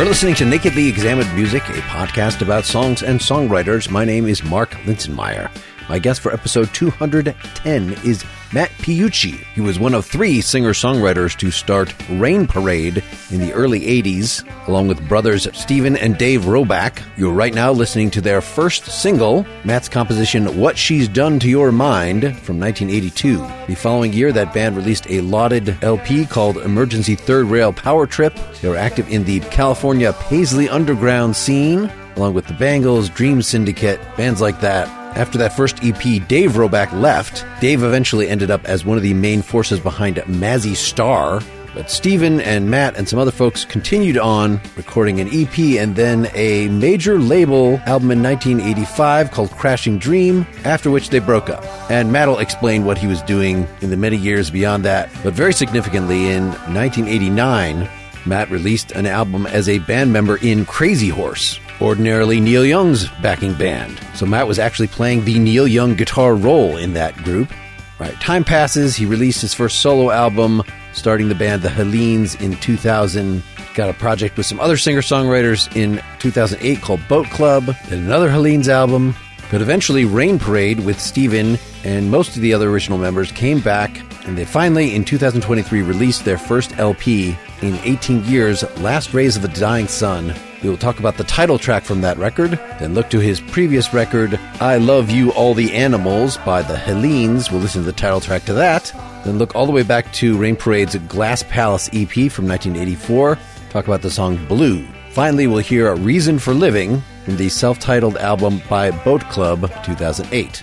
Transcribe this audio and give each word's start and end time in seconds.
You're 0.00 0.08
listening 0.08 0.34
to 0.36 0.46
Nakedly 0.46 0.88
Examined 0.88 1.30
Music, 1.36 1.62
a 1.68 1.82
podcast 1.82 2.40
about 2.40 2.64
songs 2.64 3.02
and 3.02 3.20
songwriters. 3.20 3.90
My 3.90 4.02
name 4.02 4.26
is 4.26 4.42
Mark 4.42 4.70
Linsenmayer. 4.86 5.50
My 5.90 5.98
guest 5.98 6.20
for 6.20 6.32
episode 6.32 6.72
210 6.72 7.94
is 8.04 8.24
Matt 8.52 8.70
Piucci. 8.78 9.44
He 9.56 9.60
was 9.60 9.80
one 9.80 9.92
of 9.92 10.06
three 10.06 10.40
singer-songwriters 10.40 11.36
to 11.38 11.50
start 11.50 11.92
Rain 12.10 12.46
Parade 12.46 13.02
in 13.32 13.40
the 13.40 13.52
early 13.52 13.80
80s, 13.80 14.68
along 14.68 14.86
with 14.86 15.08
brothers 15.08 15.48
Steven 15.52 15.96
and 15.96 16.16
Dave 16.16 16.42
Roback. 16.42 17.02
You're 17.16 17.32
right 17.32 17.52
now 17.52 17.72
listening 17.72 18.08
to 18.12 18.20
their 18.20 18.40
first 18.40 18.84
single, 18.84 19.44
Matt's 19.64 19.88
composition 19.88 20.60
What 20.60 20.78
She's 20.78 21.08
Done 21.08 21.40
to 21.40 21.48
Your 21.48 21.72
Mind 21.72 22.22
from 22.38 22.60
1982. 22.60 23.38
The 23.66 23.74
following 23.74 24.12
year, 24.12 24.30
that 24.30 24.54
band 24.54 24.76
released 24.76 25.10
a 25.10 25.22
lauded 25.22 25.76
LP 25.82 26.24
called 26.24 26.58
Emergency 26.58 27.16
Third 27.16 27.46
Rail 27.46 27.72
Power 27.72 28.06
Trip. 28.06 28.38
They 28.62 28.68
were 28.68 28.76
active 28.76 29.08
in 29.08 29.24
the 29.24 29.40
California 29.40 30.12
Paisley 30.12 30.68
Underground 30.68 31.34
scene, 31.34 31.90
along 32.14 32.34
with 32.34 32.46
the 32.46 32.54
Bangles, 32.54 33.08
Dream 33.08 33.42
Syndicate, 33.42 33.98
bands 34.16 34.40
like 34.40 34.60
that. 34.60 34.99
After 35.16 35.38
that 35.38 35.56
first 35.56 35.82
EP, 35.82 36.26
Dave 36.28 36.52
Roback 36.52 36.92
left. 36.92 37.44
Dave 37.60 37.82
eventually 37.82 38.28
ended 38.28 38.50
up 38.50 38.64
as 38.64 38.84
one 38.84 38.96
of 38.96 39.02
the 39.02 39.14
main 39.14 39.42
forces 39.42 39.80
behind 39.80 40.16
Mazzy 40.16 40.76
Star. 40.76 41.40
But 41.74 41.90
Steven 41.90 42.40
and 42.40 42.68
Matt 42.68 42.96
and 42.96 43.08
some 43.08 43.18
other 43.18 43.30
folks 43.30 43.64
continued 43.64 44.18
on 44.18 44.60
recording 44.76 45.20
an 45.20 45.28
EP 45.28 45.56
and 45.80 45.94
then 45.94 46.28
a 46.34 46.68
major 46.68 47.18
label 47.18 47.80
album 47.86 48.10
in 48.10 48.22
1985 48.22 49.30
called 49.30 49.50
Crashing 49.52 49.98
Dream, 49.98 50.46
after 50.64 50.90
which 50.90 51.10
they 51.10 51.20
broke 51.20 51.48
up. 51.48 51.64
And 51.90 52.10
Matt 52.10 52.28
will 52.28 52.38
explain 52.38 52.84
what 52.84 52.98
he 52.98 53.06
was 53.06 53.22
doing 53.22 53.68
in 53.82 53.90
the 53.90 53.96
many 53.96 54.16
years 54.16 54.50
beyond 54.50 54.84
that. 54.84 55.10
But 55.22 55.34
very 55.34 55.52
significantly, 55.52 56.30
in 56.30 56.48
1989, 56.72 57.88
Matt 58.26 58.50
released 58.50 58.92
an 58.92 59.06
album 59.06 59.46
as 59.46 59.68
a 59.68 59.78
band 59.78 60.12
member 60.12 60.38
in 60.38 60.66
Crazy 60.66 61.08
Horse, 61.08 61.60
ordinarily 61.80 62.40
Neil 62.40 62.64
Young's 62.64 63.08
backing 63.22 63.54
band. 63.54 64.00
So 64.14 64.26
Matt 64.26 64.46
was 64.46 64.58
actually 64.58 64.88
playing 64.88 65.24
the 65.24 65.38
Neil 65.38 65.66
Young 65.66 65.94
guitar 65.94 66.34
role 66.34 66.76
in 66.76 66.92
that 66.94 67.16
group. 67.16 67.50
Right, 67.98 68.18
time 68.20 68.44
passes. 68.44 68.96
He 68.96 69.04
released 69.04 69.42
his 69.42 69.52
first 69.52 69.80
solo 69.80 70.10
album, 70.10 70.62
starting 70.92 71.28
the 71.28 71.34
band 71.34 71.62
The 71.62 71.68
Hellenes 71.68 72.34
in 72.36 72.56
2000. 72.56 73.42
Got 73.74 73.90
a 73.90 73.94
project 73.94 74.36
with 74.36 74.46
some 74.46 74.58
other 74.58 74.76
singer 74.76 75.02
songwriters 75.02 75.74
in 75.76 76.02
2008 76.18 76.80
called 76.80 77.00
Boatclub, 77.00 77.66
then 77.88 78.04
another 78.04 78.30
Hellenes 78.30 78.68
album. 78.68 79.14
But 79.50 79.60
eventually, 79.60 80.04
Rain 80.04 80.38
Parade 80.38 80.80
with 80.80 81.00
Steven 81.00 81.58
and 81.84 82.10
most 82.10 82.36
of 82.36 82.42
the 82.42 82.54
other 82.54 82.70
original 82.70 82.98
members 82.98 83.32
came 83.32 83.60
back, 83.60 84.00
and 84.26 84.36
they 84.38 84.44
finally, 84.44 84.94
in 84.94 85.04
2023, 85.04 85.82
released 85.82 86.24
their 86.24 86.38
first 86.38 86.78
LP 86.78 87.36
in 87.60 87.74
18 87.82 88.24
years, 88.24 88.62
Last 88.78 89.12
Rays 89.12 89.36
of 89.36 89.44
a 89.44 89.48
Dying 89.48 89.88
Sun. 89.88 90.34
We 90.62 90.68
will 90.68 90.76
talk 90.76 90.98
about 90.98 91.16
the 91.16 91.24
title 91.24 91.58
track 91.58 91.84
from 91.84 92.02
that 92.02 92.18
record, 92.18 92.50
then 92.78 92.92
look 92.94 93.08
to 93.10 93.18
his 93.18 93.40
previous 93.40 93.94
record, 93.94 94.38
I 94.60 94.76
Love 94.76 95.10
You 95.10 95.32
All 95.32 95.54
the 95.54 95.72
Animals 95.72 96.36
by 96.38 96.60
the 96.60 96.76
Hellenes. 96.76 97.50
We'll 97.50 97.62
listen 97.62 97.80
to 97.82 97.86
the 97.86 97.92
title 97.92 98.20
track 98.20 98.44
to 98.44 98.52
that. 98.54 98.92
Then 99.24 99.38
look 99.38 99.54
all 99.54 99.64
the 99.64 99.72
way 99.72 99.82
back 99.82 100.12
to 100.14 100.36
Rain 100.36 100.56
Parade's 100.56 100.96
Glass 100.96 101.42
Palace 101.44 101.88
EP 101.92 102.30
from 102.30 102.46
1984. 102.46 103.38
Talk 103.70 103.86
about 103.86 104.02
the 104.02 104.10
song 104.10 104.44
Blue. 104.46 104.84
Finally, 105.12 105.46
we'll 105.46 105.58
hear 105.58 105.88
A 105.88 105.96
Reason 105.96 106.38
for 106.38 106.52
Living 106.52 107.02
from 107.24 107.36
the 107.36 107.48
self 107.48 107.78
titled 107.78 108.18
album 108.18 108.60
by 108.68 108.90
Boatclub 108.90 109.84
2008. 109.84 110.62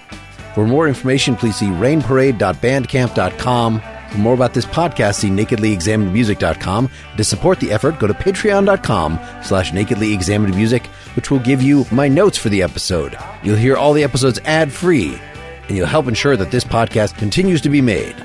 For 0.53 0.67
more 0.67 0.87
information, 0.87 1.35
please 1.35 1.55
see 1.55 1.67
rainparade.bandcamp.com. 1.67 3.81
For 4.11 4.17
more 4.19 4.33
about 4.33 4.53
this 4.53 4.65
podcast, 4.65 5.15
see 5.15 5.29
nakedlyexaminedmusic.com. 5.29 6.89
To 7.17 7.23
support 7.23 7.59
the 7.59 7.71
effort, 7.71 7.99
go 7.99 8.07
to 8.07 8.13
patreon.com 8.13 9.19
slash 9.43 9.71
nakedlyexaminedmusic, 9.71 10.85
which 11.15 11.29
will 11.29 11.39
give 11.39 11.61
you 11.61 11.85
my 11.91 12.07
notes 12.07 12.37
for 12.37 12.49
the 12.49 12.63
episode. 12.63 13.17
You'll 13.43 13.57
hear 13.57 13.75
all 13.75 13.93
the 13.93 14.03
episodes 14.03 14.39
ad-free, 14.45 15.19
and 15.67 15.77
you'll 15.77 15.87
help 15.87 16.07
ensure 16.07 16.37
that 16.37 16.51
this 16.51 16.63
podcast 16.63 17.17
continues 17.17 17.61
to 17.61 17.69
be 17.69 17.81
made. 17.81 18.15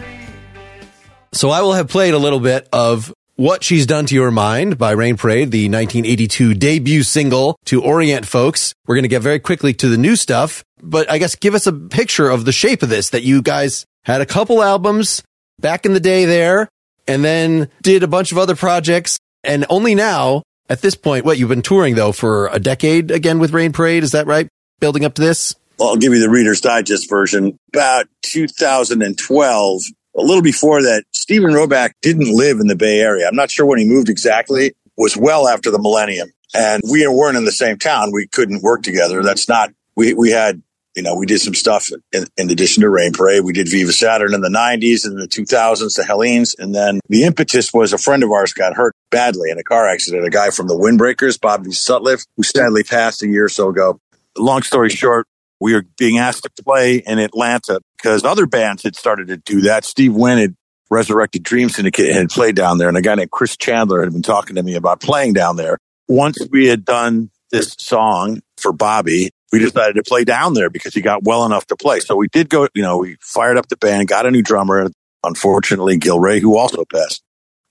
So 1.32 1.50
I 1.50 1.62
will 1.62 1.72
have 1.72 1.88
played 1.88 2.14
a 2.14 2.18
little 2.18 2.40
bit 2.40 2.68
of 2.72 3.12
What 3.36 3.64
She's 3.64 3.86
Done 3.86 4.06
to 4.06 4.14
Your 4.14 4.30
Mind 4.30 4.78
by 4.78 4.92
Rain 4.92 5.16
Parade, 5.16 5.50
the 5.50 5.64
1982 5.64 6.54
debut 6.54 7.02
single 7.02 7.56
to 7.64 7.82
orient 7.82 8.26
folks. 8.26 8.74
We're 8.86 8.94
going 8.94 9.04
to 9.04 9.08
get 9.08 9.22
very 9.22 9.40
quickly 9.40 9.72
to 9.74 9.88
the 9.88 9.96
new 9.96 10.14
stuff, 10.14 10.62
but 10.82 11.10
I 11.10 11.18
guess 11.18 11.34
give 11.34 11.54
us 11.54 11.66
a 11.66 11.72
picture 11.72 12.28
of 12.28 12.44
the 12.44 12.52
shape 12.52 12.82
of 12.82 12.90
this 12.90 13.08
that 13.10 13.22
you 13.22 13.42
guys 13.42 13.86
had 14.04 14.20
a 14.20 14.26
couple 14.26 14.62
albums 14.62 15.22
back 15.62 15.86
in 15.86 15.94
the 15.94 16.00
day 16.00 16.26
there 16.26 16.68
and 17.08 17.24
then 17.24 17.70
did 17.80 18.02
a 18.02 18.06
bunch 18.06 18.32
of 18.32 18.38
other 18.38 18.54
projects 18.54 19.18
and 19.42 19.64
only 19.70 19.94
now 19.94 20.42
at 20.68 20.80
this 20.80 20.94
point, 20.94 21.24
what 21.24 21.38
you've 21.38 21.48
been 21.48 21.62
touring 21.62 21.94
though 21.94 22.12
for 22.12 22.46
a 22.48 22.58
decade 22.58 23.10
again 23.10 23.38
with 23.38 23.52
Rain 23.52 23.72
Parade. 23.72 24.02
Is 24.02 24.12
that 24.12 24.26
right? 24.26 24.48
Building 24.80 25.04
up 25.04 25.14
to 25.14 25.22
this? 25.22 25.54
Well, 25.78 25.90
I'll 25.90 25.96
give 25.96 26.12
you 26.12 26.20
the 26.20 26.30
Reader's 26.30 26.60
Digest 26.60 27.08
version. 27.08 27.58
About 27.74 28.06
2012, 28.22 29.80
a 30.16 30.20
little 30.20 30.42
before 30.42 30.82
that, 30.82 31.04
Steven 31.12 31.50
Roback 31.50 31.92
didn't 32.02 32.34
live 32.34 32.60
in 32.60 32.68
the 32.68 32.76
Bay 32.76 33.00
Area. 33.00 33.26
I'm 33.26 33.36
not 33.36 33.50
sure 33.50 33.66
when 33.66 33.78
he 33.78 33.84
moved 33.84 34.08
exactly. 34.08 34.66
It 34.66 34.76
was 34.96 35.16
well 35.16 35.48
after 35.48 35.70
the 35.70 35.78
millennium. 35.78 36.28
And 36.54 36.82
we 36.90 37.06
weren't 37.06 37.36
in 37.36 37.44
the 37.44 37.52
same 37.52 37.78
town. 37.78 38.10
We 38.12 38.26
couldn't 38.26 38.62
work 38.62 38.82
together. 38.82 39.22
That's 39.22 39.48
not, 39.48 39.70
we, 39.96 40.14
we 40.14 40.30
had, 40.30 40.62
you 40.94 41.02
know, 41.02 41.14
we 41.14 41.26
did 41.26 41.40
some 41.40 41.54
stuff 41.54 41.88
in, 42.12 42.26
in 42.36 42.50
addition 42.50 42.82
to 42.82 42.90
Rain 42.90 43.12
Parade. 43.12 43.44
We 43.44 43.52
did 43.52 43.68
Viva 43.68 43.92
Saturn 43.92 44.34
in 44.34 44.42
the 44.42 44.48
90s 44.48 45.06
and 45.06 45.18
the 45.18 45.26
2000s, 45.26 45.96
the 45.96 46.04
Hellenes. 46.04 46.54
And 46.58 46.74
then 46.74 47.00
the 47.08 47.24
impetus 47.24 47.72
was 47.72 47.92
a 47.92 47.98
friend 47.98 48.22
of 48.22 48.30
ours 48.30 48.52
got 48.52 48.74
hurt 48.74 48.94
badly 49.10 49.50
in 49.50 49.58
a 49.58 49.64
car 49.64 49.88
accident. 49.88 50.26
A 50.26 50.30
guy 50.30 50.50
from 50.50 50.68
the 50.68 50.74
Windbreakers, 50.74 51.40
Bobby 51.40 51.70
Sutliff, 51.70 52.26
who 52.36 52.42
sadly 52.42 52.82
passed 52.82 53.22
a 53.22 53.28
year 53.28 53.46
or 53.46 53.48
so 53.48 53.70
ago. 53.70 53.98
Long 54.36 54.62
story 54.62 54.90
short, 54.90 55.26
we 55.60 55.74
were 55.74 55.84
being 55.98 56.18
asked 56.18 56.42
to 56.42 56.62
play 56.62 56.96
in 56.96 57.18
Atlanta 57.18 57.80
because 57.96 58.24
other 58.24 58.46
bands 58.46 58.82
had 58.82 58.96
started 58.96 59.28
to 59.28 59.36
do 59.36 59.62
that. 59.62 59.84
Steve 59.84 60.14
Wynn 60.14 60.38
had 60.38 60.56
resurrected 60.90 61.42
Dream 61.42 61.70
Syndicate 61.70 62.08
and 62.08 62.18
had 62.18 62.30
played 62.30 62.54
down 62.54 62.78
there. 62.78 62.88
And 62.88 62.96
a 62.98 63.02
guy 63.02 63.14
named 63.14 63.30
Chris 63.30 63.56
Chandler 63.56 64.02
had 64.02 64.12
been 64.12 64.22
talking 64.22 64.56
to 64.56 64.62
me 64.62 64.74
about 64.74 65.00
playing 65.00 65.32
down 65.32 65.56
there. 65.56 65.78
Once 66.08 66.36
we 66.50 66.66
had 66.66 66.84
done 66.84 67.30
this 67.50 67.74
song 67.78 68.42
for 68.58 68.72
Bobby, 68.72 69.30
we 69.52 69.58
decided 69.58 69.96
to 69.96 70.02
play 70.02 70.24
down 70.24 70.54
there 70.54 70.70
because 70.70 70.94
he 70.94 71.02
got 71.02 71.24
well 71.24 71.44
enough 71.44 71.66
to 71.66 71.76
play. 71.76 72.00
So 72.00 72.16
we 72.16 72.28
did 72.28 72.48
go, 72.48 72.68
you 72.74 72.82
know, 72.82 72.98
we 72.98 73.16
fired 73.20 73.58
up 73.58 73.68
the 73.68 73.76
band, 73.76 74.08
got 74.08 74.26
a 74.26 74.30
new 74.30 74.42
drummer. 74.42 74.90
Unfortunately, 75.22 75.98
Gil 75.98 76.18
Ray, 76.18 76.40
who 76.40 76.56
also 76.56 76.84
passed, 76.84 77.22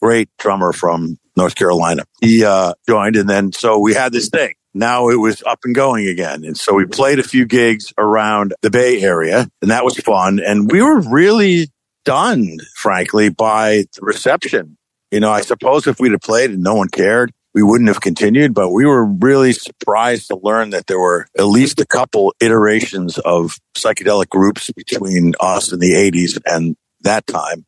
great 0.01 0.29
drummer 0.37 0.71
from 0.71 1.17
North 1.35 1.55
Carolina. 1.55 2.03
He 2.21 2.45
uh, 2.45 2.73
joined, 2.87 3.15
and 3.17 3.29
then 3.29 3.51
so 3.51 3.79
we 3.79 3.93
had 3.93 4.13
this 4.13 4.29
thing. 4.29 4.53
Now 4.73 5.09
it 5.09 5.17
was 5.17 5.43
up 5.43 5.59
and 5.65 5.75
going 5.75 6.07
again, 6.07 6.45
and 6.45 6.55
so 6.57 6.73
we 6.73 6.85
played 6.85 7.19
a 7.19 7.23
few 7.23 7.45
gigs 7.45 7.91
around 7.97 8.53
the 8.61 8.69
Bay 8.69 9.01
Area, 9.01 9.49
and 9.61 9.71
that 9.71 9.83
was 9.83 9.97
fun. 9.97 10.39
And 10.39 10.71
we 10.71 10.81
were 10.81 11.01
really 11.01 11.67
stunned, 12.05 12.61
frankly, 12.75 13.29
by 13.29 13.83
the 13.95 14.01
reception. 14.01 14.77
You 15.11 15.19
know, 15.19 15.31
I 15.31 15.41
suppose 15.41 15.87
if 15.87 15.99
we'd 15.99 16.13
have 16.13 16.21
played 16.21 16.51
and 16.51 16.63
no 16.63 16.75
one 16.75 16.87
cared, 16.87 17.33
we 17.53 17.63
wouldn't 17.63 17.89
have 17.89 18.01
continued, 18.01 18.53
but 18.53 18.69
we 18.69 18.85
were 18.85 19.05
really 19.05 19.53
surprised 19.53 20.27
to 20.27 20.39
learn 20.41 20.69
that 20.69 20.87
there 20.87 20.99
were 20.99 21.27
at 21.37 21.45
least 21.45 21.81
a 21.81 21.85
couple 21.85 22.33
iterations 22.39 23.17
of 23.19 23.57
psychedelic 23.75 24.29
groups 24.29 24.69
between 24.71 25.33
us 25.39 25.71
in 25.71 25.79
the 25.79 25.93
80s 25.93 26.39
and 26.45 26.75
that 27.01 27.27
time. 27.27 27.65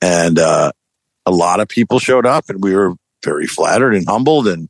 And 0.00 0.38
uh, 0.38 0.72
a 1.26 1.30
lot 1.30 1.60
of 1.60 1.68
people 1.68 1.98
showed 1.98 2.26
up, 2.26 2.48
and 2.48 2.62
we 2.62 2.74
were 2.74 2.94
very 3.24 3.46
flattered 3.46 3.94
and 3.94 4.06
humbled. 4.06 4.46
And 4.46 4.68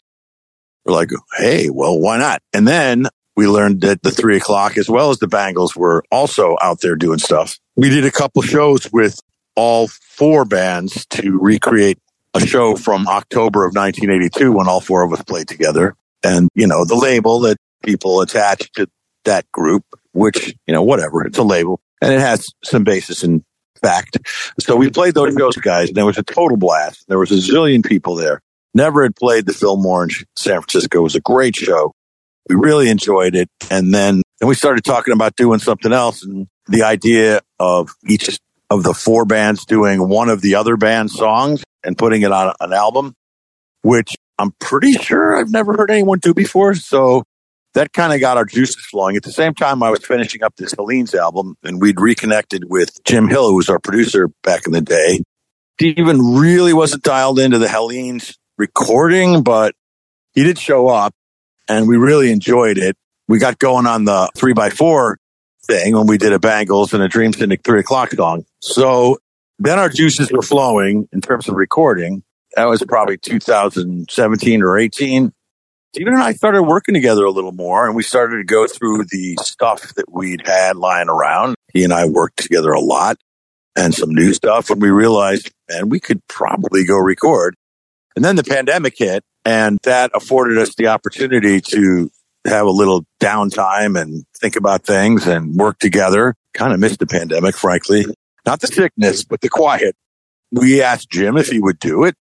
we're 0.84 0.94
like, 0.94 1.10
hey, 1.36 1.68
well, 1.70 1.98
why 1.98 2.18
not? 2.18 2.40
And 2.54 2.66
then 2.66 3.08
we 3.36 3.48
learned 3.48 3.82
that 3.82 4.02
the 4.02 4.10
three 4.10 4.36
o'clock, 4.36 4.78
as 4.78 4.88
well 4.88 5.10
as 5.10 5.18
the 5.18 5.28
Bangles, 5.28 5.76
were 5.76 6.04
also 6.10 6.56
out 6.62 6.80
there 6.80 6.96
doing 6.96 7.18
stuff. 7.18 7.58
We 7.76 7.90
did 7.90 8.04
a 8.04 8.10
couple 8.10 8.42
shows 8.42 8.90
with 8.92 9.20
all 9.56 9.88
four 9.88 10.44
bands 10.44 11.06
to 11.06 11.38
recreate 11.38 11.98
a 12.34 12.40
show 12.40 12.74
from 12.74 13.06
October 13.06 13.64
of 13.64 13.74
1982 13.74 14.52
when 14.52 14.68
all 14.68 14.80
four 14.80 15.02
of 15.02 15.12
us 15.12 15.22
played 15.22 15.48
together. 15.48 15.94
And, 16.22 16.48
you 16.54 16.66
know, 16.66 16.84
the 16.84 16.96
label 16.96 17.40
that 17.40 17.56
people 17.84 18.20
attach 18.20 18.70
to 18.72 18.88
that 19.24 19.50
group, 19.52 19.84
which, 20.12 20.54
you 20.66 20.74
know, 20.74 20.82
whatever, 20.82 21.24
it's 21.24 21.38
a 21.38 21.42
label 21.42 21.80
and 22.00 22.12
it 22.12 22.20
has 22.20 22.46
some 22.62 22.84
basis 22.84 23.22
in 23.22 23.44
fact. 23.80 24.18
So 24.60 24.76
we 24.76 24.90
played 24.90 25.14
those 25.14 25.34
shows, 25.34 25.56
guys, 25.56 25.88
and 25.88 25.98
it 25.98 26.02
was 26.02 26.18
a 26.18 26.22
total 26.22 26.56
blast. 26.56 27.04
There 27.08 27.18
was 27.18 27.30
a 27.30 27.36
zillion 27.36 27.84
people 27.84 28.16
there. 28.16 28.40
Never 28.74 29.04
had 29.04 29.14
played 29.14 29.46
the 29.46 29.52
Fillmore 29.52 30.04
in 30.04 30.10
San 30.36 30.60
Francisco. 30.60 30.98
It 30.98 31.02
was 31.02 31.14
a 31.14 31.20
great 31.20 31.54
show. 31.54 31.92
We 32.48 32.56
really 32.56 32.90
enjoyed 32.90 33.36
it. 33.36 33.48
And 33.70 33.94
then, 33.94 34.22
then 34.40 34.48
we 34.48 34.54
started 34.54 34.84
talking 34.84 35.14
about 35.14 35.36
doing 35.36 35.60
something 35.60 35.92
else 35.92 36.24
and 36.24 36.48
the 36.66 36.82
idea 36.82 37.40
of 37.60 37.90
each 38.08 38.38
of 38.70 38.82
the 38.82 38.94
four 38.94 39.24
bands 39.24 39.64
doing 39.64 40.08
one 40.08 40.28
of 40.28 40.40
the 40.40 40.56
other 40.56 40.76
band's 40.76 41.14
songs 41.14 41.62
and 41.84 41.96
putting 41.96 42.22
it 42.22 42.32
on 42.32 42.54
an 42.60 42.72
album, 42.72 43.14
which 43.82 44.16
I'm 44.38 44.52
pretty 44.60 44.92
sure 44.92 45.36
I've 45.36 45.50
never 45.50 45.74
heard 45.74 45.90
anyone 45.90 46.18
do 46.18 46.34
before. 46.34 46.74
So 46.74 47.24
that 47.74 47.92
kind 47.92 48.12
of 48.12 48.20
got 48.20 48.36
our 48.36 48.44
juices 48.44 48.84
flowing. 48.86 49.16
At 49.16 49.24
the 49.24 49.32
same 49.32 49.54
time, 49.54 49.82
I 49.82 49.90
was 49.90 50.04
finishing 50.04 50.42
up 50.42 50.54
this 50.56 50.72
Hellenes 50.72 51.14
album 51.14 51.56
and 51.62 51.80
we'd 51.80 52.00
reconnected 52.00 52.64
with 52.70 53.02
Jim 53.04 53.28
Hill, 53.28 53.48
who 53.48 53.56
was 53.56 53.68
our 53.68 53.78
producer 53.78 54.28
back 54.42 54.66
in 54.66 54.72
the 54.72 54.80
day. 54.80 55.22
Steven 55.78 56.36
really 56.36 56.72
wasn't 56.72 57.02
dialed 57.02 57.38
into 57.38 57.58
the 57.58 57.68
Hellenes 57.68 58.38
recording, 58.56 59.42
but 59.42 59.74
he 60.32 60.44
did 60.44 60.58
show 60.58 60.88
up 60.88 61.14
and 61.68 61.88
we 61.88 61.96
really 61.96 62.30
enjoyed 62.30 62.78
it. 62.78 62.96
We 63.26 63.38
got 63.38 63.58
going 63.58 63.86
on 63.86 64.04
the 64.04 64.30
three 64.36 64.52
by 64.52 64.70
four 64.70 65.18
thing 65.66 65.96
when 65.96 66.06
we 66.06 66.18
did 66.18 66.32
a 66.32 66.38
Bangles 66.38 66.92
and 66.94 67.02
a 67.02 67.08
Dream 67.08 67.32
Syndicate 67.32 67.64
three 67.64 67.80
o'clock 67.80 68.12
song. 68.12 68.44
So 68.60 69.18
then 69.58 69.78
our 69.78 69.88
juices 69.88 70.30
were 70.32 70.42
flowing 70.42 71.08
in 71.12 71.20
terms 71.20 71.48
of 71.48 71.54
recording. 71.54 72.22
That 72.56 72.68
was 72.68 72.82
probably 72.82 73.18
2017 73.18 74.62
or 74.62 74.78
18. 74.78 75.32
Steven 75.94 76.12
and 76.12 76.22
I 76.22 76.32
started 76.32 76.64
working 76.64 76.94
together 76.94 77.24
a 77.24 77.30
little 77.30 77.52
more 77.52 77.86
and 77.86 77.94
we 77.94 78.02
started 78.02 78.38
to 78.38 78.44
go 78.44 78.66
through 78.66 79.04
the 79.10 79.36
stuff 79.42 79.94
that 79.94 80.12
we'd 80.12 80.46
had 80.46 80.76
lying 80.76 81.08
around. 81.08 81.54
He 81.72 81.84
and 81.84 81.92
I 81.92 82.06
worked 82.06 82.38
together 82.38 82.72
a 82.72 82.80
lot 82.80 83.16
and 83.76 83.94
some 83.94 84.10
new 84.10 84.32
stuff. 84.32 84.70
And 84.70 84.82
we 84.82 84.90
realized, 84.90 85.52
man, 85.68 85.88
we 85.88 86.00
could 86.00 86.26
probably 86.28 86.84
go 86.84 86.98
record. 86.98 87.54
And 88.16 88.24
then 88.24 88.36
the 88.36 88.44
pandemic 88.44 88.94
hit 88.98 89.22
and 89.44 89.78
that 89.84 90.10
afforded 90.14 90.58
us 90.58 90.74
the 90.74 90.88
opportunity 90.88 91.60
to 91.60 92.10
have 92.44 92.66
a 92.66 92.70
little 92.70 93.04
downtime 93.20 94.00
and 94.00 94.24
think 94.38 94.56
about 94.56 94.84
things 94.84 95.26
and 95.26 95.54
work 95.54 95.78
together. 95.78 96.34
Kind 96.54 96.72
of 96.72 96.80
missed 96.80 96.98
the 96.98 97.06
pandemic, 97.06 97.56
frankly. 97.56 98.04
Not 98.46 98.60
the 98.60 98.66
sickness, 98.66 99.24
but 99.24 99.40
the 99.40 99.48
quiet. 99.48 99.96
We 100.52 100.82
asked 100.82 101.10
Jim 101.10 101.36
if 101.36 101.48
he 101.48 101.60
would 101.60 101.78
do 101.78 102.04
it 102.04 102.14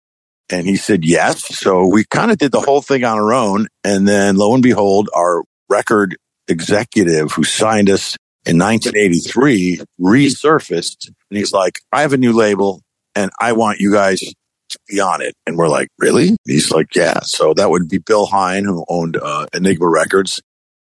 and 0.51 0.67
he 0.67 0.77
said 0.77 1.05
yes. 1.05 1.45
So 1.59 1.87
we 1.87 2.05
kind 2.05 2.31
of 2.31 2.39
did 2.39 2.53
the 2.53 2.61
whole 2.61 2.83
thing 2.83 3.05
on 3.05 3.19
our 3.19 3.33
own. 3.33 3.69
And 3.85 4.07
then 4.07 4.37
lo 4.37 4.55
and 4.55 4.63
behold, 4.63 5.09
our 5.15 5.43
record 5.69 6.17
executive 6.49 7.33
who 7.33 7.45
signed 7.45 7.91
us 7.91 8.17
in 8.45 8.59
1983 8.59 9.81
resurfaced 10.01 11.07
and 11.07 11.39
he's 11.39 11.53
like, 11.53 11.81
I 11.93 12.03
have 12.03 12.13
a 12.13 12.19
new 12.19 12.33
label 12.33 12.83
and 13.15 13.31
I 13.41 13.53
want 13.53 13.81
you 13.81 13.93
guys 13.93 14.21
to 14.21 14.79
be 14.89 15.01
on 15.01 15.23
it. 15.23 15.35
And 15.47 15.57
we're 15.57 15.69
like, 15.69 15.89
really? 15.99 16.37
He's 16.47 16.71
like, 16.71 16.95
yeah. 16.95 17.21
So 17.21 17.55
that 17.55 17.71
would 17.71 17.89
be 17.89 17.99
Bill 17.99 18.27
Hein 18.27 18.65
who 18.65 18.85
owned 18.89 19.17
uh, 19.17 19.47
Enigma 19.55 19.89
Records. 19.89 20.41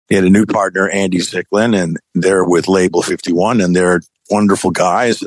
He 0.08 0.16
had 0.16 0.25
a 0.25 0.31
new 0.31 0.46
partner, 0.46 0.88
Andy 0.88 1.19
Zicklin, 1.19 1.81
and 1.81 1.96
they're 2.14 2.44
with 2.44 2.66
Label 2.66 3.02
51 3.02 3.60
and 3.60 3.76
they're 3.76 4.00
wonderful 4.30 4.70
guys 4.70 5.22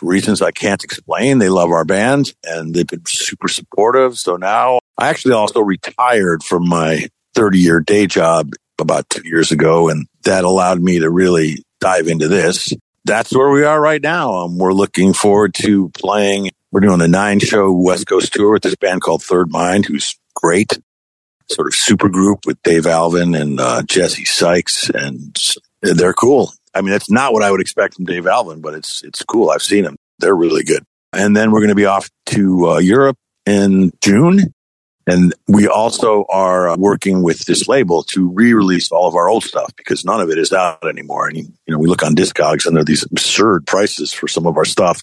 for 0.00 0.06
reasons 0.06 0.40
I 0.40 0.50
can't 0.50 0.82
explain. 0.82 1.38
They 1.38 1.50
love 1.50 1.70
our 1.70 1.84
band 1.84 2.34
and 2.42 2.74
they've 2.74 2.86
been 2.86 3.02
super 3.06 3.48
supportive. 3.48 4.18
So 4.18 4.36
now 4.36 4.80
I 4.96 5.08
actually 5.08 5.34
also 5.34 5.60
retired 5.60 6.42
from 6.42 6.68
my 6.68 7.08
30 7.34 7.58
year 7.58 7.80
day 7.80 8.06
job 8.06 8.52
about 8.78 9.10
two 9.10 9.28
years 9.28 9.52
ago. 9.52 9.90
And 9.90 10.06
that 10.24 10.44
allowed 10.44 10.80
me 10.80 11.00
to 11.00 11.10
really 11.10 11.64
dive 11.80 12.08
into 12.08 12.28
this. 12.28 12.72
That's 13.04 13.34
where 13.34 13.50
we 13.50 13.64
are 13.64 13.80
right 13.80 14.02
now. 14.02 14.34
Um, 14.34 14.58
we're 14.58 14.72
looking 14.72 15.12
forward 15.12 15.54
to 15.56 15.90
playing. 15.90 16.50
We're 16.70 16.80
doing 16.80 17.00
a 17.02 17.08
nine 17.08 17.40
show 17.40 17.72
West 17.72 18.06
Coast 18.06 18.32
tour 18.32 18.52
with 18.52 18.62
this 18.62 18.76
band 18.76 19.02
called 19.02 19.22
Third 19.22 19.50
Mind, 19.50 19.86
who's 19.86 20.18
great. 20.34 20.78
Sort 21.50 21.66
of 21.66 21.74
super 21.74 22.08
group 22.08 22.46
with 22.46 22.62
Dave 22.62 22.86
Alvin 22.86 23.34
and 23.34 23.58
uh, 23.58 23.82
Jesse 23.82 24.24
Sykes, 24.24 24.88
and 24.90 25.36
they're 25.82 26.12
cool. 26.12 26.52
I 26.74 26.80
mean, 26.82 26.90
that's 26.90 27.10
not 27.10 27.32
what 27.32 27.42
I 27.42 27.50
would 27.50 27.60
expect 27.60 27.94
from 27.94 28.04
Dave 28.04 28.26
Alvin, 28.26 28.60
but 28.60 28.74
it's 28.74 29.02
it's 29.02 29.22
cool. 29.24 29.50
I've 29.50 29.62
seen 29.62 29.84
them; 29.84 29.96
they're 30.18 30.36
really 30.36 30.62
good. 30.62 30.84
And 31.12 31.36
then 31.36 31.50
we're 31.50 31.60
going 31.60 31.70
to 31.70 31.74
be 31.74 31.86
off 31.86 32.08
to 32.26 32.70
uh, 32.70 32.78
Europe 32.78 33.16
in 33.46 33.90
June, 34.00 34.52
and 35.06 35.34
we 35.48 35.66
also 35.66 36.24
are 36.28 36.68
uh, 36.68 36.76
working 36.76 37.22
with 37.22 37.40
this 37.46 37.66
label 37.66 38.02
to 38.04 38.30
re-release 38.30 38.92
all 38.92 39.08
of 39.08 39.16
our 39.16 39.28
old 39.28 39.42
stuff 39.42 39.74
because 39.76 40.04
none 40.04 40.20
of 40.20 40.30
it 40.30 40.38
is 40.38 40.52
out 40.52 40.86
anymore. 40.86 41.26
And 41.26 41.38
you 41.38 41.48
know, 41.66 41.78
we 41.78 41.88
look 41.88 42.04
on 42.04 42.14
Discogs 42.14 42.66
and 42.66 42.76
there 42.76 42.82
are 42.82 42.84
these 42.84 43.04
absurd 43.04 43.66
prices 43.66 44.12
for 44.12 44.28
some 44.28 44.46
of 44.46 44.56
our 44.56 44.64
stuff, 44.64 45.02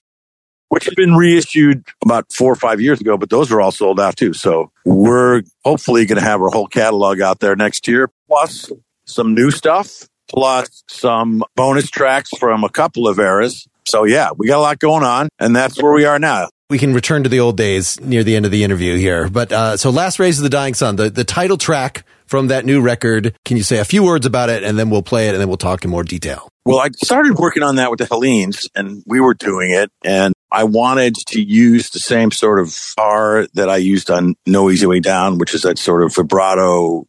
which 0.70 0.86
has 0.86 0.94
been 0.94 1.16
reissued 1.16 1.84
about 2.02 2.31
four 2.31 2.52
or 2.52 2.56
five 2.56 2.80
years 2.80 3.02
ago, 3.02 3.18
but 3.18 3.30
those 3.30 3.52
are 3.52 3.60
all 3.60 3.72
sold 3.72 4.00
out 4.00 4.16
too. 4.16 4.34
So 4.34 4.72
we're 4.86 5.44
hopefully 5.66 6.06
going 6.06 6.20
to 6.20 6.25
have 6.25 6.42
our 6.42 6.50
whole 6.50 6.68
catalog 6.68 7.20
out 7.20 7.40
there 7.40 7.56
next 7.56 7.88
year, 7.88 8.10
plus 8.30 8.72
some 9.06 9.34
new 9.34 9.52
stuff 9.52 10.08
plus 10.27 10.83
some 10.88 11.44
bonus 11.56 11.89
tracks 11.89 12.29
from 12.38 12.63
a 12.63 12.69
couple 12.69 13.07
of 13.07 13.19
eras. 13.19 13.68
So 13.85 14.03
yeah, 14.03 14.29
we 14.35 14.47
got 14.47 14.57
a 14.57 14.62
lot 14.62 14.79
going 14.79 15.03
on 15.03 15.29
and 15.39 15.56
that's 15.56 15.81
where 15.81 15.94
we 15.94 16.06
are 16.06 16.19
now. 16.19 16.50
We 16.69 16.77
can 16.77 16.94
return 16.94 17.24
to 17.24 17.29
the 17.29 17.39
old 17.39 17.56
days 17.56 18.00
near 18.01 18.24
the 18.24 18.35
end 18.35 18.45
of 18.45 18.51
the 18.51 18.65
interview 18.65 18.97
here. 18.97 19.29
But, 19.29 19.53
uh, 19.53 19.77
so 19.77 19.89
Last 19.89 20.19
Rays 20.19 20.38
of 20.38 20.44
the 20.44 20.50
Dying 20.50 20.74
Sun, 20.74 20.97
the, 20.97 21.09
the 21.09 21.24
title 21.24 21.56
track 21.56 22.03
from 22.25 22.47
that 22.50 22.65
new 22.65 22.81
record. 22.81 23.35
Can 23.45 23.57
you 23.57 23.63
say 23.63 23.79
a 23.79 23.85
few 23.85 24.03
words 24.03 24.25
about 24.25 24.50
it 24.50 24.63
and 24.63 24.77
then 24.77 24.89
we'll 24.89 25.01
play 25.01 25.29
it 25.29 25.31
and 25.31 25.39
then 25.39 25.47
we'll 25.47 25.57
talk 25.57 25.83
in 25.83 25.89
more 25.89 26.03
detail? 26.03 26.50
Well, 26.65 26.79
I 26.79 26.89
started 27.01 27.35
working 27.35 27.63
on 27.63 27.77
that 27.77 27.89
with 27.89 28.00
the 28.00 28.06
Hellenes, 28.06 28.68
and 28.75 29.01
we 29.06 29.21
were 29.21 29.33
doing 29.33 29.71
it 29.71 29.89
and 30.03 30.33
I 30.51 30.65
wanted 30.65 31.15
to 31.27 31.41
use 31.41 31.89
the 31.89 32.00
same 32.00 32.31
sort 32.31 32.59
of 32.59 32.77
R 32.97 33.47
that 33.53 33.69
I 33.69 33.77
used 33.77 34.12
on 34.12 34.35
No 34.45 34.69
Easy 34.69 34.85
Way 34.85 35.00
Down, 35.00 35.38
which 35.38 35.53
is 35.53 35.62
that 35.62 35.77
sort 35.77 36.03
of 36.03 36.13
vibrato, 36.13 37.06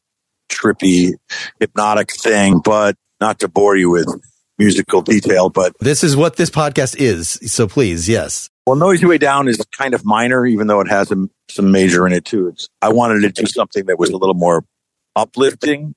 trippy, 0.49 1.15
hypnotic 1.61 2.13
thing, 2.13 2.61
but 2.65 2.97
not 3.21 3.41
to 3.41 3.49
bore 3.49 3.77
you 3.77 3.91
with 3.91 4.09
musical 4.59 5.03
detail, 5.03 5.49
but 5.49 5.73
this 5.81 6.03
is 6.03 6.17
what 6.17 6.37
this 6.37 6.51
podcast 6.51 6.97
is. 6.99 7.29
So 7.53 7.69
please, 7.69 8.09
yes. 8.09 8.51
Well, 8.67 8.77
No 8.77 8.93
Easy 8.93 9.07
Way 9.07 9.19
Down 9.19 9.49
is 9.49 9.57
kind 9.73 9.95
of 9.95 10.05
minor, 10.05 10.45
even 10.45 10.67
though 10.67 10.81
it 10.81 10.89
has 10.89 11.09
some, 11.09 11.31
some 11.49 11.73
major 11.73 12.07
in 12.07 12.13
it 12.13 12.25
too. 12.25 12.49
It's, 12.49 12.69
I 12.83 12.91
wanted 12.91 13.21
to 13.23 13.31
do 13.31 13.47
something 13.47 13.87
that 13.87 13.99
was 13.99 14.11
a 14.11 14.17
little 14.17 14.35
more 14.35 14.65
uplifting 15.17 15.95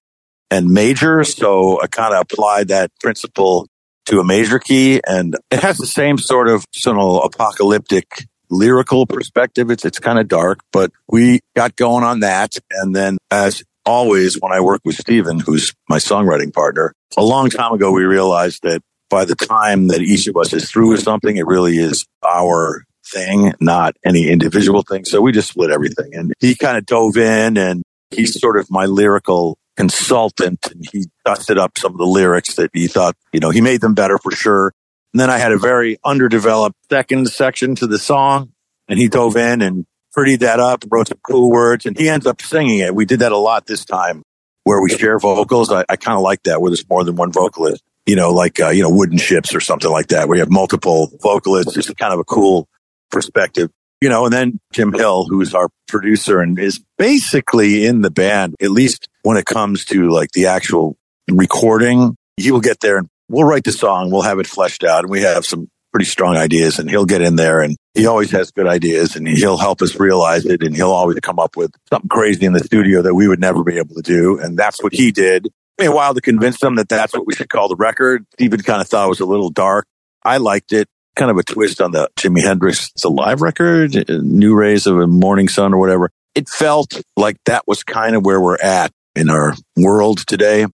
and 0.49 0.69
major. 0.69 1.23
So 1.23 1.81
I 1.81 1.87
kind 1.87 2.13
of 2.13 2.21
applied 2.21 2.69
that 2.69 2.91
principle 3.01 3.67
to 4.05 4.19
a 4.19 4.23
major 4.23 4.57
key 4.57 5.01
and 5.05 5.35
it 5.51 5.59
has 5.59 5.77
the 5.77 5.87
same 5.87 6.17
sort 6.17 6.47
of, 6.47 6.65
sort 6.71 6.97
of 6.97 7.25
apocalyptic 7.25 8.25
lyrical 8.49 9.05
perspective. 9.05 9.69
It's, 9.69 9.85
it's 9.85 9.99
kind 9.99 10.19
of 10.19 10.27
dark, 10.27 10.59
but 10.71 10.91
we 11.07 11.41
got 11.55 11.75
going 11.75 12.03
on 12.03 12.21
that. 12.21 12.55
And 12.71 12.95
then 12.95 13.17
as 13.29 13.63
always, 13.85 14.39
when 14.39 14.51
I 14.51 14.61
work 14.61 14.81
with 14.83 14.95
Steven, 14.95 15.39
who's 15.39 15.73
my 15.89 15.97
songwriting 15.97 16.53
partner, 16.53 16.93
a 17.17 17.23
long 17.23 17.49
time 17.49 17.73
ago, 17.73 17.91
we 17.91 18.03
realized 18.03 18.63
that 18.63 18.81
by 19.09 19.25
the 19.25 19.35
time 19.35 19.87
that 19.89 20.01
each 20.01 20.27
of 20.27 20.37
us 20.37 20.53
is 20.53 20.69
through 20.69 20.91
with 20.91 21.01
something, 21.01 21.35
it 21.35 21.45
really 21.45 21.77
is 21.77 22.05
our 22.25 22.85
thing, 23.05 23.53
not 23.59 23.95
any 24.05 24.29
individual 24.29 24.83
thing. 24.83 25.05
So 25.05 25.21
we 25.21 25.31
just 25.31 25.49
split 25.49 25.69
everything. 25.69 26.13
And 26.13 26.33
he 26.39 26.55
kind 26.55 26.77
of 26.77 26.85
dove 26.85 27.17
in 27.17 27.57
and 27.57 27.83
he's 28.09 28.39
sort 28.39 28.57
of 28.57 28.71
my 28.71 28.85
lyrical 28.85 29.57
consultant 29.75 30.59
and 30.71 30.85
he 30.91 31.05
dusted 31.25 31.57
up 31.57 31.77
some 31.77 31.91
of 31.91 31.97
the 31.97 32.05
lyrics 32.05 32.55
that 32.55 32.69
he 32.73 32.87
thought, 32.87 33.15
you 33.33 33.39
know, 33.39 33.49
he 33.49 33.61
made 33.61 33.81
them 33.81 33.93
better 33.93 34.17
for 34.17 34.31
sure. 34.31 34.73
And 35.13 35.19
then 35.19 35.29
I 35.29 35.37
had 35.37 35.51
a 35.51 35.57
very 35.57 35.97
underdeveloped 36.05 36.77
second 36.89 37.29
section 37.29 37.75
to 37.75 37.87
the 37.87 37.99
song 37.99 38.53
and 38.87 38.97
he 38.97 39.09
dove 39.09 39.35
in 39.35 39.61
and 39.61 39.85
prettied 40.13 40.41
that 40.41 40.59
up, 40.59 40.83
wrote 40.89 41.07
some 41.07 41.19
cool 41.23 41.49
words, 41.49 41.85
and 41.85 41.97
he 41.97 42.09
ends 42.09 42.25
up 42.25 42.41
singing 42.41 42.79
it. 42.79 42.93
We 42.93 43.05
did 43.05 43.19
that 43.19 43.31
a 43.31 43.37
lot 43.37 43.65
this 43.65 43.85
time 43.85 44.23
where 44.63 44.81
we 44.81 44.89
share 44.89 45.19
vocals. 45.19 45.71
I, 45.71 45.85
I 45.89 45.95
kind 45.95 46.15
of 46.15 46.21
like 46.21 46.43
that 46.43 46.61
where 46.61 46.69
there's 46.69 46.87
more 46.89 47.03
than 47.03 47.15
one 47.15 47.31
vocalist, 47.31 47.83
you 48.05 48.15
know, 48.15 48.31
like, 48.31 48.59
uh, 48.59 48.69
you 48.69 48.83
know, 48.83 48.89
wooden 48.89 49.17
ships 49.17 49.55
or 49.55 49.59
something 49.59 49.89
like 49.89 50.07
that, 50.07 50.27
where 50.27 50.37
you 50.37 50.41
have 50.41 50.51
multiple 50.51 51.11
vocalists. 51.21 51.77
It's 51.77 51.91
kind 51.93 52.13
of 52.13 52.19
a 52.19 52.23
cool 52.23 52.67
perspective, 53.09 53.69
you 53.99 54.09
know, 54.09 54.25
and 54.25 54.33
then 54.33 54.59
Jim 54.73 54.93
Hill, 54.93 55.25
who's 55.25 55.53
our 55.53 55.69
producer 55.87 56.39
and 56.39 56.57
is 56.59 56.83
basically 56.97 57.85
in 57.85 58.01
the 58.01 58.11
band, 58.11 58.55
at 58.61 58.71
least 58.71 59.07
when 59.23 59.37
it 59.37 59.45
comes 59.45 59.85
to 59.85 60.09
like 60.09 60.31
the 60.31 60.47
actual 60.47 60.97
recording, 61.29 62.15
he 62.37 62.51
will 62.51 62.61
get 62.61 62.79
there 62.79 62.97
and 62.97 63.07
we'll 63.29 63.43
write 63.43 63.63
the 63.63 63.71
song. 63.71 64.11
We'll 64.11 64.21
have 64.21 64.39
it 64.39 64.47
fleshed 64.47 64.83
out 64.83 65.03
and 65.03 65.11
we 65.11 65.21
have 65.21 65.45
some 65.45 65.69
pretty 65.91 66.05
strong 66.05 66.37
ideas 66.37 66.79
and 66.79 66.89
he'll 66.89 67.05
get 67.05 67.21
in 67.21 67.35
there 67.35 67.61
and 67.61 67.77
he 67.93 68.05
always 68.05 68.31
has 68.31 68.51
good 68.51 68.67
ideas 68.67 69.15
and 69.15 69.27
he'll 69.27 69.57
help 69.57 69.81
us 69.81 69.99
realize 69.99 70.45
it 70.45 70.63
and 70.63 70.75
he'll 70.75 70.91
always 70.91 71.19
come 71.19 71.39
up 71.39 71.57
with 71.57 71.71
something 71.89 72.09
crazy 72.09 72.45
in 72.45 72.53
the 72.53 72.63
studio 72.63 73.01
that 73.01 73.13
we 73.13 73.27
would 73.27 73.39
never 73.39 73.63
be 73.63 73.77
able 73.77 73.95
to 73.95 74.01
do. 74.01 74.39
And 74.39 74.57
that's 74.57 74.81
what 74.81 74.93
he 74.93 75.11
did. 75.11 75.47
A 75.79 75.89
while 75.89 76.13
to 76.13 76.21
convince 76.21 76.59
them 76.59 76.75
that 76.75 76.89
that's 76.89 77.13
what 77.13 77.25
we 77.25 77.33
should 77.33 77.49
call 77.49 77.67
the 77.67 77.75
record. 77.75 78.25
Steven 78.33 78.61
kind 78.61 78.81
of 78.81 78.87
thought 78.87 79.05
it 79.05 79.09
was 79.09 79.19
a 79.19 79.25
little 79.25 79.49
dark. 79.49 79.85
I 80.23 80.37
liked 80.37 80.73
it. 80.73 80.87
Kind 81.15 81.31
of 81.31 81.37
a 81.37 81.43
twist 81.43 81.81
on 81.81 81.91
the 81.91 82.09
Jimi 82.17 82.41
Hendrix. 82.41 82.91
It's 82.95 83.03
a 83.03 83.09
live 83.09 83.41
record, 83.41 83.95
uh, 83.97 84.19
New 84.21 84.55
Rays 84.55 84.87
of 84.87 84.97
a 84.97 85.07
Morning 85.07 85.49
Sun 85.49 85.73
or 85.73 85.79
whatever. 85.79 86.09
It 86.35 86.47
felt 86.47 87.01
like 87.17 87.37
that 87.45 87.63
was 87.67 87.83
kind 87.83 88.15
of 88.15 88.23
where 88.23 88.39
we're 88.39 88.61
at 88.61 88.91
in 89.15 89.29
our 89.29 89.55
world 89.75 90.25
today. 90.25 90.65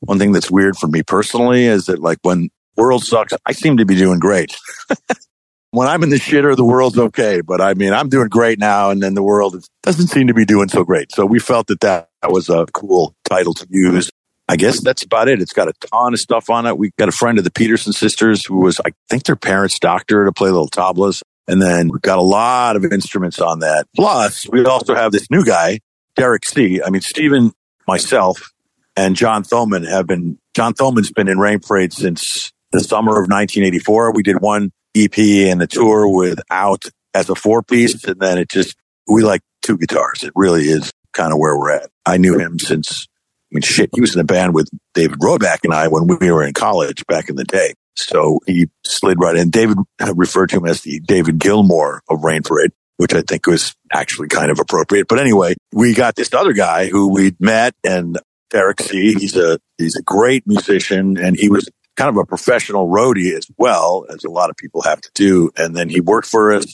One 0.00 0.18
thing 0.18 0.32
that's 0.32 0.50
weird 0.50 0.76
for 0.76 0.88
me 0.88 1.02
personally 1.02 1.66
is 1.66 1.86
that 1.86 2.00
like 2.00 2.18
when 2.22 2.50
world 2.78 3.04
sucks. 3.04 3.34
I 3.44 3.52
seem 3.52 3.76
to 3.78 3.84
be 3.84 3.96
doing 3.96 4.18
great. 4.20 4.56
when 5.70 5.88
I'm 5.88 6.02
in 6.02 6.10
the 6.10 6.16
shitter, 6.16 6.56
the 6.56 6.64
world's 6.64 6.98
okay. 6.98 7.40
But 7.40 7.60
I 7.60 7.74
mean, 7.74 7.92
I'm 7.92 8.08
doing 8.08 8.28
great 8.28 8.58
now, 8.58 8.90
and 8.90 9.02
then 9.02 9.14
the 9.14 9.22
world 9.22 9.62
doesn't 9.82 10.08
seem 10.08 10.28
to 10.28 10.34
be 10.34 10.44
doing 10.44 10.68
so 10.68 10.84
great. 10.84 11.12
So 11.12 11.26
we 11.26 11.38
felt 11.38 11.66
that 11.66 11.80
that 11.80 12.08
was 12.24 12.48
a 12.48 12.66
cool 12.72 13.14
title 13.28 13.54
to 13.54 13.66
use. 13.68 14.10
I 14.50 14.56
guess 14.56 14.80
that's 14.80 15.02
about 15.02 15.28
it. 15.28 15.42
It's 15.42 15.52
got 15.52 15.68
a 15.68 15.74
ton 15.92 16.14
of 16.14 16.20
stuff 16.20 16.48
on 16.48 16.66
it. 16.66 16.78
We 16.78 16.90
got 16.98 17.08
a 17.08 17.12
friend 17.12 17.36
of 17.36 17.44
the 17.44 17.50
Peterson 17.50 17.92
sisters 17.92 18.46
who 18.46 18.60
was, 18.60 18.80
I 18.80 18.92
think, 19.10 19.24
their 19.24 19.36
parents' 19.36 19.78
doctor 19.78 20.24
to 20.24 20.32
play 20.32 20.48
little 20.48 20.70
tablas. 20.70 21.20
And 21.46 21.60
then 21.60 21.88
we've 21.88 22.02
got 22.02 22.18
a 22.18 22.22
lot 22.22 22.76
of 22.76 22.84
instruments 22.86 23.40
on 23.40 23.60
that. 23.60 23.86
Plus, 23.94 24.48
we 24.48 24.64
also 24.64 24.94
have 24.94 25.12
this 25.12 25.30
new 25.30 25.44
guy, 25.44 25.80
Derek 26.16 26.46
See 26.46 26.82
I 26.82 26.88
mean, 26.88 27.02
Steven, 27.02 27.52
myself, 27.86 28.50
and 28.96 29.16
John 29.16 29.44
Thoman 29.44 29.86
have 29.86 30.06
been, 30.06 30.38
John 30.54 30.72
Thoman's 30.72 31.12
been 31.12 31.28
in 31.28 31.38
Rain 31.38 31.60
Parade 31.60 31.92
since 31.92 32.52
the 32.72 32.80
summer 32.80 33.12
of 33.12 33.28
1984. 33.28 34.12
We 34.12 34.22
did 34.22 34.40
one 34.40 34.72
EP 34.96 35.18
and 35.18 35.62
a 35.62 35.66
tour 35.66 36.08
without 36.08 36.84
as 37.14 37.30
a 37.30 37.34
four 37.34 37.62
piece. 37.62 38.04
And 38.04 38.20
then 38.20 38.38
it 38.38 38.48
just, 38.48 38.76
we 39.06 39.22
like 39.22 39.40
two 39.62 39.78
guitars. 39.78 40.22
It 40.22 40.32
really 40.34 40.64
is 40.64 40.92
kind 41.12 41.32
of 41.32 41.38
where 41.38 41.56
we're 41.56 41.72
at. 41.72 41.90
I 42.04 42.16
knew 42.16 42.38
him 42.38 42.58
since, 42.58 43.06
I 43.50 43.54
mean, 43.54 43.62
shit, 43.62 43.90
he 43.94 44.00
was 44.00 44.14
in 44.14 44.20
a 44.20 44.24
band 44.24 44.54
with 44.54 44.68
David 44.94 45.18
Roback 45.20 45.58
and 45.64 45.74
I 45.74 45.88
when 45.88 46.06
we 46.06 46.30
were 46.30 46.44
in 46.44 46.54
college 46.54 47.06
back 47.06 47.28
in 47.28 47.36
the 47.36 47.44
day. 47.44 47.74
So 47.96 48.40
he 48.46 48.68
slid 48.84 49.18
right 49.20 49.34
in. 49.34 49.50
David 49.50 49.78
referred 50.14 50.50
to 50.50 50.58
him 50.58 50.66
as 50.66 50.82
the 50.82 51.00
David 51.00 51.38
Gilmour 51.38 52.00
of 52.08 52.22
Rain 52.22 52.42
Parade, 52.42 52.70
which 52.96 53.12
I 53.12 53.22
think 53.22 53.46
was 53.46 53.74
actually 53.92 54.28
kind 54.28 54.50
of 54.50 54.60
appropriate. 54.60 55.08
But 55.08 55.18
anyway, 55.18 55.54
we 55.72 55.94
got 55.94 56.14
this 56.14 56.32
other 56.32 56.52
guy 56.52 56.86
who 56.86 57.12
we'd 57.12 57.40
met 57.40 57.74
and 57.82 58.18
Derek 58.50 58.80
See 58.80 59.14
He's 59.14 59.36
a, 59.36 59.58
he's 59.76 59.96
a 59.96 60.02
great 60.02 60.46
musician 60.46 61.18
and 61.18 61.36
he 61.36 61.48
was 61.48 61.68
kind 61.98 62.08
of 62.08 62.16
a 62.16 62.24
professional 62.24 62.88
roadie 62.88 63.36
as 63.36 63.46
well, 63.58 64.06
as 64.08 64.22
a 64.22 64.30
lot 64.30 64.50
of 64.50 64.56
people 64.56 64.82
have 64.82 65.00
to 65.00 65.10
do. 65.14 65.50
And 65.56 65.74
then 65.74 65.88
he 65.88 66.00
worked 66.00 66.28
for 66.28 66.52
us. 66.52 66.64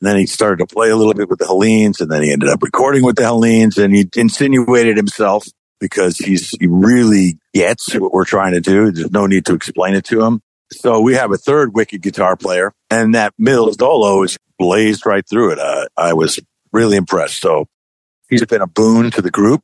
And 0.00 0.08
then 0.08 0.16
he 0.16 0.26
started 0.26 0.58
to 0.58 0.72
play 0.72 0.88
a 0.88 0.96
little 0.96 1.14
bit 1.14 1.28
with 1.28 1.40
the 1.40 1.46
Hellenes 1.46 2.00
and 2.00 2.10
then 2.10 2.22
he 2.22 2.32
ended 2.32 2.48
up 2.48 2.62
recording 2.62 3.04
with 3.04 3.16
the 3.16 3.22
Hellenes 3.22 3.76
and 3.76 3.94
he 3.94 4.08
insinuated 4.16 4.96
himself 4.96 5.46
because 5.80 6.16
he's, 6.16 6.50
he 6.60 6.68
really 6.68 7.38
gets 7.52 7.92
what 7.94 8.12
we're 8.12 8.24
trying 8.24 8.52
to 8.52 8.60
do. 8.60 8.92
There's 8.92 9.10
no 9.10 9.26
need 9.26 9.46
to 9.46 9.54
explain 9.54 9.94
it 9.94 10.04
to 10.06 10.24
him. 10.24 10.40
So 10.70 11.00
we 11.00 11.14
have 11.14 11.32
a 11.32 11.36
third 11.36 11.74
wicked 11.74 12.00
guitar 12.00 12.36
player 12.36 12.72
and 12.88 13.16
that 13.16 13.34
middle 13.38 13.72
Dolo 13.72 14.22
is 14.22 14.38
blazed 14.58 15.06
right 15.06 15.28
through 15.28 15.52
it. 15.52 15.88
I 15.96 16.12
was 16.12 16.38
really 16.72 16.96
impressed. 16.96 17.40
So 17.40 17.66
he's 18.28 18.44
been 18.46 18.62
a 18.62 18.66
boon 18.68 19.10
to 19.12 19.22
the 19.22 19.30
group. 19.30 19.62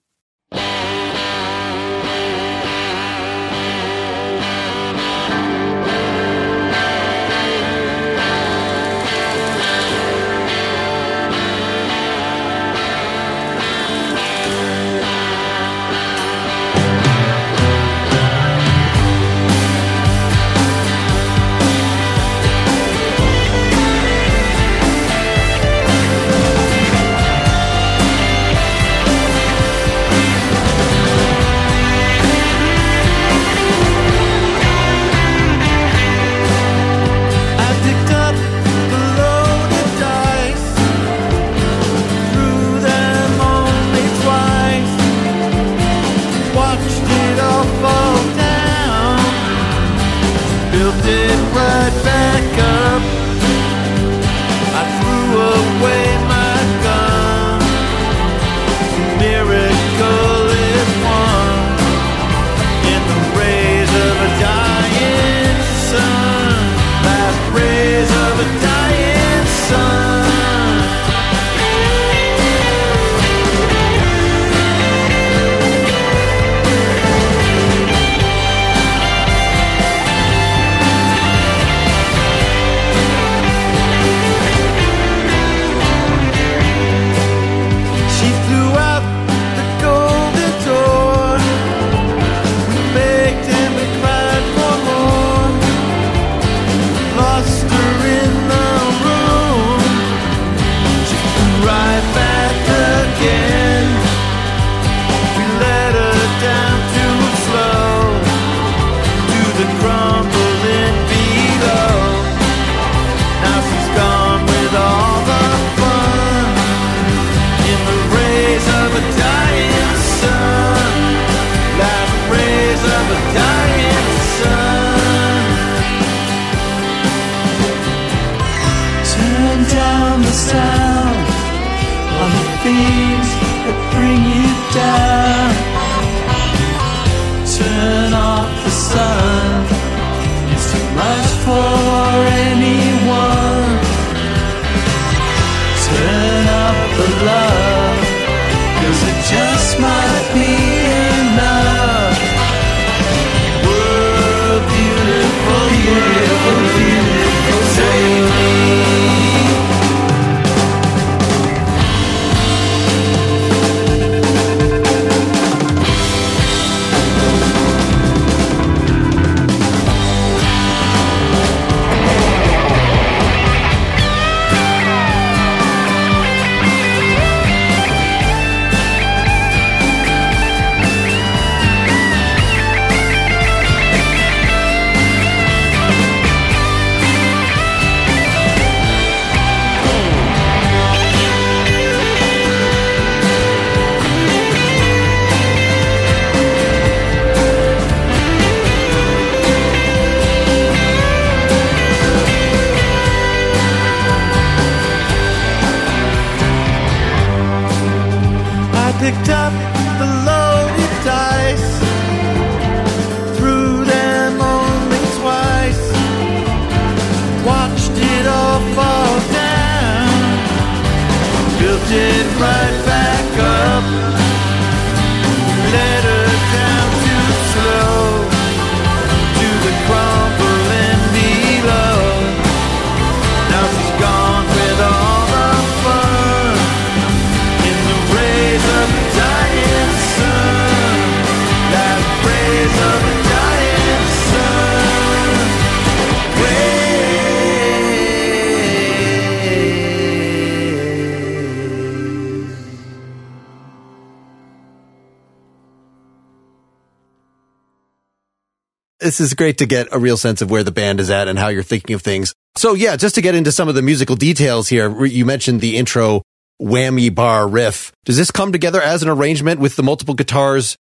This 259.19 259.27
is 259.27 259.35
great 259.35 259.59
to 259.59 259.67
get 259.67 259.89
a 259.91 259.99
real 259.99 260.17
sense 260.17 260.43
of 260.43 260.49
where 260.49 260.63
the 260.63 260.71
band 260.71 261.01
is 261.01 261.11
at 261.11 261.27
and 261.27 261.37
how 261.37 261.49
you're 261.49 261.65
thinking 261.65 261.95
of 261.95 262.03
things. 262.03 262.33
So 262.57 262.75
yeah, 262.75 262.95
just 262.95 263.17
to 263.17 263.21
get 263.21 263.35
into 263.35 263.51
some 263.51 263.69
of 263.69 263.75
the 263.75 263.83
musical 263.83 264.15
details 264.15 264.69
here, 264.69 265.05
you 265.05 265.27
mentioned 265.27 265.61
the 265.61 265.77
intro 265.77 266.23
whammy 266.63 267.13
bar 267.13 267.49
riff. 267.49 267.91
Does 268.05 268.17
this 268.17 268.31
come 268.31 268.53
together 268.53 268.81
as 268.81 269.03
an 269.03 269.09
arrangement 269.09 269.59
with 269.59 269.75
the 269.75 269.83
multiple 269.83 270.15
guitars 270.15 270.77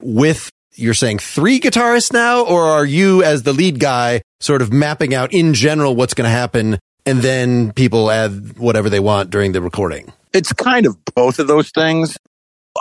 with 0.00 0.50
you're 0.74 0.94
saying 0.94 1.18
three 1.18 1.60
guitarists 1.60 2.14
now, 2.14 2.46
or 2.46 2.64
are 2.64 2.86
you 2.86 3.22
as 3.22 3.42
the 3.42 3.52
lead 3.52 3.78
guy 3.78 4.22
sort 4.40 4.62
of 4.62 4.72
mapping 4.72 5.14
out 5.14 5.34
in 5.34 5.52
general 5.52 5.94
what's 5.94 6.14
going 6.14 6.24
to 6.24 6.30
happen 6.30 6.78
and 7.04 7.18
then 7.18 7.74
people 7.74 8.10
add 8.10 8.56
whatever 8.56 8.88
they 8.88 9.00
want 9.00 9.28
during 9.28 9.52
the 9.52 9.60
recording? 9.60 10.10
It's 10.32 10.54
kind 10.54 10.86
of 10.86 10.96
both 11.14 11.38
of 11.38 11.46
those 11.46 11.68
things. 11.68 12.16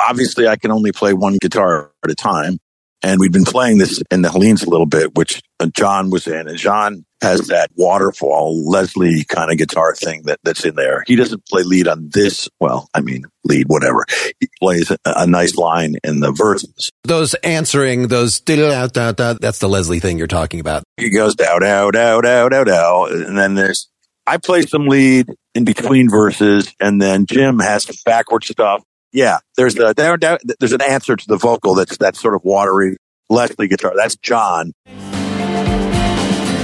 Obviously, 0.08 0.48
I 0.48 0.56
can 0.56 0.72
only 0.72 0.94
play 0.94 1.12
one 1.12 1.38
guitar 1.42 1.92
at 2.02 2.10
a 2.10 2.16
time. 2.16 2.60
And 3.04 3.20
we've 3.20 3.32
been 3.32 3.46
playing 3.46 3.80
this 3.80 4.02
in 4.12 4.22
the 4.22 4.30
Hellenes 4.30 4.64
a 4.64 4.70
little 4.70 4.86
bit, 4.86 5.16
which 5.16 5.42
uh, 5.60 5.68
John 5.76 6.12
was 6.12 6.28
in. 6.28 6.48
And 6.48 6.58
John 6.58 7.04
has 7.22 7.48
that 7.48 7.70
waterfall 7.76 8.70
Leslie 8.70 9.24
kind 9.24 9.52
of 9.52 9.58
guitar 9.58 9.96
thing 9.96 10.24
that, 10.26 10.40
that's 10.44 10.66
in 10.66 10.76
there. 10.76 11.04
He 11.08 11.16
doesn't 11.16 11.46
play 11.48 11.64
lead 11.64 11.88
on 11.88 12.10
this. 12.12 12.48
Well, 12.60 12.88
I 12.94 13.02
mean, 13.02 13.26
lead, 13.44 13.68
whatever. 13.68 14.06
He 14.40 14.50
plays 14.60 14.92
a, 14.92 14.98
a 15.06 15.28
nice 15.28 15.56
line 15.56 15.96
in 16.04 16.20
the 16.20 16.32
verses. 16.32 16.92
Those 17.04 17.34
answering, 17.36 18.08
those 18.08 18.40
da 18.40 18.88
da 18.88 19.12
da 19.12 19.34
that's 19.34 19.60
the 19.60 19.70
Leslie 19.70 20.00
thing 20.00 20.18
you're 20.18 20.28
talking 20.28 20.60
about. 20.60 20.84
He 20.98 21.10
goes 21.10 21.36
dow, 21.36 21.60
dow, 21.60 21.92
dow, 21.92 22.22
dow, 22.22 22.50
dow, 22.50 22.64
dow. 22.64 23.06
And 23.06 23.38
then 23.38 23.56
there's, 23.56 23.90
I 24.28 24.38
play 24.38 24.62
some 24.62 24.88
lead 24.88 25.28
in 25.56 25.66
between 25.66 26.10
verses. 26.10 26.74
And 26.80 27.02
then 27.02 27.26
Jim 27.26 27.60
has 27.60 27.84
some 27.84 27.96
backward 28.06 28.44
stuff. 28.44 28.84
Yeah, 29.14 29.40
there's 29.58 29.78
a, 29.78 29.94
there, 29.96 30.18
there- 30.18 30.40
there's 30.60 30.72
an 30.74 30.82
answer 30.82 31.16
to 31.16 31.28
the 31.28 31.38
vocal 31.38 31.76
that's 31.76 31.98
that 31.98 32.16
sort 32.16 32.34
of 32.36 32.42
watery 32.44 32.98
Leslie 33.30 33.68
guitar. 33.68 33.94
That's 33.96 34.16
John. 34.18 34.72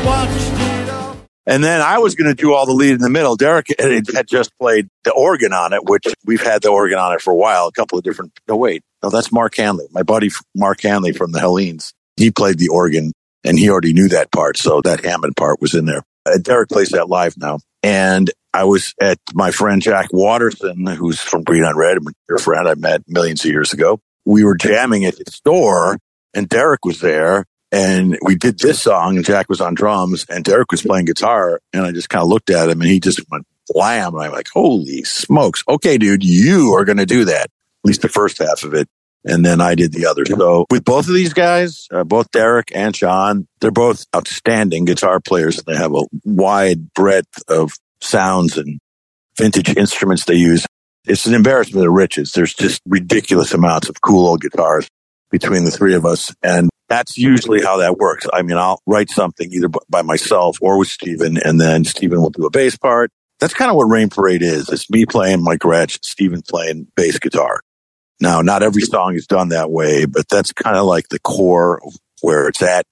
Watched 0.06 0.32
it 0.38 0.90
all. 0.90 1.18
And 1.46 1.64
then 1.64 1.82
I 1.82 1.98
was 2.00 2.16
going 2.16 2.30
to 2.30 2.42
do 2.42 2.54
all 2.54 2.66
the 2.66 2.74
lead 2.74 2.92
in 2.92 3.00
the 3.02 3.10
middle. 3.10 3.36
Derek 3.36 3.68
had 3.80 4.08
had 4.14 4.28
just 4.28 4.52
played 4.60 4.88
the 5.04 5.12
organ 5.12 5.52
on 5.54 5.74
it, 5.74 5.84
which 5.84 6.04
we've 6.26 6.42
had 6.42 6.62
the 6.62 6.70
organ 6.70 6.98
on 6.98 7.14
it 7.14 7.22
for 7.22 7.32
a 7.32 7.36
while. 7.36 7.68
A 7.68 7.72
couple 7.72 7.98
of 7.98 8.04
different. 8.04 8.32
No, 8.48 8.56
wait, 8.56 8.84
no, 9.04 9.10
that's 9.10 9.32
Mark 9.32 9.56
Hanley, 9.56 9.88
my 9.92 10.04
buddy 10.04 10.30
Mark 10.56 10.82
Hanley 10.82 11.12
from 11.14 11.32
the 11.32 11.40
Hellenes. 11.40 11.94
He 12.16 12.32
played 12.32 12.58
the 12.58 12.70
organ, 12.70 13.12
and 13.44 13.60
he 13.60 13.70
already 13.70 13.94
knew 13.94 14.08
that 14.10 14.32
part, 14.32 14.58
so 14.58 14.82
that 14.82 15.04
Hammond 15.04 15.36
part 15.36 15.62
was 15.62 15.74
in 15.74 15.86
there. 15.86 16.04
Uh, 16.26 16.38
Derek 16.42 16.70
plays 16.70 16.90
that 16.90 17.08
live 17.10 17.36
now, 17.38 17.60
and 17.84 18.32
I 18.58 18.64
was 18.64 18.96
at 19.00 19.20
my 19.36 19.52
friend 19.52 19.80
Jack 19.84 20.08
Waterson, 20.12 20.88
who's 20.88 21.20
from 21.20 21.44
Green 21.44 21.64
on 21.64 21.78
Red, 21.78 21.98
a 21.98 22.02
dear 22.28 22.40
friend 22.40 22.68
I 22.68 22.74
met 22.74 23.04
millions 23.08 23.46
of 23.46 23.52
years 23.52 23.72
ago. 23.72 24.00
We 24.26 24.44
were 24.44 24.56
jamming 24.56 25.06
at 25.06 25.16
his 25.16 25.36
store, 25.36 26.00
and 26.34 26.50
Derek 26.50 26.84
was 26.84 27.00
there, 27.00 27.46
and 27.72 28.18
we 28.24 28.34
did 28.34 28.58
this 28.58 28.82
song, 28.82 29.16
and 29.16 29.24
Jack 29.24 29.48
was 29.48 29.62
on 29.62 29.76
drums, 29.76 30.26
and 30.28 30.44
Derek 30.44 30.72
was 30.72 30.82
playing 30.82 31.06
guitar, 31.06 31.62
and 31.72 31.86
I 31.86 31.92
just 31.92 32.10
kind 32.10 32.24
of 32.24 32.30
looked 32.30 32.50
at 32.50 32.68
him, 32.68 32.82
and 32.82 32.90
he 32.90 33.00
just 33.00 33.22
went 33.30 33.46
blam, 33.72 34.16
and 34.16 34.24
I'm 34.24 34.32
like, 34.32 34.48
holy 34.52 35.04
smokes, 35.04 35.64
okay, 35.70 36.00
dude, 36.00 36.24
you 36.24 36.74
are 36.74 36.84
going 36.84 36.98
to 36.98 37.06
do 37.06 37.26
that, 37.26 37.44
at 37.44 37.52
least 37.84 38.02
the 38.02 38.10
first 38.10 38.40
half 38.40 38.64
of 38.64 38.74
it. 38.74 38.90
And 39.24 39.46
then 39.46 39.62
I 39.62 39.76
did 39.76 39.92
the 39.92 40.08
other. 40.08 40.26
So 40.26 40.66
with 40.72 40.86
both 40.86 41.08
of 41.08 41.14
these 41.14 41.34
guys, 41.34 41.88
uh, 41.92 42.06
both 42.06 42.32
Derek 42.32 42.72
and 42.74 42.96
John, 42.96 43.48
they're 43.60 43.72
both 43.72 44.06
outstanding 44.16 44.86
guitar 44.86 45.20
players. 45.20 45.58
And 45.58 45.66
they 45.66 45.76
have 45.76 45.94
a 45.94 46.06
wide 46.24 46.94
breadth 46.94 47.44
of 47.50 47.74
sounds 48.02 48.58
and 48.58 48.80
vintage 49.38 49.76
instruments 49.76 50.26
they 50.26 50.36
use. 50.36 50.66
It's 51.06 51.26
an 51.26 51.34
embarrassment 51.34 51.88
of 51.88 51.94
riches. 51.94 52.34
There's 52.34 52.54
just 52.54 52.82
ridiculous 52.86 53.54
amounts 53.54 53.90
of 53.90 54.02
cool 54.02 54.28
old 54.28 54.42
guitars 54.42 54.88
between 55.32 55.64
the 55.64 55.72
three 55.72 55.96
of 55.96 56.06
us. 56.06 56.34
And 56.44 56.70
that's 56.90 57.18
usually 57.18 57.62
how 57.62 57.78
that 57.78 57.98
works. 57.98 58.26
I 58.32 58.42
mean, 58.42 58.58
I'll 58.58 58.82
write 58.86 59.10
something 59.10 59.52
either 59.52 59.70
by 59.90 60.02
myself 60.02 60.58
or 60.62 60.78
with 60.78 60.88
Steven, 60.88 61.38
and 61.38 61.60
then 61.60 61.84
Steven 61.84 62.22
will 62.22 62.30
do 62.30 62.46
a 62.46 62.50
bass 62.50 62.78
part. 62.78 63.12
That's 63.40 63.54
kind 63.54 63.70
of 63.70 63.78
what 63.78 63.86
Rain 63.86 64.10
Parade 64.10 64.42
is. 64.42 64.70
It's 64.70 64.90
me 64.90 65.06
playing 65.06 65.44
Mike 65.44 65.60
Gretsch, 65.60 66.04
Steven 66.04 66.42
playing 66.42 66.88
bass 66.96 67.20
guitar. 67.20 67.62
Now, 68.20 68.42
not 68.42 68.64
every 68.64 68.82
song 68.82 69.16
is 69.16 69.28
done 69.28 69.50
that 69.50 69.70
way, 69.70 70.06
but 70.06 70.28
that's 70.28 70.52
kind 70.54 70.76
of 70.76 70.86
like 70.86 71.10
the 71.10 71.20
core 71.20 71.82
where 72.22 72.48
it's 72.48 72.62
at. 72.64 72.86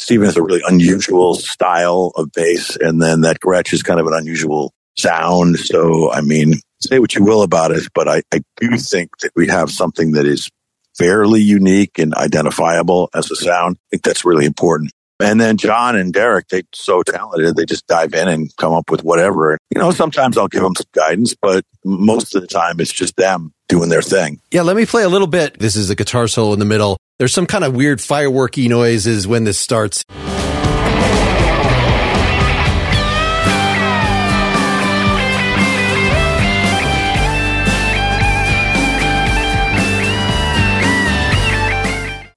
Steven 0.00 0.24
has 0.24 0.36
a 0.36 0.42
really 0.42 0.62
unusual 0.66 1.34
style 1.34 2.12
of 2.16 2.32
bass, 2.32 2.74
and 2.76 3.02
then 3.02 3.20
that 3.20 3.38
Gretsch 3.38 3.74
is 3.74 3.82
kind 3.82 4.00
of 4.00 4.06
an 4.06 4.14
unusual 4.14 4.72
sound. 4.96 5.58
So, 5.58 6.10
I 6.10 6.22
mean, 6.22 6.54
say 6.80 6.98
what 6.98 7.14
you 7.14 7.22
will 7.22 7.42
about 7.42 7.70
it, 7.70 7.86
but 7.94 8.08
I, 8.08 8.22
I 8.32 8.40
do 8.56 8.78
think 8.78 9.18
that 9.18 9.32
we 9.36 9.48
have 9.48 9.70
something 9.70 10.12
that 10.12 10.24
is 10.24 10.48
fairly 10.96 11.42
unique 11.42 11.98
and 11.98 12.14
identifiable 12.14 13.10
as 13.14 13.30
a 13.30 13.36
sound. 13.36 13.76
I 13.76 13.84
think 13.90 14.02
that's 14.02 14.24
really 14.24 14.46
important. 14.46 14.90
And 15.20 15.38
then 15.38 15.58
John 15.58 15.96
and 15.96 16.14
Derek—they're 16.14 16.62
so 16.74 17.02
talented. 17.02 17.54
They 17.54 17.66
just 17.66 17.86
dive 17.86 18.14
in 18.14 18.26
and 18.26 18.56
come 18.56 18.72
up 18.72 18.90
with 18.90 19.04
whatever. 19.04 19.58
You 19.68 19.82
know, 19.82 19.90
sometimes 19.90 20.38
I'll 20.38 20.48
give 20.48 20.62
them 20.62 20.74
some 20.74 20.86
guidance, 20.94 21.34
but 21.34 21.62
most 21.84 22.34
of 22.34 22.40
the 22.40 22.48
time 22.48 22.80
it's 22.80 22.92
just 22.92 23.16
them 23.16 23.52
doing 23.68 23.90
their 23.90 24.00
thing. 24.00 24.40
Yeah, 24.50 24.62
let 24.62 24.76
me 24.76 24.86
play 24.86 25.02
a 25.02 25.10
little 25.10 25.26
bit. 25.26 25.58
This 25.58 25.76
is 25.76 25.90
a 25.90 25.94
guitar 25.94 26.26
solo 26.26 26.54
in 26.54 26.58
the 26.58 26.64
middle. 26.64 26.96
There's 27.20 27.34
some 27.34 27.46
kind 27.46 27.64
of 27.64 27.76
weird 27.76 27.98
fireworky 27.98 28.66
noises 28.66 29.26
when 29.26 29.44
this 29.44 29.58
starts. 29.58 30.06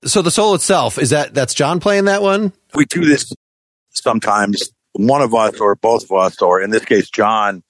So 0.03 0.21
the 0.21 0.29
solo 0.29 0.55
itself 0.55 0.97
is 0.97 1.11
that 1.11 1.33
that's 1.33 1.53
John 1.53 1.79
playing 1.79 2.03
that 2.05 2.21
one? 2.21 2.51
We 2.75 2.83
do 2.83 3.05
this 3.05 3.31
sometimes. 3.91 4.69
One 4.91 5.21
of 5.21 5.33
us 5.33 5.61
or 5.61 5.75
both 5.75 6.03
of 6.03 6.11
us, 6.11 6.41
or 6.41 6.61
in 6.61 6.71
this 6.71 6.83
case, 6.83 7.09
John, 7.09 7.63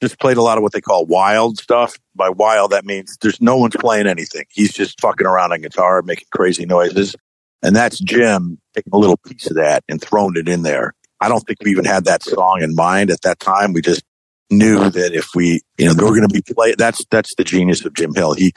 just 0.00 0.18
played 0.20 0.36
a 0.36 0.42
lot 0.42 0.58
of 0.58 0.62
what 0.62 0.72
they 0.72 0.80
call 0.80 1.06
wild 1.06 1.58
stuff. 1.58 1.96
By 2.14 2.28
wild, 2.28 2.72
that 2.72 2.84
means 2.84 3.16
there's 3.20 3.40
no 3.40 3.56
one's 3.56 3.76
playing 3.76 4.06
anything. 4.06 4.44
He's 4.50 4.72
just 4.72 5.00
fucking 5.00 5.26
around 5.26 5.52
on 5.52 5.60
guitar, 5.60 6.02
making 6.02 6.28
crazy 6.32 6.66
noises. 6.66 7.16
And 7.62 7.74
that's 7.74 7.98
Jim 7.98 8.58
taking 8.74 8.92
a 8.92 8.98
little 8.98 9.16
piece 9.16 9.50
of 9.50 9.56
that 9.56 9.82
and 9.88 10.00
throwing 10.00 10.36
it 10.36 10.48
in 10.48 10.62
there. 10.62 10.94
I 11.20 11.28
don't 11.28 11.40
think 11.40 11.58
we 11.64 11.72
even 11.72 11.84
had 11.84 12.04
that 12.04 12.22
song 12.22 12.62
in 12.62 12.74
mind 12.74 13.10
at 13.10 13.22
that 13.22 13.40
time. 13.40 13.72
We 13.72 13.82
just 13.82 14.02
knew 14.50 14.88
that 14.88 15.12
if 15.12 15.30
we, 15.34 15.60
you 15.76 15.86
know, 15.86 15.94
they 15.94 16.04
were 16.04 16.14
going 16.14 16.28
to 16.28 16.28
be 16.28 16.42
play. 16.42 16.74
That's 16.76 17.04
that's 17.10 17.34
the 17.34 17.44
genius 17.44 17.84
of 17.84 17.94
Jim 17.94 18.14
Hill. 18.14 18.34
He, 18.34 18.52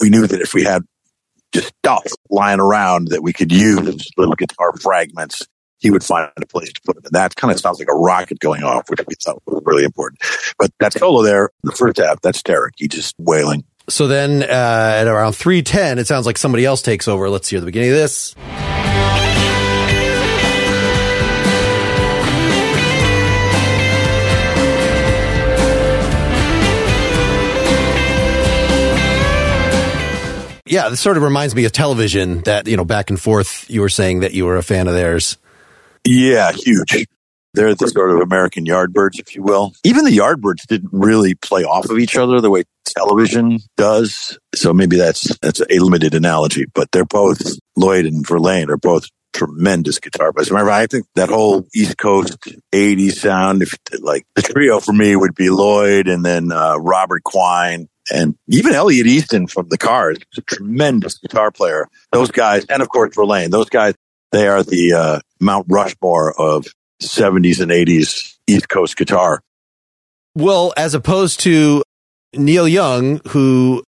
we 0.00 0.10
knew 0.10 0.26
that 0.26 0.40
if 0.40 0.52
we 0.52 0.64
had 0.64 0.82
just 1.52 1.72
stuff 1.78 2.04
lying 2.28 2.60
around 2.60 3.08
that 3.08 3.22
we 3.22 3.32
could 3.32 3.52
use 3.52 4.08
little 4.16 4.34
guitar 4.34 4.72
fragments, 4.80 5.46
he 5.80 5.90
would 5.90 6.04
find 6.04 6.30
a 6.36 6.46
place 6.46 6.72
to 6.72 6.80
put 6.82 6.96
them. 6.96 7.04
And 7.06 7.12
that 7.14 7.34
kind 7.34 7.52
of 7.52 7.58
sounds 7.58 7.78
like 7.78 7.88
a 7.88 7.94
rocket 7.94 8.38
going 8.38 8.62
off, 8.62 8.88
which 8.88 9.00
we 9.06 9.14
thought 9.14 9.42
was 9.46 9.62
really 9.64 9.84
important. 9.84 10.20
But 10.58 10.72
that 10.78 10.92
solo 10.92 11.22
there, 11.22 11.50
the 11.62 11.72
first 11.72 11.98
half, 11.98 12.20
that's 12.20 12.42
Derek. 12.42 12.74
He 12.76 12.86
just 12.86 13.16
wailing. 13.18 13.64
So 13.88 14.06
then 14.06 14.42
uh, 14.42 14.46
at 14.46 15.08
around 15.08 15.32
310, 15.32 15.98
it 15.98 16.06
sounds 16.06 16.26
like 16.26 16.38
somebody 16.38 16.64
else 16.64 16.82
takes 16.82 17.08
over. 17.08 17.28
Let's 17.28 17.48
hear 17.48 17.60
the 17.60 17.66
beginning 17.66 17.90
of 17.90 17.96
this. 17.96 18.36
Yeah, 30.66 30.88
this 30.88 31.00
sort 31.00 31.16
of 31.16 31.24
reminds 31.24 31.52
me 31.56 31.64
of 31.64 31.72
television 31.72 32.42
that, 32.42 32.68
you 32.68 32.76
know, 32.76 32.84
back 32.84 33.10
and 33.10 33.20
forth, 33.20 33.68
you 33.68 33.80
were 33.80 33.88
saying 33.88 34.20
that 34.20 34.34
you 34.34 34.46
were 34.46 34.56
a 34.56 34.62
fan 34.62 34.86
of 34.86 34.94
theirs. 34.94 35.36
Yeah, 36.04 36.52
huge. 36.52 37.06
They're 37.54 37.74
the 37.74 37.88
sort 37.88 38.10
of 38.12 38.20
American 38.20 38.64
Yardbirds, 38.64 39.18
if 39.18 39.34
you 39.34 39.42
will. 39.42 39.72
Even 39.82 40.04
the 40.04 40.16
Yardbirds 40.16 40.66
didn't 40.68 40.90
really 40.92 41.34
play 41.34 41.64
off 41.64 41.90
of 41.90 41.98
each 41.98 42.16
other 42.16 42.40
the 42.40 42.50
way 42.50 42.64
television 42.84 43.58
does. 43.76 44.38
So 44.54 44.72
maybe 44.72 44.96
that's 44.96 45.36
that's 45.38 45.60
a 45.60 45.78
limited 45.78 46.14
analogy, 46.14 46.66
but 46.72 46.90
they're 46.92 47.04
both 47.04 47.40
Lloyd 47.76 48.06
and 48.06 48.26
Verlaine 48.26 48.70
are 48.70 48.76
both 48.76 49.06
tremendous 49.32 49.98
guitar 49.98 50.32
players. 50.32 50.50
Remember, 50.50 50.70
I 50.70 50.86
think 50.86 51.06
that 51.14 51.28
whole 51.28 51.66
East 51.74 51.98
Coast 51.98 52.38
80s 52.72 53.12
sound, 53.12 53.62
if 53.62 53.74
like 54.00 54.26
the 54.34 54.42
trio 54.42 54.80
for 54.80 54.92
me 54.92 55.16
would 55.16 55.34
be 55.34 55.50
Lloyd 55.50 56.08
and 56.08 56.24
then 56.24 56.52
uh, 56.52 56.76
Robert 56.76 57.22
Quine 57.24 57.88
and 58.12 58.36
even 58.48 58.74
Elliot 58.74 59.06
Easton 59.06 59.46
from 59.46 59.68
the 59.68 59.78
Cars, 59.78 60.18
a 60.36 60.40
tremendous 60.42 61.18
guitar 61.18 61.50
player. 61.50 61.88
Those 62.12 62.30
guys, 62.30 62.64
and 62.66 62.82
of 62.82 62.88
course 62.88 63.14
Verlaine, 63.14 63.50
those 63.50 63.68
guys, 63.68 63.94
they 64.32 64.46
are 64.48 64.62
the 64.62 64.92
uh, 64.92 65.20
Mount 65.40 65.66
Rushmore 65.68 66.32
of 66.38 66.66
70s 67.02 67.60
and 67.60 67.70
80s 67.70 68.36
East 68.46 68.68
Coast 68.68 68.96
guitar. 68.96 69.40
Well, 70.34 70.72
as 70.76 70.94
opposed 70.94 71.40
to 71.40 71.82
Neil 72.34 72.68
Young, 72.68 73.20
who 73.28 73.82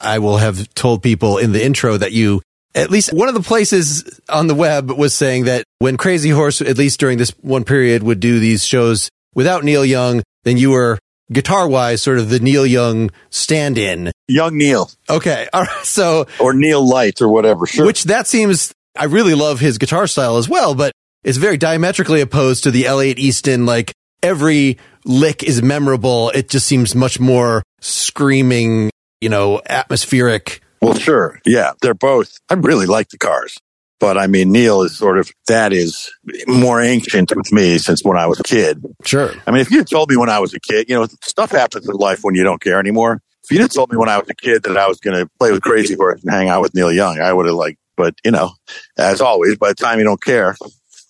I 0.00 0.18
will 0.18 0.38
have 0.38 0.72
told 0.74 1.02
people 1.02 1.38
in 1.38 1.52
the 1.52 1.64
intro 1.64 1.96
that 1.96 2.12
you, 2.12 2.42
at 2.74 2.90
least 2.90 3.12
one 3.12 3.28
of 3.28 3.34
the 3.34 3.42
places 3.42 4.20
on 4.28 4.46
the 4.46 4.54
web 4.54 4.90
was 4.90 5.14
saying 5.14 5.44
that 5.44 5.64
when 5.78 5.96
Crazy 5.96 6.30
Horse, 6.30 6.60
at 6.60 6.76
least 6.76 7.00
during 7.00 7.18
this 7.18 7.30
one 7.40 7.64
period, 7.64 8.02
would 8.02 8.20
do 8.20 8.38
these 8.38 8.64
shows 8.64 9.08
without 9.34 9.64
Neil 9.64 9.84
Young, 9.84 10.22
then 10.44 10.56
you 10.56 10.70
were 10.70 10.98
guitar 11.32 11.68
wise 11.68 12.02
sort 12.02 12.18
of 12.18 12.28
the 12.28 12.40
Neil 12.40 12.66
Young 12.66 13.10
stand 13.30 13.78
in. 13.78 14.12
Young 14.28 14.56
Neil 14.58 14.90
Okay. 15.08 15.48
All 15.52 15.62
right. 15.62 15.84
So, 15.84 16.26
or 16.38 16.52
Neil 16.52 16.86
Light 16.86 17.22
or 17.22 17.28
whatever. 17.28 17.66
Sure. 17.66 17.86
which 17.86 18.04
that 18.04 18.26
seems, 18.26 18.72
I 18.96 19.04
really 19.04 19.34
love 19.34 19.60
his 19.60 19.78
guitar 19.78 20.06
style 20.06 20.36
as 20.36 20.48
well, 20.48 20.74
but 20.74 20.92
it's 21.24 21.38
very 21.38 21.56
diametrically 21.56 22.20
opposed 22.20 22.64
to 22.64 22.70
the 22.70 22.86
Elliot 22.86 23.18
Easton, 23.18 23.64
like 23.64 23.92
every 24.22 24.78
lick 25.04 25.42
is 25.42 25.62
memorable. 25.62 26.30
It 26.30 26.48
just 26.48 26.66
seems 26.66 26.94
much 26.94 27.18
more 27.18 27.62
screaming, 27.80 28.90
you 29.20 29.28
know, 29.28 29.62
atmospheric. 29.68 30.60
Well, 30.80 30.94
sure. 30.94 31.40
Yeah, 31.46 31.72
they're 31.80 31.94
both. 31.94 32.38
I 32.50 32.54
really 32.54 32.86
like 32.86 33.08
the 33.08 33.18
cars. 33.18 33.56
But 34.00 34.18
I 34.18 34.26
mean, 34.26 34.50
Neil 34.50 34.82
is 34.82 34.98
sort 34.98 35.16
of, 35.16 35.30
that 35.46 35.72
is 35.72 36.10
more 36.48 36.82
ancient 36.82 37.32
with 37.36 37.52
me 37.52 37.78
since 37.78 38.02
when 38.02 38.18
I 38.18 38.26
was 38.26 38.40
a 38.40 38.42
kid. 38.42 38.84
Sure. 39.04 39.32
I 39.46 39.52
mean, 39.52 39.60
if 39.60 39.70
you 39.70 39.78
had 39.78 39.88
told 39.88 40.10
me 40.10 40.16
when 40.16 40.28
I 40.28 40.40
was 40.40 40.52
a 40.54 40.60
kid, 40.60 40.88
you 40.88 40.96
know, 40.96 41.06
stuff 41.22 41.52
happens 41.52 41.88
in 41.88 41.94
life 41.94 42.18
when 42.22 42.34
you 42.34 42.42
don't 42.42 42.60
care 42.60 42.80
anymore. 42.80 43.20
If 43.44 43.52
you 43.52 43.62
had 43.62 43.70
told 43.70 43.92
me 43.92 43.96
when 43.96 44.08
I 44.08 44.18
was 44.18 44.28
a 44.28 44.34
kid 44.34 44.64
that 44.64 44.76
I 44.76 44.88
was 44.88 44.98
going 44.98 45.16
to 45.16 45.30
play 45.38 45.52
with 45.52 45.62
Crazy 45.62 45.94
Horse 45.94 46.20
and 46.22 46.32
hang 46.32 46.48
out 46.48 46.62
with 46.62 46.74
Neil 46.74 46.92
Young, 46.92 47.20
I 47.20 47.32
would 47.32 47.46
have 47.46 47.54
like, 47.54 47.76
but 47.96 48.14
you 48.24 48.30
know, 48.30 48.50
as 48.98 49.20
always, 49.20 49.56
by 49.56 49.68
the 49.68 49.74
time 49.74 49.98
you 49.98 50.04
don't 50.04 50.22
care, 50.22 50.56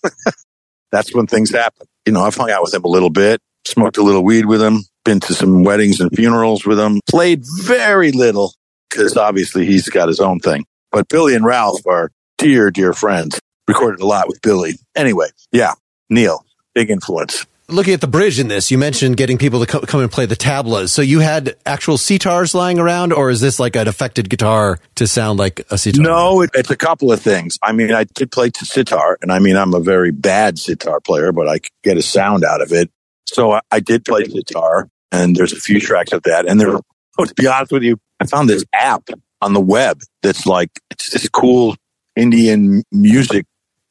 that's 0.91 1.13
when 1.13 1.27
things 1.27 1.51
happen. 1.51 1.87
You 2.05 2.13
know, 2.13 2.21
I've 2.21 2.35
hung 2.35 2.51
out 2.51 2.63
with 2.63 2.73
him 2.73 2.83
a 2.83 2.89
little 2.89 3.09
bit, 3.09 3.41
smoked 3.65 3.97
a 3.97 4.03
little 4.03 4.23
weed 4.23 4.45
with 4.45 4.61
him, 4.61 4.83
been 5.05 5.19
to 5.21 5.33
some 5.33 5.63
weddings 5.63 5.99
and 5.99 6.13
funerals 6.15 6.65
with 6.65 6.79
him, 6.79 6.99
played 7.09 7.43
very 7.61 8.11
little 8.11 8.53
because 8.89 9.17
obviously 9.17 9.65
he's 9.65 9.89
got 9.89 10.07
his 10.07 10.19
own 10.19 10.39
thing. 10.39 10.65
But 10.91 11.07
Billy 11.09 11.35
and 11.35 11.45
Ralph 11.45 11.85
are 11.87 12.11
dear, 12.37 12.69
dear 12.71 12.93
friends. 12.93 13.39
Recorded 13.67 14.01
a 14.01 14.05
lot 14.05 14.27
with 14.27 14.41
Billy. 14.41 14.73
Anyway, 14.95 15.29
yeah, 15.51 15.73
Neil, 16.09 16.45
big 16.75 16.89
influence. 16.89 17.45
Looking 17.69 17.93
at 17.93 18.01
the 18.01 18.07
bridge 18.07 18.39
in 18.39 18.49
this, 18.49 18.71
you 18.71 18.77
mentioned 18.77 19.15
getting 19.15 19.37
people 19.37 19.61
to 19.61 19.65
co- 19.65 19.79
come 19.81 20.01
and 20.01 20.11
play 20.11 20.25
the 20.25 20.35
tablas. 20.35 20.89
So 20.89 21.01
you 21.01 21.19
had 21.19 21.55
actual 21.65 21.95
sitars 21.95 22.53
lying 22.53 22.77
around, 22.77 23.13
or 23.13 23.29
is 23.29 23.39
this 23.39 23.57
like 23.57 23.77
an 23.77 23.87
affected 23.87 24.29
guitar 24.29 24.79
to 24.95 25.07
sound 25.07 25.39
like 25.39 25.65
a 25.71 25.77
sitar? 25.77 26.01
No, 26.01 26.41
it, 26.41 26.49
it's 26.53 26.69
a 26.69 26.75
couple 26.75 27.09
of 27.09 27.21
things. 27.21 27.57
I 27.63 27.71
mean, 27.71 27.93
I 27.93 28.03
did 28.03 28.31
play 28.31 28.49
to 28.49 28.65
sitar, 28.65 29.17
and 29.21 29.31
I 29.31 29.39
mean, 29.39 29.55
I'm 29.55 29.73
a 29.73 29.79
very 29.79 30.11
bad 30.11 30.59
sitar 30.59 30.99
player, 30.99 31.31
but 31.31 31.47
I 31.47 31.61
get 31.83 31.95
a 31.95 32.01
sound 32.01 32.43
out 32.43 32.61
of 32.61 32.73
it. 32.73 32.91
So 33.27 33.53
I, 33.53 33.61
I 33.71 33.79
did 33.79 34.03
play 34.03 34.25
sitar, 34.25 34.89
and 35.13 35.33
there's 35.33 35.53
a 35.53 35.59
few 35.59 35.79
tracks 35.79 36.11
of 36.11 36.23
that. 36.23 36.45
And 36.45 36.59
there, 36.59 36.77
oh, 37.17 37.25
to 37.25 37.33
be 37.33 37.47
honest 37.47 37.71
with 37.71 37.83
you, 37.83 37.97
I 38.19 38.25
found 38.25 38.49
this 38.49 38.65
app 38.73 39.09
on 39.41 39.53
the 39.53 39.61
web 39.61 40.01
that's 40.21 40.45
like 40.45 40.69
it's 40.91 41.11
this 41.11 41.29
cool 41.29 41.77
Indian 42.17 42.83
music 42.91 43.45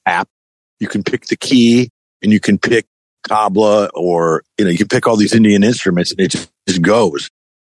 app. 0.04 0.28
You 0.78 0.88
can 0.88 1.02
pick 1.02 1.24
the 1.26 1.36
key, 1.36 1.88
and 2.22 2.32
you 2.32 2.38
can 2.38 2.58
pick 2.58 2.84
tabla, 3.28 3.90
or 3.94 4.42
you 4.58 4.64
know, 4.64 4.70
you 4.70 4.78
can 4.78 4.88
pick 4.88 5.06
all 5.06 5.16
these 5.16 5.34
Indian 5.34 5.62
instruments, 5.62 6.10
and 6.10 6.20
it 6.20 6.30
just, 6.30 6.50
goes. 6.80 7.28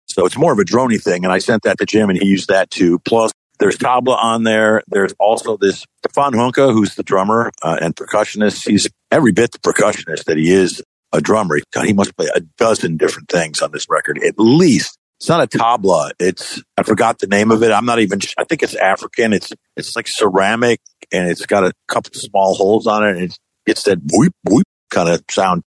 So 0.06 0.24
it's 0.24 0.38
more 0.38 0.52
of 0.52 0.58
a 0.58 0.64
droney 0.64 1.02
thing. 1.02 1.24
And 1.24 1.32
I 1.32 1.38
sent 1.38 1.64
that 1.64 1.78
to 1.78 1.86
Jim, 1.86 2.08
and 2.08 2.18
he 2.18 2.26
used 2.26 2.48
that 2.48 2.70
too. 2.70 2.98
Plus, 3.00 3.32
there's 3.58 3.76
tabla 3.76 4.16
on 4.16 4.44
there. 4.44 4.82
There's 4.88 5.12
also 5.18 5.56
this 5.56 5.84
Stephan 5.98 6.32
Junca, 6.32 6.72
who's 6.72 6.94
the 6.94 7.02
drummer 7.02 7.50
uh, 7.62 7.78
and 7.80 7.94
percussionist. 7.94 8.68
He's 8.68 8.88
every 9.10 9.32
bit 9.32 9.52
the 9.52 9.58
percussionist 9.58 10.24
that 10.24 10.36
he 10.36 10.50
is 10.50 10.82
a 11.12 11.20
drummer. 11.20 11.58
He 11.84 11.92
must 11.92 12.16
play 12.16 12.28
a 12.34 12.40
dozen 12.58 12.96
different 12.96 13.28
things 13.28 13.60
on 13.60 13.72
this 13.72 13.86
record, 13.88 14.22
at 14.22 14.34
least. 14.38 14.98
It's 15.18 15.28
not 15.28 15.42
a 15.42 15.58
tabla. 15.58 16.12
It's 16.18 16.62
I 16.76 16.82
forgot 16.82 17.18
the 17.18 17.26
name 17.26 17.50
of 17.50 17.62
it. 17.62 17.72
I'm 17.72 17.86
not 17.86 18.00
even. 18.00 18.20
I 18.36 18.44
think 18.44 18.62
it's 18.62 18.74
African. 18.74 19.32
It's 19.32 19.52
it's 19.76 19.96
like 19.96 20.08
ceramic, 20.08 20.80
and 21.10 21.30
it's 21.30 21.46
got 21.46 21.64
a 21.64 21.72
couple 21.88 22.12
small 22.14 22.54
holes 22.54 22.86
on 22.86 23.06
it, 23.06 23.10
and 23.16 23.24
it's 23.24 23.38
it's 23.64 23.82
that 23.84 23.98
whoop 24.12 24.32
whoop 24.44 24.66
kind 24.96 25.10
of 25.10 25.22
sound. 25.30 25.62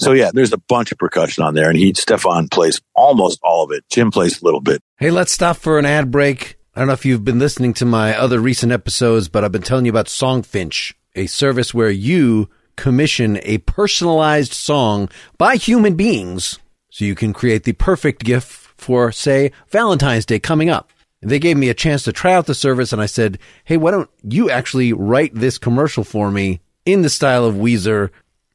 So 0.00 0.12
yeah, 0.12 0.30
there's 0.32 0.52
a 0.52 0.58
bunch 0.68 0.92
of 0.92 0.98
percussion 0.98 1.42
on 1.42 1.54
there, 1.54 1.68
and 1.68 1.76
he 1.76 1.92
Stephan 1.92 2.48
plays 2.48 2.80
almost 2.94 3.40
all 3.42 3.64
of 3.64 3.72
it. 3.72 3.84
Jim 3.90 4.12
plays 4.12 4.40
a 4.40 4.44
little 4.44 4.60
bit. 4.60 4.80
Hey, 4.98 5.10
let's 5.10 5.32
stop 5.32 5.56
for 5.56 5.76
an 5.76 5.84
ad 5.84 6.12
break. 6.12 6.56
I 6.76 6.80
don't 6.80 6.86
know 6.86 6.94
if 6.94 7.04
you've 7.04 7.24
been 7.24 7.40
listening 7.40 7.74
to 7.74 7.84
my 7.84 8.16
other 8.16 8.38
recent 8.38 8.70
episodes, 8.70 9.28
but 9.28 9.42
I've 9.42 9.50
been 9.50 9.62
telling 9.62 9.86
you 9.86 9.90
about 9.90 10.06
Songfinch, 10.06 10.94
a 11.16 11.26
service 11.26 11.74
where 11.74 11.90
you 11.90 12.48
commission 12.78 13.38
a 13.42 13.58
personalized 13.58 14.54
song 14.54 15.10
by 15.36 15.56
human 15.56 15.94
beings 15.94 16.58
so 16.88 17.04
you 17.04 17.14
can 17.14 17.34
create 17.34 17.64
the 17.64 17.74
perfect 17.74 18.24
gift 18.24 18.50
for, 18.80 19.12
say, 19.12 19.52
Valentine's 19.68 20.24
Day 20.24 20.38
coming 20.38 20.70
up. 20.70 20.90
They 21.20 21.38
gave 21.38 21.56
me 21.56 21.68
a 21.68 21.74
chance 21.74 22.04
to 22.04 22.12
try 22.12 22.32
out 22.32 22.46
the 22.46 22.54
service 22.54 22.92
and 22.92 23.02
I 23.02 23.06
said, 23.06 23.38
Hey, 23.64 23.76
why 23.76 23.90
don't 23.90 24.08
you 24.22 24.48
actually 24.48 24.92
write 24.92 25.34
this 25.34 25.58
commercial 25.58 26.04
for 26.04 26.30
me 26.30 26.60
in 26.86 27.02
the 27.02 27.10
style 27.10 27.44
of 27.44 27.56
Weezer? 27.56 28.10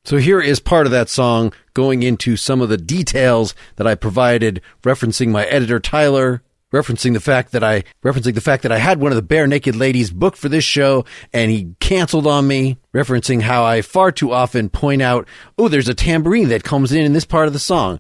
So 0.06 0.18
here 0.18 0.42
is 0.42 0.60
part 0.60 0.86
of 0.86 0.92
that 0.92 1.10
song 1.10 1.54
going 1.74 2.04
into 2.04 2.36
some 2.36 2.62
of 2.62 2.70
the 2.70 2.78
details 2.78 3.54
that 3.76 3.88
I 3.88 3.96
provided, 3.96 4.62
referencing 4.82 5.30
my 5.30 5.46
editor 5.46 5.80
Tyler, 5.80 6.42
referencing 6.74 7.14
the 7.14 7.20
fact 7.20 7.52
that 7.52 7.64
I 7.64 7.84
referencing 8.04 8.34
the 8.34 8.42
fact 8.42 8.64
that 8.64 8.72
I 8.72 8.80
had 8.80 9.00
one 9.00 9.12
of 9.12 9.16
the 9.16 9.36
Barenaked 9.36 9.78
Ladies 9.78 10.10
booked 10.12 10.38
for 10.38 10.50
this 10.50 10.64
show 10.64 11.06
and 11.32 11.52
he 11.52 11.76
canceled 11.80 12.28
on 12.28 12.48
me, 12.48 12.78
referencing 12.94 13.42
how 13.42 13.64
I 13.64 13.82
far 13.82 14.12
too 14.12 14.34
often 14.34 14.70
point 14.70 15.02
out, 15.02 15.28
oh, 15.58 15.68
there's 15.68 15.90
a 15.90 15.94
tambourine 15.94 16.50
that 16.50 16.64
comes 16.64 16.92
in 16.92 17.06
in 17.06 17.14
this 17.14 17.26
part 17.26 17.48
of 17.48 17.54
the 17.54 17.60
song. 17.60 18.00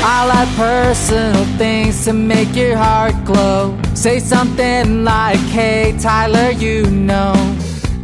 I 0.00 0.26
like 0.26 0.48
personal 0.56 1.44
things 1.58 2.04
to 2.04 2.12
make 2.12 2.54
your 2.54 2.76
heart 2.76 3.14
glow. 3.24 3.78
Say 3.94 4.18
something 4.20 5.04
like, 5.04 5.38
hey, 5.38 5.96
Tyler, 6.00 6.50
you 6.50 6.84
know. 6.90 7.57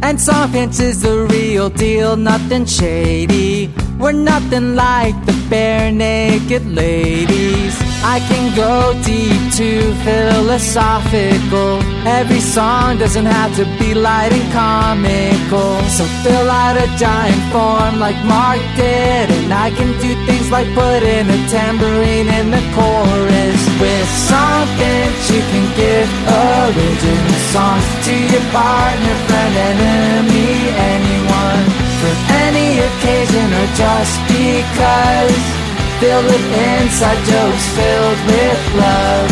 And 0.07 0.19
Songfinch 0.19 0.79
is 0.79 1.01
the 1.01 1.25
real 1.31 1.67
deal, 1.67 2.15
nothing 2.15 2.67
shady. 2.67 3.73
We're 3.97 4.11
nothing 4.11 4.75
like 4.75 5.15
the 5.25 5.33
bare 5.49 5.91
naked 5.91 6.63
ladies. 6.67 7.84
I 8.05 8.19
can 8.29 8.53
go 8.55 8.93
deep 9.01 9.41
to 9.57 9.91
philosophical. 10.05 11.81
Every 12.05 12.39
song 12.39 12.99
doesn't 12.99 13.25
have 13.25 13.55
to 13.57 13.65
be 13.79 13.95
light 13.95 14.31
and 14.31 14.45
comical. 14.53 15.81
So 15.89 16.05
fill 16.21 16.49
out 16.51 16.77
a 16.77 16.85
giant 17.01 17.43
form 17.49 17.97
like 17.97 18.15
Mark 18.29 18.61
did. 18.77 19.33
And 19.33 19.51
I 19.51 19.71
can 19.71 19.89
do 19.97 20.13
things 20.29 20.51
like 20.51 20.69
put 20.77 21.01
in 21.01 21.25
a 21.25 21.39
tambourine 21.49 22.29
in 22.29 22.53
the 22.53 22.61
chorus. 22.77 23.61
With 23.81 24.09
Songfinch, 24.29 25.21
you 25.33 25.41
can 25.49 25.65
give 25.73 26.09
original 26.29 27.39
songs 27.57 27.89
to 28.05 28.13
your 28.13 28.45
partner, 28.53 29.15
friend, 29.25 29.55
enemy, 29.73 30.53
anyone. 30.93 31.65
For 32.05 32.13
any 32.45 32.69
occasion 32.85 33.47
or 33.49 33.67
just 33.73 34.13
because. 34.29 35.64
Filled 35.99 36.25
with 36.25 36.45
inside 36.53 37.21
jokes, 37.25 37.65
filled 37.75 38.19
with 38.27 38.75
love. 38.75 39.31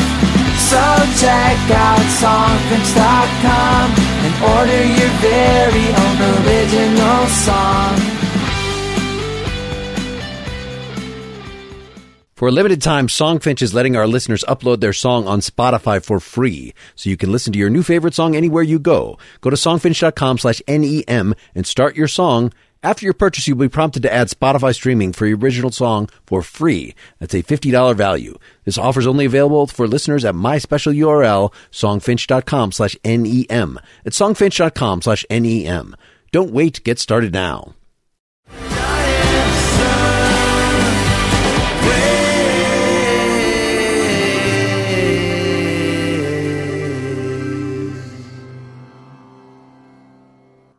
So 0.70 0.82
check 1.20 1.60
out 1.72 2.04
songfinch.com 2.24 3.86
and 4.26 4.34
order 4.58 4.82
your 4.98 5.12
very 5.20 5.88
own 5.94 6.18
original 6.46 7.28
song. 7.28 8.24
For 12.36 12.48
a 12.48 12.52
limited 12.52 12.82
time, 12.82 13.08
Songfinch 13.08 13.62
is 13.62 13.74
letting 13.74 13.96
our 13.96 14.08
listeners 14.08 14.44
upload 14.50 14.80
their 14.82 14.92
song 14.92 15.28
on 15.28 15.40
Spotify 15.40 16.04
for 16.04 16.20
free, 16.20 16.74
so 16.96 17.10
you 17.10 17.16
can 17.16 17.32
listen 17.32 17.54
to 17.54 17.60
your 17.60 17.70
new 17.70 17.84
favorite 17.84 18.14
song 18.14 18.36
anywhere 18.36 18.64
you 18.64 18.80
go. 18.80 19.18
Go 19.40 19.50
to 19.50 19.56
songfinch.com 19.56 20.40
slash 20.40 20.62
NEM 20.68 21.36
and 21.56 21.66
start 21.68 21.96
your 21.96 22.10
song 22.10 22.52
After 22.84 23.06
your 23.06 23.14
purchase, 23.14 23.48
you'll 23.48 23.58
be 23.58 23.70
prompted 23.70 24.04
to 24.04 24.14
add 24.14 24.28
Spotify 24.28 24.76
streaming 24.76 25.14
for 25.14 25.26
your 25.26 25.38
original 25.38 25.72
song 25.72 26.10
for 26.26 26.42
free. 26.42 26.94
That's 27.20 27.34
a 27.34 27.42
$50 27.42 27.96
value. 27.96 28.38
This 28.66 28.78
offer 28.78 29.00
is 29.00 29.08
only 29.08 29.24
available 29.24 29.68
for 29.68 29.88
listeners 29.88 30.26
at 30.26 30.36
my 30.36 30.58
special 30.58 30.92
URL, 30.92 31.54
songfinch.com 31.72 32.74
slash 32.74 32.98
NEM. 33.06 33.80
It's 34.04 34.20
songfinch.com 34.20 35.02
slash 35.02 35.26
NEM. 35.30 35.96
Don't 36.34 36.52
wait. 36.52 36.84
Get 36.84 37.00
started 37.00 37.32
now. 37.32 37.76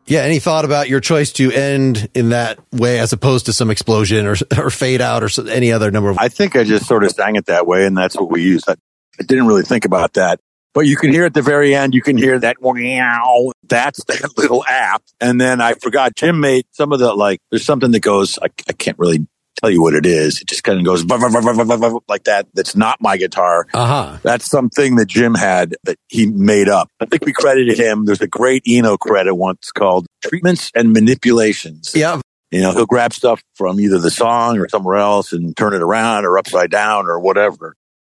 Yeah, 0.07 0.21
any 0.21 0.39
thought 0.39 0.65
about 0.65 0.87
your 0.87 0.99
choice 0.99 1.31
to 1.33 1.51
end 1.51 2.09
in 2.13 2.29
that 2.29 2.59
way 2.71 2.99
as 2.99 3.11
opposed 3.11 3.47
to 3.47 3.53
some 3.53 3.71
explosion 3.71 4.27
or, 4.27 4.35
or 4.57 4.69
fade 4.69 5.01
out 5.01 5.23
or 5.23 5.49
any 5.49 5.71
other 5.71 5.91
number 5.91 6.09
of 6.09 6.17
I 6.19 6.29
think 6.29 6.55
I 6.55 6.63
just 6.63 6.85
sort 6.85 7.03
of 7.03 7.11
sang 7.11 7.35
it 7.35 7.47
that 7.47 7.65
way, 7.65 7.85
and 7.85 7.97
that's 7.97 8.15
what 8.15 8.29
we 8.29 8.43
used. 8.43 8.69
I, 8.69 8.75
I 9.19 9.23
didn't 9.23 9.47
really 9.47 9.63
think 9.63 9.85
about 9.85 10.13
that. 10.13 10.39
But 10.75 10.87
you 10.87 10.97
can 10.97 11.09
hear 11.09 11.23
at 11.23 11.33
the 11.33 11.41
very 11.41 11.73
end, 11.73 11.95
you 11.95 12.01
can 12.01 12.17
hear 12.17 12.37
that 12.37 12.57
meow. 12.61 13.51
That's 13.63 14.03
that 14.07 14.37
little 14.37 14.65
app. 14.65 15.03
And 15.21 15.39
then 15.39 15.61
I 15.61 15.73
forgot 15.75 16.15
Jim 16.15 16.41
made 16.41 16.65
some 16.71 16.91
of 16.91 16.99
the 16.99 17.13
like, 17.13 17.39
there's 17.49 17.65
something 17.65 17.91
that 17.91 18.01
goes, 18.01 18.37
I, 18.39 18.47
I 18.67 18.73
can't 18.73 18.99
really 18.99 19.25
tell 19.55 19.69
you 19.69 19.81
what 19.81 19.93
it 19.93 20.05
is. 20.05 20.41
It 20.41 20.47
just 20.47 20.63
kind 20.63 20.79
of 20.79 20.85
goes 20.85 21.05
like 21.05 22.23
that. 22.25 22.47
That's 22.53 22.75
not 22.75 23.01
my 23.01 23.17
guitar. 23.17 23.67
Uh-huh. 23.73 24.17
That's 24.23 24.45
something 24.45 24.95
that 24.95 25.07
Jim 25.07 25.35
had 25.35 25.75
that 25.83 25.97
he 26.07 26.27
made 26.27 26.69
up. 26.69 26.89
I 26.99 27.05
think 27.05 27.25
we 27.25 27.33
credited 27.33 27.77
him. 27.77 28.05
There's 28.05 28.21
a 28.21 28.27
great 28.27 28.63
Eno 28.67 28.97
credit 28.97 29.35
once 29.35 29.71
called 29.71 30.07
Treatments 30.23 30.71
and 30.75 30.93
Manipulations. 30.93 31.93
Yeah. 31.95 32.21
You 32.51 32.61
know, 32.61 32.71
he'll 32.71 32.85
grab 32.85 33.13
stuff 33.13 33.41
from 33.55 33.79
either 33.79 33.99
the 33.99 34.11
song 34.11 34.59
or 34.59 34.69
somewhere 34.69 34.97
else 34.97 35.33
and 35.33 35.55
turn 35.57 35.73
it 35.73 35.81
around 35.81 36.25
or 36.25 36.37
upside 36.37 36.71
down 36.71 37.07
or 37.07 37.19
whatever. 37.19 37.75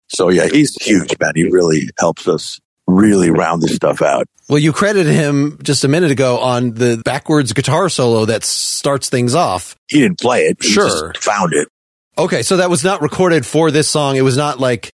So 0.09 0.29
yeah, 0.29 0.47
he's 0.47 0.75
huge, 0.81 1.15
man. 1.19 1.33
He 1.35 1.45
really 1.45 1.89
helps 1.99 2.29
us 2.29 2.61
really 2.87 3.31
round 3.31 3.63
this 3.63 3.75
stuff 3.75 4.03
out. 4.03 4.27
Well, 4.49 4.59
you 4.59 4.73
credited 4.73 5.13
him 5.13 5.59
just 5.63 5.85
a 5.85 5.89
minute 5.89 6.11
ago 6.11 6.39
on 6.39 6.75
the 6.75 7.03
backwards 7.05 7.53
guitar 7.53 7.89
solo 7.89 8.27
that 8.27 8.45
starts 8.45 9.09
things 9.09 9.35
off. 9.35 9.75
He 9.89 10.01
didn't 10.01 10.21
play 10.21 10.43
it. 10.47 10.59
He 10.63 10.69
Sure. 10.69 11.13
just 11.13 11.25
found 11.25 11.53
it. 11.53 11.69
Okay, 12.17 12.43
so 12.43 12.59
that 12.59 12.71
was 12.71 12.85
not 12.85 13.03
recorded 13.03 13.45
for 13.45 13.71
this 13.71 13.89
song. 13.89 14.17
It 14.17 14.23
was 14.23 14.37
not 14.37 14.61
like, 14.61 14.91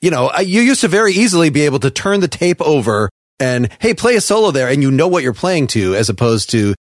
you 0.00 0.10
know, 0.10 0.30
you 0.38 0.60
used 0.62 0.80
to 0.80 0.88
very 0.88 1.12
easily 1.12 1.50
be 1.50 1.62
able 1.62 1.78
to 1.80 1.90
turn 1.90 2.20
the 2.20 2.28
tape 2.28 2.60
over 2.62 3.10
and, 3.38 3.68
hey, 3.80 3.94
play 3.94 4.16
a 4.16 4.20
solo 4.20 4.50
there, 4.50 4.68
and 4.68 4.82
you 4.82 4.90
know 4.90 5.08
what 5.08 5.22
you're 5.22 5.32
playing 5.34 5.66
to, 5.68 5.94
as 5.94 6.08
opposed 6.08 6.50
to, 6.50 6.74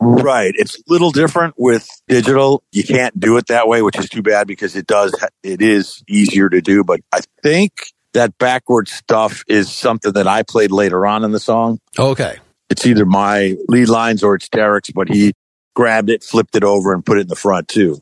Right. 0.00 0.52
It's 0.56 0.78
a 0.78 0.82
little 0.86 1.10
different 1.10 1.54
with 1.58 1.88
digital. 2.06 2.62
You 2.70 2.84
can't 2.84 3.18
do 3.18 3.36
it 3.36 3.48
that 3.48 3.66
way, 3.66 3.82
which 3.82 3.98
is 3.98 4.08
too 4.08 4.22
bad 4.22 4.46
because 4.46 4.76
it 4.76 4.86
does, 4.86 5.12
it 5.42 5.60
is 5.60 6.04
easier 6.08 6.48
to 6.48 6.60
do. 6.60 6.84
But 6.84 7.00
I 7.12 7.20
think 7.42 7.72
that 8.14 8.36
backward 8.38 8.88
stuff 8.88 9.44
is 9.48 9.72
something 9.72 10.12
that 10.12 10.26
I 10.26 10.42
played 10.42 10.70
later 10.70 11.06
on 11.06 11.24
in 11.24 11.32
the 11.32 11.40
song. 11.40 11.78
Oh, 11.98 12.10
okay. 12.10 12.38
It's 12.70 12.86
either 12.86 13.06
my 13.06 13.56
lead 13.68 13.88
lines 13.88 14.22
or 14.22 14.34
it's 14.34 14.48
Derek's, 14.48 14.90
but 14.90 15.08
he 15.08 15.32
grabbed 15.74 16.10
it, 16.10 16.22
flipped 16.22 16.56
it 16.56 16.64
over 16.64 16.92
and 16.92 17.04
put 17.04 17.18
it 17.18 17.22
in 17.22 17.28
the 17.28 17.36
front 17.36 17.68
too. 17.68 18.00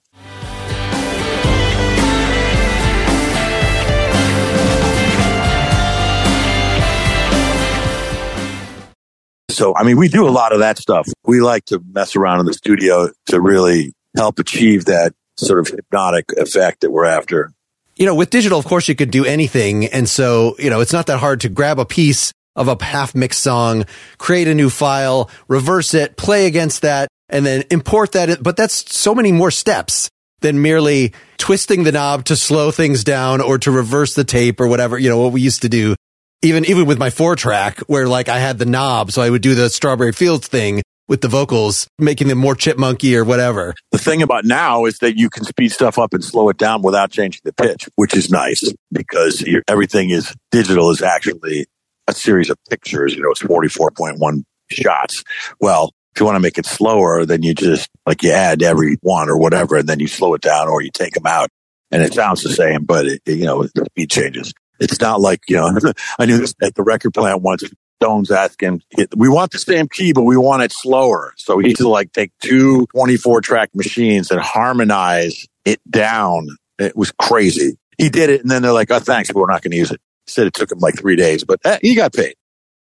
So, 9.51 9.75
I 9.75 9.85
mean, 9.85 9.97
we 9.97 10.09
do 10.09 10.29
a 10.29 10.31
lot 10.31 10.53
of 10.53 10.59
that 10.59 10.77
stuff. 10.77 11.09
We 11.25 11.41
like 11.41 11.65
to 11.67 11.81
mess 11.93 12.15
around 12.15 12.41
in 12.41 12.47
the 12.47 12.53
studio 12.53 13.09
to 13.27 13.41
really 13.41 13.95
help 14.15 14.39
achieve 14.39 14.85
that 14.85 15.15
sort 15.39 15.61
of 15.61 15.69
hypnotic 15.69 16.27
effect 16.37 16.83
that 16.83 16.91
we're 16.91 17.07
after. 17.07 17.53
You 17.97 18.07
know, 18.07 18.15
with 18.15 18.31
digital, 18.31 18.59
of 18.59 18.67
course, 18.67 18.89
you 18.89 18.95
could 18.95 19.11
do 19.11 19.25
anything. 19.25 19.87
And 19.87 20.09
so, 20.09 20.55
you 20.59 20.69
know, 20.69 20.81
it's 20.81 20.93
not 20.93 21.07
that 21.07 21.19
hard 21.19 21.41
to 21.41 21.49
grab 21.49 21.79
a 21.79 21.87
piece 21.87 22.33
of 22.55 22.69
a 22.69 22.83
half 22.83 23.15
mixed 23.15 23.43
song, 23.43 23.85
create 24.19 24.49
a 24.49 24.55
new 24.55 24.71
file, 24.71 25.31
reverse 25.49 25.95
it, 25.95 26.17
play 26.17 26.47
against 26.47 26.83
that, 26.83 27.09
and 27.29 27.45
then 27.45 27.65
import 27.71 28.13
that. 28.13 28.43
But 28.43 28.57
that's 28.57 28.95
so 28.95 29.15
many 29.15 29.33
more 29.33 29.51
steps 29.51 30.11
than 30.41 30.61
merely 30.61 31.13
twisting 31.39 31.85
the 31.85 31.93
knob 31.93 32.25
to 32.27 32.37
slow 32.37 32.71
things 32.71 33.05
down 33.05 33.41
or 33.41 33.59
to 33.59 33.71
reverse 33.71 34.15
the 34.15 34.25
tape 34.25 34.61
or 34.61 34.69
whatever, 34.69 34.99
you 34.99 35.09
know, 35.09 35.21
what 35.21 35.33
we 35.33 35.41
used 35.41 35.63
to 35.63 35.69
do. 35.69 35.95
Even, 36.43 36.65
even 36.67 36.87
with 36.87 36.99
my 36.99 37.09
four 37.11 37.35
track 37.35 37.79
where 37.81 38.07
like 38.07 38.29
I 38.29 38.39
had 38.39 38.59
the 38.59 38.67
knob. 38.67 39.11
So 39.11 39.23
I 39.23 39.31
would 39.31 39.43
do 39.43 39.55
the 39.55 39.71
strawberry 39.71 40.13
fields 40.13 40.49
thing 40.49 40.83
with 41.09 41.21
the 41.21 41.29
vocals, 41.29 41.89
making 41.99 42.29
them 42.29 42.39
more 42.39 42.55
chipmunky 42.55 43.15
or 43.17 43.25
whatever. 43.25 43.75
The 43.93 43.99
thing 43.99 44.23
about 44.23 44.45
now 44.45 44.85
is 44.85 44.99
that 44.99 45.17
you 45.17 45.31
can 45.31 45.45
speed 45.45 45.71
stuff 45.71 45.99
up 45.99 46.15
and 46.15 46.25
slow 46.25 46.49
it 46.49 46.59
down 46.59 46.83
without 46.83 47.11
changing 47.11 47.43
the 47.45 47.53
pitch, 47.53 47.89
which 47.97 48.15
is 48.15 48.31
nice 48.31 48.73
because 48.93 49.45
everything 49.69 50.11
is 50.11 50.35
digital 50.51 50.91
is 50.91 51.03
actually 51.03 51.67
a 52.07 52.13
series 52.13 52.51
of 52.51 52.59
pictures. 52.69 53.15
You 53.15 53.23
know, 53.23 53.31
it's 53.31 53.43
44.1 53.43 54.45
shots. 54.71 55.25
Well, 55.61 55.93
if 56.15 56.21
you 56.21 56.27
want 56.27 56.37
to 56.37 56.41
make 56.41 56.59
it 56.59 56.67
slower, 56.67 57.27
then 57.27 57.43
you 57.43 57.55
just 57.55 57.91
like 58.07 58.23
you 58.23 58.33
add 58.33 58.63
every 58.63 58.97
one 59.03 59.29
or 59.29 59.37
whatever, 59.37 59.77
and 59.77 59.89
then 59.89 60.01
you 60.01 60.09
slow 60.09 60.35
it 60.35 60.41
down 60.41 60.69
or 60.69 60.81
you 60.81 60.91
take 60.91 61.13
them 61.13 61.27
out 61.27 61.51
and 61.91 62.03
it 62.03 62.15
sounds 62.15 62.43
the 62.43 62.51
same, 62.51 62.85
but 62.85 63.07
it, 63.07 63.23
you 63.27 63.45
know, 63.45 63.65
the 63.75 63.85
speed 63.87 64.11
changes. 64.11 64.53
It's 64.81 65.01
not 65.01 65.21
like, 65.21 65.41
you 65.49 65.57
know, 65.57 65.79
I 66.19 66.27
knew 66.27 66.39
this 66.39 66.55
at 66.63 66.75
the 66.75 66.83
record 66.83 67.15
plant 67.15 67.43
once. 67.43 67.65
Stones 68.03 68.31
asking, 68.31 68.83
we 69.17 69.29
want 69.29 69.53
the 69.53 69.59
same 69.59 69.89
key, 69.89 70.13
but 70.13 70.23
we 70.23 70.37
want 70.37 70.63
it 70.63 70.73
slower. 70.73 71.33
So 71.37 71.59
he 71.59 71.73
to 71.75 71.89
like 71.89 72.13
take 72.13 72.31
two 72.43 72.87
24 72.89 73.41
track 73.41 73.71
machines 73.75 74.31
and 74.31 74.41
harmonize 74.41 75.47
it 75.65 75.81
down. 75.91 76.49
It 76.79 76.97
was 76.97 77.11
crazy. 77.13 77.79
He 77.99 78.11
did 78.11 78.29
it. 78.31 78.43
And 78.43 78.51
then 78.51 78.63
they're 78.63 78.73
like, 78.73 78.91
oh, 78.91 78.99
thanks, 78.99 79.31
but 79.33 79.41
we're 79.41 79.51
not 79.51 79.63
going 79.63 79.73
to 79.73 79.79
use 79.79 79.91
it. 79.91 80.01
He 80.27 80.33
said 80.33 80.47
it 80.47 80.53
took 80.53 80.71
him 80.71 80.79
like 80.79 80.99
three 80.99 81.17
days, 81.17 81.45
but 81.45 81.61
eh, 81.65 81.79
he 81.81 81.95
got 81.95 82.13
paid. 82.13 82.35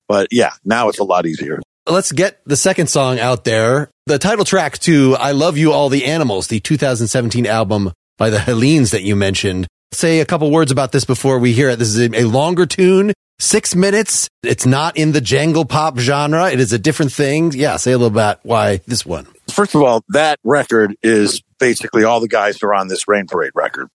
But 0.08 0.28
yeah, 0.32 0.52
now 0.64 0.90
it's 0.90 1.00
a 1.00 1.04
lot 1.04 1.26
easier. 1.26 1.60
let's 1.88 2.12
get 2.12 2.42
the 2.46 2.56
second 2.56 2.88
song 2.88 3.20
out 3.20 3.44
there. 3.44 3.90
The 4.06 4.20
title 4.20 4.46
track 4.46 4.78
to 4.80 5.16
I 5.20 5.32
Love 5.32 5.58
You 5.58 5.72
All 5.72 5.90
the 5.90 6.06
Animals, 6.06 6.48
the 6.48 6.60
2017 6.60 7.46
album 7.46 7.92
by 8.18 8.30
the 8.30 8.40
Hellenes 8.40 8.92
that 8.92 9.04
you 9.04 9.16
mentioned. 9.16 9.68
Say 9.92 10.20
a 10.20 10.26
couple 10.26 10.52
words 10.52 10.72
about 10.72 10.92
this 10.92 11.06
before 11.06 11.40
we 11.40 11.54
hear 11.54 11.70
it. 11.70 11.80
This 11.80 11.96
is 11.96 12.00
a 12.00 12.24
longer 12.26 12.66
tune, 12.68 13.14
six 13.40 13.76
minutes. 13.76 14.30
It's 14.44 14.66
not 14.66 14.98
in 14.98 15.12
the 15.12 15.22
jangle 15.22 15.66
pop 15.66 15.98
genre. 15.98 16.52
It 16.52 16.60
is 16.60 16.74
a 16.74 16.80
different 16.80 17.12
thing. 17.12 17.52
Yeah, 17.54 17.78
say 17.78 17.94
a 17.94 17.98
little 17.98 18.08
about 18.08 18.40
why 18.44 18.78
this 18.86 19.06
one. 19.06 19.28
First 19.52 19.74
of 19.74 19.82
all, 19.82 20.04
that 20.10 20.40
record 20.44 20.96
is 21.02 21.42
basically 21.60 22.04
all 22.04 22.20
the 22.20 22.28
guys 22.28 22.62
are 22.62 22.74
on 22.74 22.88
this 22.88 23.08
Rain 23.08 23.26
Parade 23.26 23.52
record, 23.56 23.90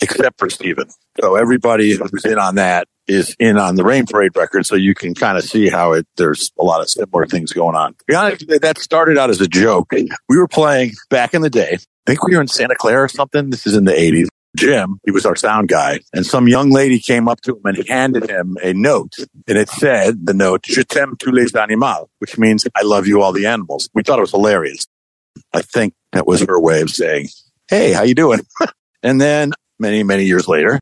except 0.00 0.38
for 0.38 0.48
Steven. 0.48 0.88
So 1.20 1.34
everybody 1.34 1.96
who's 1.96 2.24
in 2.24 2.38
on 2.38 2.54
that 2.54 2.86
is 3.08 3.34
in 3.38 3.58
on 3.58 3.74
the 3.74 3.84
Rain 3.84 4.06
Parade 4.06 4.36
record. 4.36 4.64
So 4.64 4.76
you 4.76 4.94
can 4.94 5.14
kind 5.14 5.36
of 5.36 5.44
see 5.44 5.68
how 5.68 5.92
it, 5.92 6.06
there's 6.16 6.52
a 6.58 6.62
lot 6.62 6.80
of 6.80 6.88
similar 6.88 7.26
things 7.26 7.52
going 7.52 7.74
on. 7.74 7.94
To 7.94 8.04
be 8.06 8.14
honest, 8.14 8.46
that 8.48 8.78
started 8.78 9.18
out 9.18 9.30
as 9.30 9.40
a 9.40 9.48
joke. 9.48 9.92
We 9.92 10.38
were 10.38 10.48
playing 10.48 10.92
back 11.10 11.34
in 11.34 11.42
the 11.42 11.50
day. 11.50 11.78
I 12.06 12.10
think 12.10 12.22
we 12.24 12.34
were 12.34 12.40
in 12.40 12.48
Santa 12.48 12.74
Clara 12.74 13.04
or 13.04 13.08
something. 13.08 13.50
This 13.50 13.66
is 13.66 13.76
in 13.76 13.84
the 13.84 13.92
80s. 13.92 14.28
Jim, 14.56 14.98
he 15.04 15.10
was 15.10 15.24
our 15.24 15.36
sound 15.36 15.68
guy, 15.68 16.00
and 16.12 16.26
some 16.26 16.46
young 16.46 16.70
lady 16.70 16.98
came 16.98 17.26
up 17.26 17.40
to 17.40 17.52
him 17.56 17.62
and 17.64 17.88
handed 17.88 18.28
him 18.28 18.56
a 18.62 18.74
note, 18.74 19.14
and 19.48 19.56
it 19.56 19.68
said, 19.68 20.26
the 20.26 20.34
note, 20.34 20.64
Je 20.64 20.82
t'aime 20.82 21.16
tous 21.18 21.32
les 21.32 21.56
animaux, 21.56 22.08
which 22.18 22.38
means 22.38 22.66
I 22.76 22.82
love 22.82 23.06
you 23.06 23.22
all 23.22 23.32
the 23.32 23.46
animals. 23.46 23.88
We 23.94 24.02
thought 24.02 24.18
it 24.18 24.22
was 24.22 24.30
hilarious. 24.30 24.86
I 25.52 25.62
think 25.62 25.94
that 26.12 26.26
was 26.26 26.42
her 26.42 26.60
way 26.60 26.82
of 26.82 26.90
saying, 26.90 27.28
Hey, 27.68 27.92
how 27.92 28.02
you 28.02 28.14
doing? 28.14 28.40
and 29.02 29.20
then 29.20 29.52
many, 29.78 30.02
many 30.02 30.24
years 30.24 30.46
later, 30.46 30.78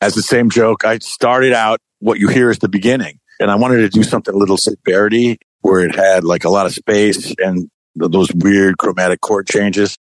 as 0.00 0.14
the 0.14 0.22
same 0.22 0.50
joke, 0.50 0.84
I 0.84 0.98
started 0.98 1.52
out 1.52 1.78
what 2.00 2.18
you 2.18 2.28
hear 2.28 2.50
is 2.50 2.58
the 2.58 2.68
beginning. 2.68 3.20
And 3.38 3.50
I 3.50 3.54
wanted 3.56 3.78
to 3.78 3.88
do 3.88 4.02
something 4.02 4.34
a 4.34 4.36
little 4.36 4.56
severity 4.56 5.38
where 5.60 5.80
it 5.80 5.94
had 5.94 6.24
like 6.24 6.44
a 6.44 6.50
lot 6.50 6.66
of 6.66 6.74
space 6.74 7.34
and 7.38 7.68
those 7.94 8.32
weird 8.34 8.78
chromatic 8.78 9.20
chord 9.20 9.46
changes. 9.46 9.96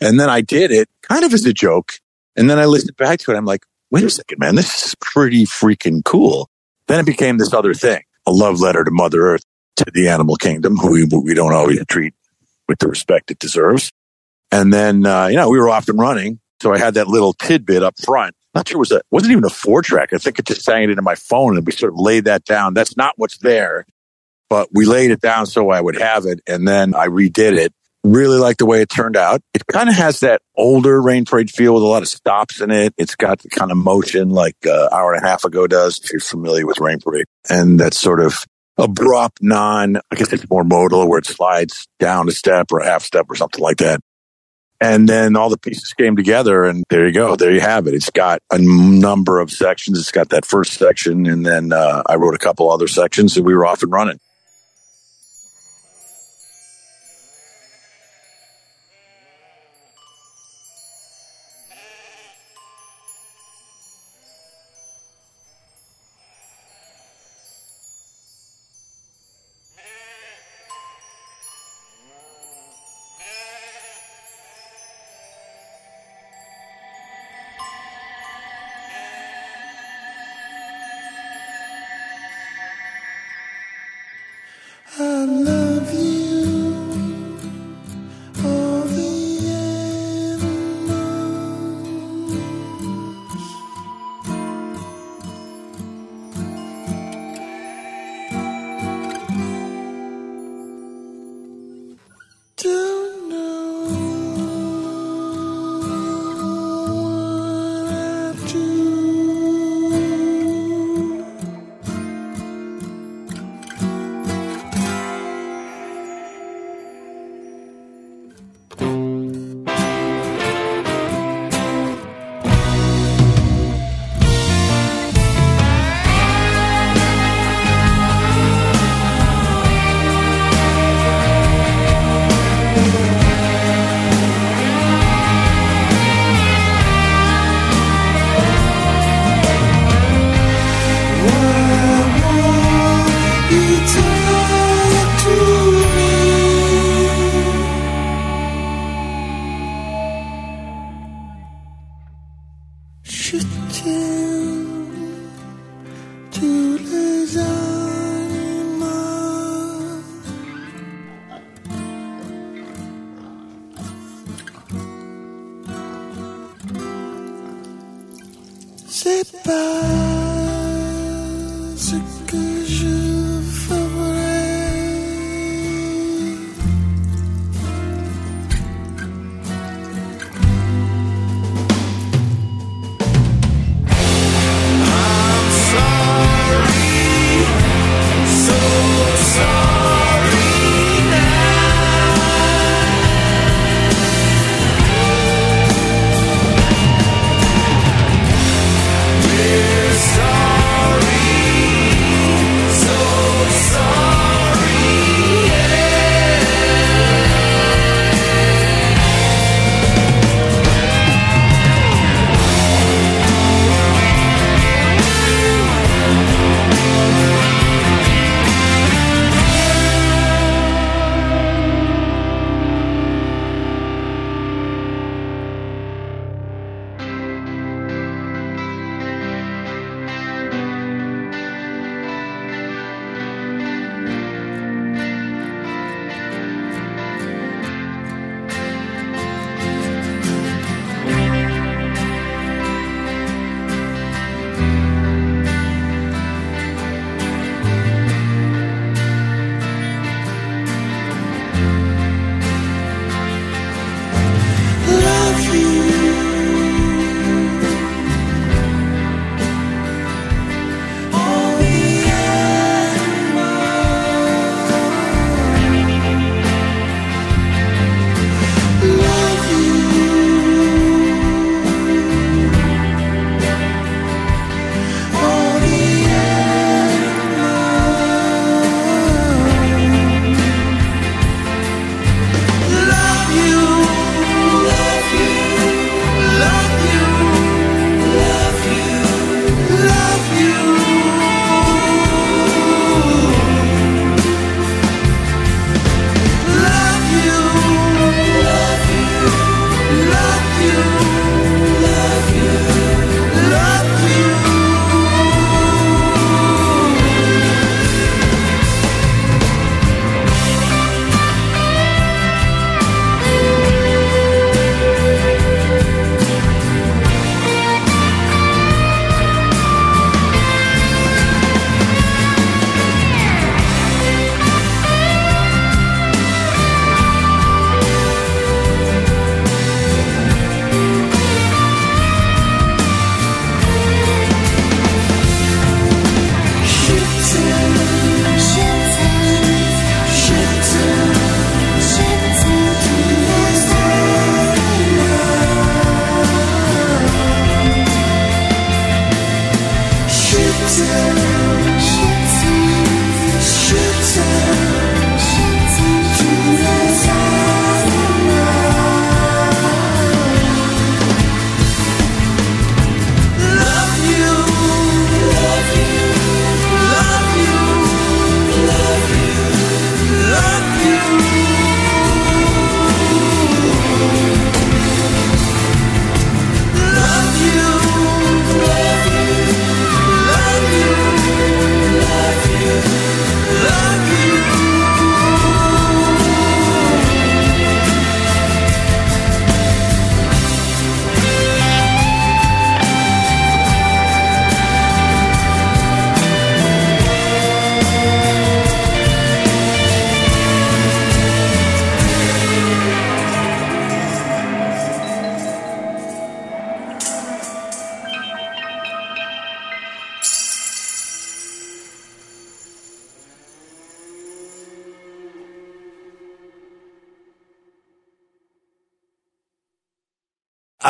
And 0.00 0.20
then 0.20 0.28
I 0.28 0.40
did 0.40 0.70
it 0.70 0.88
kind 1.02 1.24
of 1.24 1.32
as 1.32 1.44
a 1.44 1.52
joke. 1.52 1.92
And 2.36 2.48
then 2.48 2.58
I 2.58 2.66
listened 2.66 2.96
back 2.96 3.18
to 3.20 3.32
it. 3.32 3.36
I'm 3.36 3.44
like, 3.44 3.64
wait 3.90 4.04
a 4.04 4.10
second, 4.10 4.38
man, 4.38 4.54
this 4.54 4.86
is 4.86 4.94
pretty 5.00 5.44
freaking 5.44 6.04
cool. 6.04 6.48
Then 6.86 7.00
it 7.00 7.06
became 7.06 7.38
this 7.38 7.52
other 7.52 7.74
thing, 7.74 8.02
a 8.26 8.30
love 8.30 8.60
letter 8.60 8.84
to 8.84 8.90
Mother 8.90 9.26
Earth, 9.26 9.42
to 9.76 9.86
the 9.92 10.08
animal 10.08 10.36
kingdom, 10.36 10.76
who 10.76 10.92
we, 10.92 11.04
we 11.04 11.34
don't 11.34 11.52
always 11.52 11.84
treat 11.86 12.14
with 12.68 12.78
the 12.78 12.88
respect 12.88 13.30
it 13.30 13.38
deserves. 13.38 13.90
And 14.50 14.72
then, 14.72 15.06
uh, 15.06 15.26
you 15.26 15.36
know, 15.36 15.48
we 15.48 15.58
were 15.58 15.68
off 15.68 15.88
and 15.88 15.98
running. 15.98 16.40
So 16.62 16.72
I 16.72 16.78
had 16.78 16.94
that 16.94 17.08
little 17.08 17.32
tidbit 17.34 17.82
up 17.82 17.94
front. 18.00 18.34
Not 18.54 18.68
sure 18.68 18.76
it 18.76 18.78
was 18.78 18.92
a, 18.92 19.02
wasn't 19.10 19.32
even 19.32 19.44
a 19.44 19.50
four 19.50 19.82
track. 19.82 20.12
I 20.14 20.18
think 20.18 20.38
it 20.38 20.46
just 20.46 20.62
sang 20.62 20.84
it 20.84 20.90
into 20.90 21.02
my 21.02 21.14
phone 21.14 21.56
and 21.56 21.66
we 21.66 21.72
sort 21.72 21.92
of 21.92 21.98
laid 21.98 22.24
that 22.24 22.44
down. 22.44 22.72
That's 22.72 22.96
not 22.96 23.12
what's 23.16 23.38
there, 23.38 23.84
but 24.48 24.68
we 24.72 24.86
laid 24.86 25.10
it 25.10 25.20
down 25.20 25.46
so 25.46 25.70
I 25.70 25.80
would 25.80 25.96
have 25.96 26.24
it. 26.24 26.40
And 26.46 26.66
then 26.66 26.94
I 26.94 27.08
redid 27.08 27.58
it. 27.58 27.74
Really 28.06 28.38
like 28.38 28.58
the 28.58 28.66
way 28.66 28.82
it 28.82 28.88
turned 28.88 29.16
out. 29.16 29.40
It 29.52 29.66
kind 29.66 29.88
of 29.88 29.96
has 29.96 30.20
that 30.20 30.40
older 30.56 31.02
Rain 31.02 31.24
Parade 31.24 31.50
feel 31.50 31.74
with 31.74 31.82
a 31.82 31.86
lot 31.86 32.02
of 32.02 32.08
stops 32.08 32.60
in 32.60 32.70
it. 32.70 32.94
It's 32.96 33.16
got 33.16 33.40
the 33.40 33.48
kind 33.48 33.72
of 33.72 33.76
motion 33.76 34.30
like 34.30 34.56
uh, 34.64 34.88
hour 34.92 35.12
and 35.12 35.24
a 35.24 35.26
half 35.26 35.44
ago 35.44 35.66
does, 35.66 35.98
if 35.98 36.12
you're 36.12 36.20
familiar 36.20 36.66
with 36.66 36.78
Rain 36.78 37.00
Parade. 37.00 37.26
And 37.50 37.80
that 37.80 37.94
sort 37.94 38.20
of 38.20 38.44
abrupt, 38.78 39.42
non, 39.42 39.96
I 39.96 40.14
guess 40.14 40.32
it's 40.32 40.48
more 40.48 40.62
modal 40.62 41.08
where 41.08 41.18
it 41.18 41.26
slides 41.26 41.88
down 41.98 42.28
a 42.28 42.32
step 42.32 42.70
or 42.70 42.78
a 42.78 42.86
half 42.86 43.02
step 43.02 43.26
or 43.28 43.34
something 43.34 43.60
like 43.60 43.78
that. 43.78 44.00
And 44.80 45.08
then 45.08 45.34
all 45.34 45.48
the 45.48 45.58
pieces 45.58 45.92
came 45.94 46.14
together 46.14 46.64
and 46.64 46.84
there 46.90 47.06
you 47.06 47.12
go. 47.12 47.34
There 47.34 47.50
you 47.50 47.60
have 47.60 47.88
it. 47.88 47.94
It's 47.94 48.10
got 48.10 48.40
a 48.52 48.58
number 48.60 49.40
of 49.40 49.50
sections. 49.50 49.98
It's 49.98 50.12
got 50.12 50.28
that 50.28 50.44
first 50.44 50.74
section. 50.74 51.26
And 51.26 51.44
then 51.44 51.72
uh, 51.72 52.02
I 52.08 52.16
wrote 52.16 52.34
a 52.34 52.38
couple 52.38 52.70
other 52.70 52.86
sections 52.86 53.36
and 53.36 53.44
we 53.44 53.54
were 53.54 53.66
off 53.66 53.82
and 53.82 53.90
running. 53.90 54.20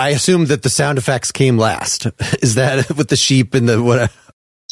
I 0.06 0.10
assume 0.10 0.46
that 0.46 0.62
the 0.62 0.70
sound 0.70 0.98
effects 0.98 1.32
came 1.32 1.58
last. 1.58 2.06
Is 2.40 2.54
that 2.54 2.88
with 2.96 3.08
the 3.08 3.16
sheep 3.16 3.54
and 3.54 3.68
the 3.68 3.82
what? 3.82 4.12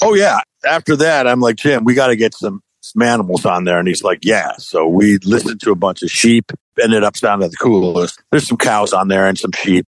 Oh 0.01 0.15
yeah. 0.15 0.39
After 0.65 0.95
that, 0.95 1.27
I'm 1.27 1.41
like, 1.41 1.57
Jim, 1.57 1.83
we 1.83 1.95
got 1.95 2.07
to 2.07 2.17
get 2.17 2.35
some, 2.35 2.61
some 2.83 3.03
animals 3.03 3.45
on 3.45 3.65
there. 3.65 3.81
And 3.81 3.89
he's 3.89 4.05
like, 4.05 4.21
yeah. 4.23 4.53
So 4.59 4.87
we 4.87 5.19
listened 5.25 5.61
to 5.63 5.73
a 5.73 5.75
bunch 5.75 6.05
of 6.05 6.11
sheep, 6.11 6.53
ended 6.81 7.03
up 7.03 7.17
sounding 7.17 7.51
the 7.51 7.57
coolest. 7.57 8.23
There's 8.31 8.47
some 8.47 8.59
cows 8.59 8.93
on 8.93 9.09
there 9.09 9.27
and 9.27 9.37
some 9.37 9.51
sheep. 9.51 9.87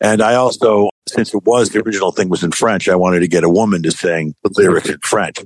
And 0.00 0.20
I 0.20 0.34
also, 0.34 0.88
since 1.08 1.32
it 1.32 1.44
was 1.44 1.70
the 1.70 1.80
original 1.84 2.10
thing 2.10 2.28
was 2.28 2.42
in 2.42 2.50
French, 2.50 2.88
I 2.88 2.96
wanted 2.96 3.20
to 3.20 3.28
get 3.28 3.44
a 3.44 3.48
woman 3.48 3.84
to 3.84 3.92
sing 3.92 4.34
the 4.42 4.52
lyrics 4.56 4.88
in 4.88 4.98
French. 4.98 5.36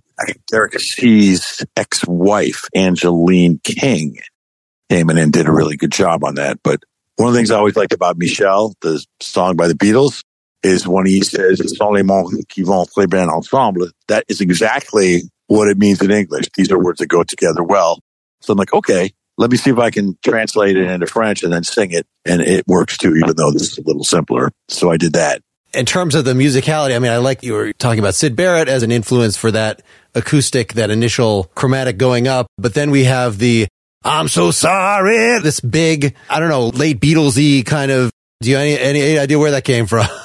Derek 0.50 0.80
See's 0.80 1.62
ex-wife, 1.76 2.64
Angeline 2.74 3.60
King, 3.62 4.16
came 4.88 5.10
in 5.10 5.18
and 5.18 5.30
did 5.30 5.46
a 5.46 5.52
really 5.52 5.76
good 5.76 5.92
job 5.92 6.24
on 6.24 6.36
that. 6.36 6.58
But 6.62 6.84
one 7.16 7.28
of 7.28 7.34
the 7.34 7.38
things 7.38 7.50
I 7.50 7.56
always 7.56 7.76
liked 7.76 7.92
about 7.92 8.16
Michelle, 8.16 8.74
the 8.80 9.04
song 9.20 9.56
by 9.56 9.68
the 9.68 9.74
Beatles, 9.74 10.22
is 10.62 10.86
when 10.86 11.06
he 11.06 11.22
says, 11.22 11.58
"Ce 11.58 11.76
sont 11.76 11.92
les 11.92 12.02
mots 12.02 12.30
qui 12.48 12.62
vont 12.62 12.86
très 12.86 13.08
bien 13.08 13.28
ensemble." 13.28 13.88
That 14.08 14.24
is 14.28 14.40
exactly 14.40 15.22
what 15.48 15.68
it 15.68 15.78
means 15.78 16.02
in 16.02 16.10
English. 16.10 16.46
These 16.56 16.70
are 16.72 16.78
words 16.78 16.98
that 16.98 17.06
go 17.06 17.22
together 17.22 17.62
well. 17.62 18.00
So 18.40 18.52
I'm 18.52 18.58
like, 18.58 18.72
okay, 18.72 19.10
let 19.38 19.50
me 19.50 19.56
see 19.56 19.70
if 19.70 19.78
I 19.78 19.90
can 19.90 20.16
translate 20.24 20.76
it 20.76 20.90
into 20.90 21.06
French 21.06 21.42
and 21.42 21.52
then 21.52 21.64
sing 21.64 21.92
it. 21.92 22.06
And 22.24 22.40
it 22.40 22.66
works 22.66 22.96
too, 22.96 23.14
even 23.16 23.36
though 23.36 23.50
this 23.50 23.72
is 23.72 23.78
a 23.78 23.82
little 23.82 24.04
simpler. 24.04 24.50
So 24.68 24.90
I 24.90 24.96
did 24.96 25.12
that. 25.14 25.40
In 25.74 25.84
terms 25.84 26.14
of 26.14 26.24
the 26.24 26.32
musicality, 26.32 26.96
I 26.96 26.98
mean, 26.98 27.12
I 27.12 27.18
like 27.18 27.42
you 27.42 27.52
were 27.52 27.72
talking 27.74 27.98
about 27.98 28.14
Syd 28.14 28.34
Barrett 28.34 28.68
as 28.68 28.82
an 28.82 28.90
influence 28.90 29.36
for 29.36 29.50
that 29.50 29.82
acoustic, 30.14 30.72
that 30.74 30.90
initial 30.90 31.50
chromatic 31.54 31.98
going 31.98 32.26
up. 32.26 32.46
But 32.56 32.74
then 32.74 32.90
we 32.90 33.04
have 33.04 33.38
the 33.38 33.68
I'm 34.04 34.28
so 34.28 34.50
sorry, 34.50 35.40
this 35.40 35.60
big, 35.60 36.14
I 36.30 36.38
don't 36.38 36.48
know, 36.48 36.68
late 36.68 37.00
Beatlesy 37.00 37.64
kind 37.64 37.90
of. 37.90 38.10
Do 38.40 38.50
you 38.50 38.58
any, 38.58 38.78
any, 38.78 39.18
idea 39.18 39.38
where 39.38 39.52
that 39.52 39.64
came 39.64 39.86
from? 39.86 40.06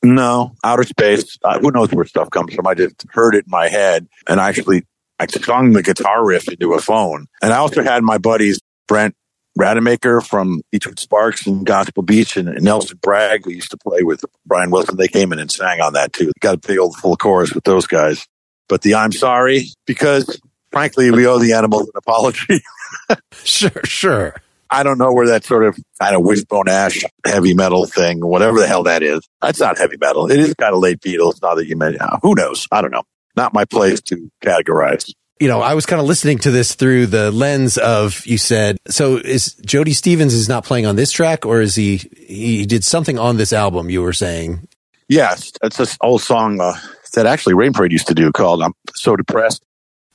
No, 0.00 0.54
outer 0.62 0.84
space. 0.84 1.38
Uh, 1.42 1.58
who 1.58 1.72
knows 1.72 1.90
where 1.90 2.04
stuff 2.04 2.30
comes 2.30 2.54
from? 2.54 2.68
I 2.68 2.74
just 2.74 3.04
heard 3.10 3.34
it 3.34 3.46
in 3.46 3.50
my 3.50 3.68
head 3.68 4.06
and 4.28 4.38
actually 4.38 4.84
I 5.18 5.26
sung 5.26 5.72
the 5.72 5.82
guitar 5.82 6.24
riff 6.24 6.48
into 6.48 6.74
a 6.74 6.80
phone. 6.80 7.26
And 7.42 7.52
I 7.52 7.56
also 7.56 7.82
had 7.82 8.04
my 8.04 8.18
buddies, 8.18 8.60
Brent 8.86 9.16
Rademacher 9.56 10.20
from 10.20 10.62
Beachwood 10.72 11.00
Sparks 11.00 11.46
and 11.46 11.66
Gospel 11.66 12.04
Beach 12.04 12.36
and 12.36 12.62
Nelson 12.62 12.98
Bragg, 13.02 13.44
who 13.44 13.50
used 13.50 13.72
to 13.72 13.76
play 13.76 14.04
with 14.04 14.24
Brian 14.46 14.70
Wilson. 14.70 14.96
They 14.96 15.08
came 15.08 15.32
in 15.32 15.40
and 15.40 15.50
sang 15.50 15.80
on 15.80 15.94
that 15.94 16.12
too. 16.12 16.30
Got 16.40 16.62
big 16.62 16.78
old 16.78 16.96
full 16.96 17.16
chorus 17.16 17.52
with 17.52 17.64
those 17.64 17.88
guys. 17.88 18.24
But 18.68 18.82
the 18.82 18.94
I'm 18.94 19.12
sorry, 19.12 19.66
because 19.84 20.40
frankly, 20.70 21.10
we 21.10 21.26
owe 21.26 21.38
the 21.38 21.54
animals 21.54 21.88
an 21.88 21.96
apology. 21.96 22.62
sure, 23.44 23.84
sure. 23.84 24.34
I 24.70 24.82
don't 24.82 24.98
know 24.98 25.12
where 25.12 25.28
that 25.28 25.44
sort 25.44 25.64
of 25.64 25.78
kind 26.00 26.14
of 26.14 26.22
wishbone 26.22 26.68
ash 26.68 27.02
heavy 27.24 27.54
metal 27.54 27.86
thing, 27.86 28.20
whatever 28.20 28.58
the 28.58 28.66
hell 28.66 28.82
that 28.82 29.02
is. 29.02 29.20
That's 29.40 29.60
not 29.60 29.78
heavy 29.78 29.96
metal. 29.98 30.30
It 30.30 30.38
is 30.38 30.54
kind 30.54 30.74
of 30.74 30.80
late 30.80 31.00
Beatles. 31.00 31.40
Now 31.42 31.54
that 31.54 31.66
you 31.66 31.76
mention, 31.76 32.02
uh, 32.02 32.18
who 32.22 32.34
knows? 32.34 32.66
I 32.70 32.82
don't 32.82 32.90
know. 32.90 33.04
Not 33.36 33.54
my 33.54 33.64
place 33.64 34.00
to 34.02 34.30
categorize. 34.42 35.12
You 35.40 35.46
know, 35.46 35.60
I 35.60 35.74
was 35.74 35.86
kind 35.86 36.00
of 36.00 36.06
listening 36.06 36.38
to 36.38 36.50
this 36.50 36.74
through 36.74 37.06
the 37.06 37.30
lens 37.30 37.78
of 37.78 38.26
you 38.26 38.38
said. 38.38 38.76
So 38.88 39.16
is 39.16 39.54
Jody 39.64 39.92
Stephens 39.92 40.34
is 40.34 40.48
not 40.48 40.64
playing 40.64 40.84
on 40.84 40.96
this 40.96 41.12
track, 41.12 41.46
or 41.46 41.60
is 41.60 41.76
he? 41.76 41.96
He 41.96 42.66
did 42.66 42.84
something 42.84 43.18
on 43.18 43.36
this 43.36 43.52
album. 43.52 43.88
You 43.88 44.02
were 44.02 44.12
saying. 44.12 44.66
Yes, 45.08 45.52
it's 45.62 45.78
this 45.78 45.96
old 46.02 46.20
song 46.20 46.60
uh, 46.60 46.74
that 47.14 47.24
actually 47.24 47.54
Rain 47.54 47.72
Parade 47.72 47.92
used 47.92 48.08
to 48.08 48.14
do 48.14 48.32
called 48.32 48.62
"I'm 48.62 48.74
So 48.94 49.16
Depressed." 49.16 49.64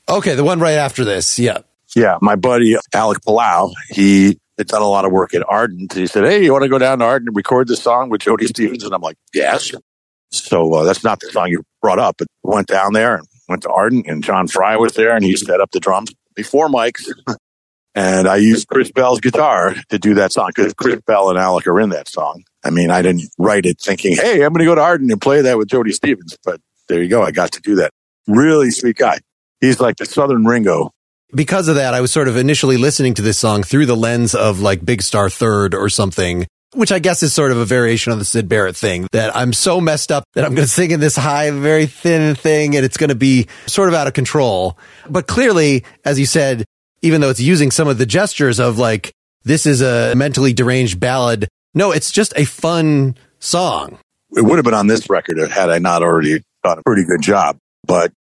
Okay, 0.09 0.35
the 0.35 0.43
one 0.43 0.59
right 0.59 0.73
after 0.73 1.05
this. 1.05 1.39
Yeah. 1.39 1.59
Yeah, 1.95 2.17
my 2.21 2.35
buddy 2.35 2.75
Alec 2.93 3.19
Palao, 3.21 3.73
he 3.89 4.39
had 4.57 4.67
done 4.67 4.81
a 4.81 4.87
lot 4.87 5.05
of 5.05 5.11
work 5.11 5.33
at 5.33 5.43
Ardent. 5.47 5.93
He 5.93 6.07
said, 6.07 6.23
"Hey, 6.25 6.43
you 6.43 6.51
want 6.51 6.63
to 6.63 6.69
go 6.69 6.77
down 6.79 6.99
to 6.99 7.05
Ardent 7.05 7.29
and 7.29 7.35
record 7.35 7.67
this 7.67 7.81
song 7.81 8.09
with 8.09 8.21
Jody 8.21 8.47
Stephens?" 8.47 8.83
And 8.83 8.93
I'm 8.93 9.01
like, 9.01 9.17
"Yes." 9.33 9.71
So 10.31 10.73
uh, 10.73 10.83
that's 10.83 11.03
not 11.03 11.19
the 11.19 11.29
song 11.31 11.49
you 11.49 11.63
brought 11.81 11.99
up, 11.99 12.15
but 12.17 12.27
went 12.41 12.67
down 12.67 12.93
there 12.93 13.15
and 13.15 13.27
went 13.47 13.63
to 13.63 13.69
Ardent, 13.69 14.07
and 14.07 14.23
John 14.23 14.47
Fry 14.47 14.77
was 14.77 14.93
there, 14.93 15.15
and 15.15 15.23
he 15.23 15.35
set 15.35 15.61
up 15.61 15.71
the 15.71 15.79
drums 15.79 16.11
before 16.35 16.69
Mike's. 16.69 17.11
and 17.95 18.27
I 18.27 18.37
used 18.37 18.67
Chris 18.67 18.91
Bell's 18.91 19.19
guitar 19.19 19.75
to 19.89 19.99
do 19.99 20.15
that 20.15 20.33
song 20.33 20.51
because 20.55 20.73
Chris 20.73 20.99
Bell 21.05 21.29
and 21.29 21.37
Alec 21.37 21.67
are 21.67 21.79
in 21.79 21.89
that 21.89 22.07
song. 22.07 22.43
I 22.63 22.71
mean, 22.71 22.89
I 22.89 23.01
didn't 23.03 23.29
write 23.37 23.65
it 23.65 23.79
thinking, 23.79 24.15
"Hey, 24.15 24.43
I'm 24.43 24.53
going 24.53 24.59
to 24.59 24.65
go 24.65 24.75
to 24.75 24.81
Ardent 24.81 25.11
and 25.11 25.21
play 25.21 25.41
that 25.41 25.57
with 25.57 25.67
Jody 25.67 25.91
Stephens," 25.91 26.37
but 26.43 26.59
there 26.87 27.01
you 27.01 27.09
go. 27.09 27.21
I 27.21 27.31
got 27.31 27.51
to 27.53 27.61
do 27.61 27.75
that. 27.75 27.91
Really 28.27 28.71
sweet 28.71 28.97
guy. 28.97 29.19
He's 29.61 29.79
like 29.79 29.97
the 29.97 30.05
Southern 30.05 30.45
Ringo 30.45 30.91
because 31.33 31.67
of 31.67 31.75
that, 31.75 31.93
I 31.93 32.01
was 32.01 32.11
sort 32.11 32.27
of 32.27 32.37
initially 32.37 32.77
listening 32.77 33.13
to 33.15 33.21
this 33.21 33.37
song 33.37 33.63
through 33.63 33.85
the 33.85 33.95
lens 33.95 34.35
of 34.35 34.59
like 34.59 34.85
Big 34.85 35.01
Star 35.01 35.29
Third 35.29 35.73
or 35.73 35.89
something, 35.89 36.45
which 36.73 36.91
I 36.91 36.99
guess 36.99 37.23
is 37.23 37.33
sort 37.33 37.51
of 37.51 37.57
a 37.57 37.65
variation 37.65 38.11
of 38.11 38.19
the 38.19 38.25
Syd 38.25 38.47
Barrett 38.47 38.75
thing 38.75 39.07
that 39.11 39.35
I'm 39.35 39.53
so 39.53 39.81
messed 39.81 40.11
up 40.11 40.23
that 40.33 40.45
I'm 40.45 40.55
going 40.55 40.65
to 40.65 40.71
sing 40.71 40.91
in 40.91 40.99
this 40.99 41.15
high, 41.15 41.49
very 41.51 41.85
thin 41.85 42.35
thing 42.35 42.75
and 42.75 42.85
it's 42.85 42.97
going 42.97 43.09
to 43.09 43.15
be 43.15 43.47
sort 43.67 43.89
of 43.89 43.95
out 43.95 44.07
of 44.07 44.13
control. 44.13 44.77
But 45.09 45.27
clearly, 45.27 45.83
as 46.05 46.19
you 46.19 46.25
said, 46.25 46.65
even 47.01 47.21
though 47.21 47.29
it's 47.29 47.39
using 47.39 47.71
some 47.71 47.87
of 47.87 47.97
the 47.97 48.05
gestures 48.05 48.59
of 48.59 48.77
like, 48.77 49.11
this 49.43 49.65
is 49.65 49.81
a 49.81 50.15
mentally 50.15 50.53
deranged 50.53 50.99
ballad. 50.99 51.47
No, 51.73 51.91
it's 51.91 52.11
just 52.11 52.33
a 52.35 52.45
fun 52.45 53.17
song. 53.39 53.97
It 54.35 54.41
would 54.41 54.55
have 54.55 54.65
been 54.65 54.73
on 54.73 54.87
this 54.87 55.09
record 55.09 55.37
had 55.51 55.69
I 55.69 55.79
not 55.79 56.01
already 56.01 56.41
done 56.63 56.79
a 56.79 56.83
pretty 56.83 57.03
good 57.03 57.21
job, 57.21 57.57
but 57.85 58.11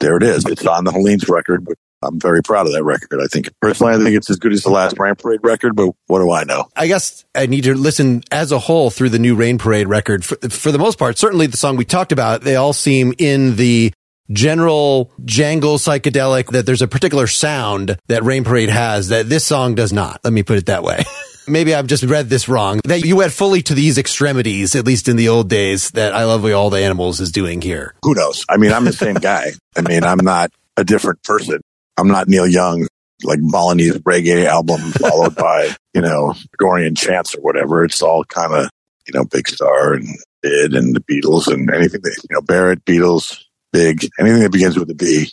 there 0.00 0.16
it 0.16 0.22
is. 0.22 0.46
It's 0.46 0.64
on 0.66 0.84
the 0.84 0.92
Hellenes' 0.92 1.28
record, 1.28 1.66
I'm 2.02 2.20
very 2.20 2.42
proud 2.42 2.66
of 2.66 2.72
that 2.72 2.84
record. 2.84 3.20
I 3.20 3.26
think 3.26 3.48
personally, 3.60 3.94
I 3.94 3.96
think 3.98 4.16
it's 4.16 4.30
as 4.30 4.36
good 4.36 4.52
as 4.52 4.62
the 4.62 4.70
last 4.70 4.98
Rain 4.98 5.14
Parade 5.16 5.40
record, 5.42 5.74
but 5.74 5.94
what 6.06 6.20
do 6.20 6.30
I 6.30 6.44
know? 6.44 6.68
I 6.76 6.86
guess 6.86 7.24
I 7.34 7.46
need 7.46 7.64
to 7.64 7.74
listen 7.74 8.22
as 8.30 8.52
a 8.52 8.58
whole 8.58 8.90
through 8.90 9.10
the 9.10 9.18
new 9.18 9.34
Rain 9.34 9.58
Parade 9.58 9.88
record. 9.88 10.24
For, 10.24 10.36
for 10.48 10.70
the 10.70 10.78
most 10.78 10.98
part, 10.98 11.18
certainly 11.18 11.46
the 11.46 11.56
song 11.56 11.76
we 11.76 11.84
talked 11.84 12.12
about, 12.12 12.42
they 12.42 12.56
all 12.56 12.72
seem 12.72 13.14
in 13.18 13.56
the 13.56 13.92
general 14.30 15.10
jangle 15.24 15.78
psychedelic 15.78 16.50
that 16.52 16.66
there's 16.66 16.82
a 16.82 16.88
particular 16.88 17.26
sound 17.26 17.96
that 18.08 18.22
Rain 18.22 18.44
Parade 18.44 18.68
has 18.68 19.08
that 19.08 19.28
this 19.28 19.44
song 19.44 19.74
does 19.74 19.92
not. 19.92 20.20
Let 20.22 20.32
me 20.32 20.42
put 20.42 20.58
it 20.58 20.66
that 20.66 20.82
way. 20.82 21.04
Maybe 21.48 21.74
I've 21.74 21.86
just 21.86 22.04
read 22.04 22.28
this 22.28 22.46
wrong. 22.46 22.80
That 22.84 23.06
you 23.06 23.16
went 23.16 23.32
fully 23.32 23.62
to 23.62 23.74
these 23.74 23.96
extremities, 23.96 24.74
at 24.74 24.86
least 24.86 25.08
in 25.08 25.16
the 25.16 25.30
old 25.30 25.48
days, 25.48 25.90
that 25.92 26.14
I 26.14 26.24
Love 26.26 26.42
We 26.42 26.52
All 26.52 26.68
the 26.68 26.80
Animals 26.80 27.20
is 27.20 27.32
doing 27.32 27.62
here. 27.62 27.94
Who 28.02 28.14
knows? 28.14 28.44
I 28.50 28.58
mean, 28.58 28.70
I'm 28.70 28.84
the 28.84 28.92
same 28.92 29.14
guy. 29.20 29.52
I 29.74 29.80
mean, 29.80 30.04
I'm 30.04 30.18
not 30.18 30.50
a 30.76 30.84
different 30.84 31.22
person. 31.22 31.60
I'm 31.98 32.08
not 32.08 32.28
Neil 32.28 32.46
Young, 32.46 32.86
like 33.24 33.40
Balinese 33.50 33.98
reggae 33.98 34.46
album 34.46 34.78
followed 34.92 35.34
by, 35.34 35.74
you 35.92 36.00
know, 36.00 36.34
Gregorian 36.56 36.94
chants 36.94 37.34
or 37.34 37.40
whatever. 37.40 37.84
It's 37.84 38.00
all 38.00 38.24
kind 38.24 38.54
of, 38.54 38.70
you 39.06 39.14
know, 39.14 39.24
Big 39.24 39.48
Star 39.48 39.94
and 39.94 40.06
Bid 40.40 40.74
and 40.74 40.94
the 40.94 41.00
Beatles 41.00 41.52
and 41.52 41.68
anything 41.70 42.00
that, 42.02 42.26
you 42.30 42.34
know, 42.34 42.40
Barrett, 42.40 42.84
Beatles, 42.84 43.42
Big, 43.72 44.08
anything 44.18 44.42
that 44.42 44.52
begins 44.52 44.78
with 44.78 44.90
a 44.90 44.94
B. 44.94 45.30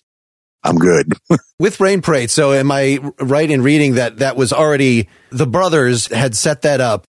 I'm 0.64 0.78
good. 0.78 1.14
With 1.60 1.80
Rain 1.80 2.02
Parade. 2.02 2.32
So 2.32 2.52
am 2.52 2.72
I 2.72 3.00
right 3.20 3.50
in 3.50 3.62
reading 3.62 3.96
that 3.96 4.18
that 4.18 4.36
was 4.36 4.52
already 4.52 5.08
the 5.30 5.46
brothers 5.46 6.08
had 6.08 6.36
set 6.36 6.64
that 6.64 6.82
up. 6.82 7.06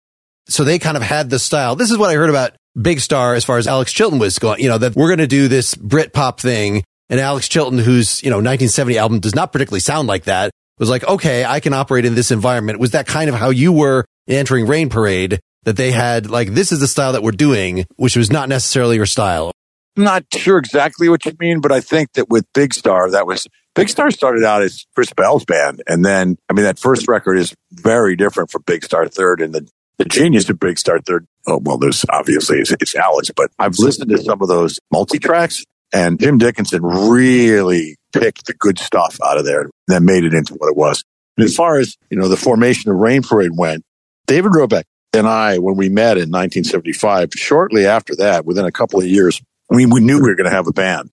So 0.49 0.65
they 0.65 0.79
kind 0.79 0.97
of 0.97 1.03
had 1.03 1.29
the 1.29 1.39
style. 1.39 1.77
This 1.77 1.91
is 1.91 1.99
what 1.99 2.09
I 2.09 2.15
heard 2.15 2.31
about 2.31 2.53
Big 2.81 3.01
Star 3.01 3.35
as 3.35 3.45
far 3.45 3.59
as 3.59 3.67
Alex 3.67 3.93
Chilton 3.93 4.19
was 4.19 4.39
going, 4.39 4.61
you 4.61 4.71
know, 4.71 4.79
that 4.79 4.97
we're 4.97 5.09
going 5.09 5.19
to 5.19 5.27
do 5.27 5.49
this 5.49 5.75
Brit 5.75 6.15
pop 6.15 6.41
thing 6.41 6.83
and 7.13 7.21
Alex 7.21 7.47
Chilton, 7.47 7.79
whose, 7.79 8.23
you 8.23 8.31
know, 8.31 8.39
1970 8.39 8.97
album 8.97 9.21
does 9.21 9.35
not 9.35 9.53
particularly 9.53 9.81
sound 9.81 10.09
like 10.09 10.25
that, 10.25 10.51
was 10.79 10.89
like, 10.89 11.07
okay, 11.07 11.45
I 11.45 11.61
can 11.61 11.75
operate 11.75 12.07
in 12.07 12.15
this 12.15 12.31
environment. 12.31 12.81
Was 12.81 12.93
that 12.93 13.07
kind 13.07 13.29
of 13.29 13.37
how 13.37 13.51
you 13.51 13.71
were 13.71 14.07
entering 14.27 14.67
Rain 14.67 14.89
Parade? 14.89 15.39
That 15.65 15.77
they 15.77 15.93
had 15.93 16.29
like, 16.29 16.55
this 16.55 16.73
is 16.73 16.81
the 16.81 16.89
style 16.89 17.13
that 17.13 17.23
we're 17.23 17.31
doing, 17.31 17.85
which 17.95 18.17
was 18.17 18.33
not 18.33 18.49
necessarily 18.49 18.97
your 18.97 19.07
style. 19.07 19.53
I'm 19.97 20.05
not 20.05 20.25
sure 20.35 20.59
exactly 20.59 21.09
what 21.09 21.25
you 21.25 21.33
mean, 21.39 21.61
but 21.61 21.71
I 21.71 21.81
think 21.81 22.15
that 22.15 22.31
with 22.31 22.47
Big 22.55 22.75
Star, 22.75 23.11
that 23.11 23.27
was 23.29 23.47
Big 23.75 23.91
Star 23.91 24.11
started 24.11 24.43
out 24.43 24.63
as 24.63 24.87
Chris 24.95 25.13
Bell's 25.13 25.45
band. 25.45 25.83
And 25.87 26.05
then, 26.05 26.37
I 26.49 26.55
mean, 26.55 26.65
that 26.65 26.79
first 26.81 27.07
record 27.07 27.37
is 27.37 27.55
very 27.71 28.17
different 28.17 28.51
from 28.51 28.63
Big 28.67 28.83
Star 28.85 29.07
Third. 29.07 29.41
And 29.41 29.55
the, 29.55 29.69
the 29.99 30.07
genius 30.07 30.49
of 30.49 30.59
Big 30.59 30.79
Star 30.79 30.99
Third, 30.99 31.27
oh, 31.47 31.61
well, 31.63 31.79
there's 31.79 32.05
obviously 32.11 32.59
it's, 32.59 32.73
it's 32.73 32.97
Alex, 32.97 33.31
but 33.37 33.51
I've 33.59 33.79
listened 33.79 34.11
to 34.11 34.19
some 34.19 34.41
of 34.41 34.49
those 34.49 34.81
multi 34.91 35.19
tracks 35.19 35.63
and 35.93 36.19
Jim 36.19 36.39
Dickinson 36.39 36.83
really 36.83 37.97
picked 38.13 38.47
the 38.47 38.55
good 38.55 38.79
stuff 38.79 39.19
out 39.25 39.39
of 39.39 39.45
there 39.45 39.71
that 39.89 40.03
made 40.03 40.25
it 40.25 40.35
into 40.35 40.55
what 40.55 40.69
it 40.69 40.77
was. 40.77 41.05
And 41.37 41.45
as 41.45 41.55
far 41.55 41.79
as, 41.79 41.97
you 42.11 42.19
know, 42.19 42.29
the 42.29 42.37
formation 42.37 42.91
of 42.91 42.99
Rain 42.99 43.23
Parade 43.23 43.53
went, 43.55 43.85
David 44.27 44.53
Roback 44.53 44.85
and 45.13 45.27
I, 45.27 45.59
when 45.59 45.77
we 45.77 45.89
met 45.89 46.17
in 46.17 46.31
1975, 46.31 47.31
shortly 47.35 47.87
after 47.87 48.17
that, 48.17 48.45
within 48.45 48.65
a 48.65 48.73
couple 48.73 49.01
of 49.01 49.07
years, 49.07 49.41
we, 49.69 49.87
we 49.87 50.01
knew 50.01 50.17
we 50.17 50.29
were 50.29 50.35
going 50.35 50.49
to 50.49 50.55
have 50.55 50.67
a 50.67 50.73
band. 50.73 51.11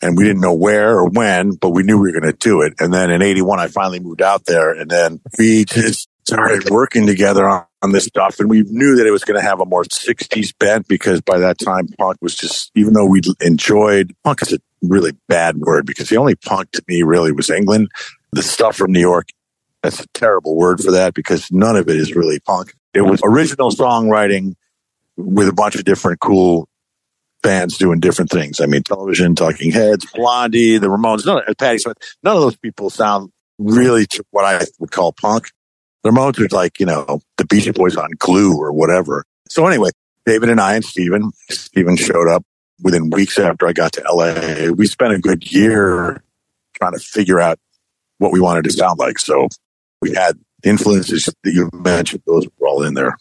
And 0.00 0.16
we 0.16 0.24
didn't 0.24 0.40
know 0.40 0.54
where 0.54 0.98
or 0.98 1.08
when, 1.08 1.52
but 1.52 1.70
we 1.70 1.84
knew 1.84 1.96
we 1.96 2.10
were 2.10 2.20
going 2.20 2.32
to 2.32 2.36
do 2.36 2.62
it. 2.62 2.74
And 2.80 2.92
then 2.92 3.10
in 3.10 3.22
81, 3.22 3.60
I 3.60 3.68
finally 3.68 4.00
moved 4.00 4.20
out 4.20 4.44
there 4.46 4.72
and 4.72 4.90
then 4.90 5.20
we 5.38 5.64
just 5.64 6.08
started 6.26 6.68
working 6.70 7.06
together 7.06 7.48
on, 7.48 7.66
on 7.82 7.92
this 7.92 8.04
stuff. 8.04 8.38
And 8.38 8.48
we 8.48 8.62
knew 8.62 8.96
that 8.96 9.06
it 9.06 9.10
was 9.10 9.24
going 9.24 9.40
to 9.40 9.46
have 9.46 9.60
a 9.60 9.64
more 9.64 9.84
60s 9.84 10.56
bent 10.58 10.88
because 10.88 11.20
by 11.20 11.38
that 11.38 11.58
time, 11.58 11.88
punk 11.98 12.18
was 12.20 12.34
just, 12.34 12.70
even 12.74 12.94
though 12.94 13.06
we 13.06 13.20
enjoyed 13.40 14.14
punk 14.24 14.42
is 14.42 14.52
a 14.52 14.58
really 14.82 15.12
bad 15.28 15.58
word 15.58 15.86
because 15.86 16.08
the 16.08 16.16
only 16.16 16.34
punk 16.34 16.70
to 16.72 16.82
me 16.88 17.02
really 17.02 17.32
was 17.32 17.50
England. 17.50 17.90
The 18.32 18.42
stuff 18.42 18.76
from 18.76 18.92
New 18.92 19.00
York, 19.00 19.28
that's 19.82 20.00
a 20.00 20.06
terrible 20.14 20.56
word 20.56 20.80
for 20.80 20.92
that 20.92 21.14
because 21.14 21.50
none 21.50 21.76
of 21.76 21.88
it 21.88 21.96
is 21.96 22.14
really 22.14 22.40
punk. 22.40 22.74
It 22.94 23.02
was 23.02 23.20
original 23.24 23.70
songwriting 23.70 24.54
with 25.16 25.48
a 25.48 25.52
bunch 25.52 25.74
of 25.74 25.84
different 25.84 26.20
cool 26.20 26.68
bands 27.42 27.76
doing 27.76 28.00
different 28.00 28.30
things. 28.30 28.60
I 28.60 28.66
mean, 28.66 28.82
television, 28.82 29.34
Talking 29.34 29.72
Heads, 29.72 30.06
Blondie, 30.14 30.78
the 30.78 30.86
Ramones, 30.86 31.26
none 31.26 31.42
of, 31.46 31.80
Smith. 31.80 31.98
None 32.22 32.36
of 32.36 32.42
those 32.42 32.56
people 32.56 32.88
sound 32.90 33.30
really 33.58 34.06
to 34.06 34.24
what 34.30 34.44
I 34.44 34.64
would 34.78 34.90
call 34.90 35.12
punk. 35.12 35.50
The 36.02 36.10
Ramones 36.10 36.38
are 36.40 36.54
like, 36.54 36.80
you 36.80 36.86
know, 36.86 37.20
the 37.36 37.46
Beach 37.46 37.72
Boys 37.74 37.96
on 37.96 38.10
glue 38.18 38.56
or 38.56 38.72
whatever. 38.72 39.24
So 39.48 39.66
anyway, 39.66 39.90
David 40.26 40.48
and 40.48 40.60
I 40.60 40.74
and 40.74 40.84
Steven, 40.84 41.30
Steven 41.50 41.96
showed 41.96 42.28
up 42.28 42.44
within 42.80 43.10
weeks 43.10 43.38
after 43.38 43.66
I 43.66 43.72
got 43.72 43.92
to 43.92 44.04
LA. 44.10 44.72
We 44.72 44.86
spent 44.86 45.12
a 45.12 45.18
good 45.18 45.52
year 45.52 46.22
trying 46.74 46.92
to 46.92 46.98
figure 46.98 47.40
out 47.40 47.58
what 48.18 48.32
we 48.32 48.40
wanted 48.40 48.64
to 48.64 48.72
sound 48.72 48.98
like. 48.98 49.18
So 49.18 49.48
we 50.00 50.14
had 50.14 50.38
influences 50.64 51.24
that 51.24 51.52
you 51.52 51.70
mentioned; 51.72 52.22
those 52.26 52.46
were 52.58 52.68
all 52.68 52.82
in 52.82 52.94
there. 52.94 53.16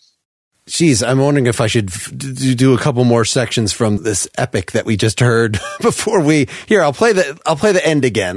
Geez, 0.68 1.04
I'm 1.04 1.20
wondering 1.20 1.48
if 1.48 1.60
I 1.60 1.68
should 1.68 1.90
f- 1.90 2.12
do 2.16 2.74
a 2.74 2.78
couple 2.78 3.04
more 3.04 3.26
sections 3.26 3.74
from 3.74 4.04
this 4.04 4.28
epic 4.38 4.72
that 4.72 4.86
we 4.86 4.96
just 4.96 5.20
heard 5.20 5.60
before 5.82 6.22
we. 6.22 6.48
Here, 6.68 6.82
I'll 6.82 6.94
play 6.94 7.14
the 7.14 7.40
I'll 7.46 7.56
play 7.56 7.72
the 7.72 7.86
end 7.86 8.06
again. 8.06 8.36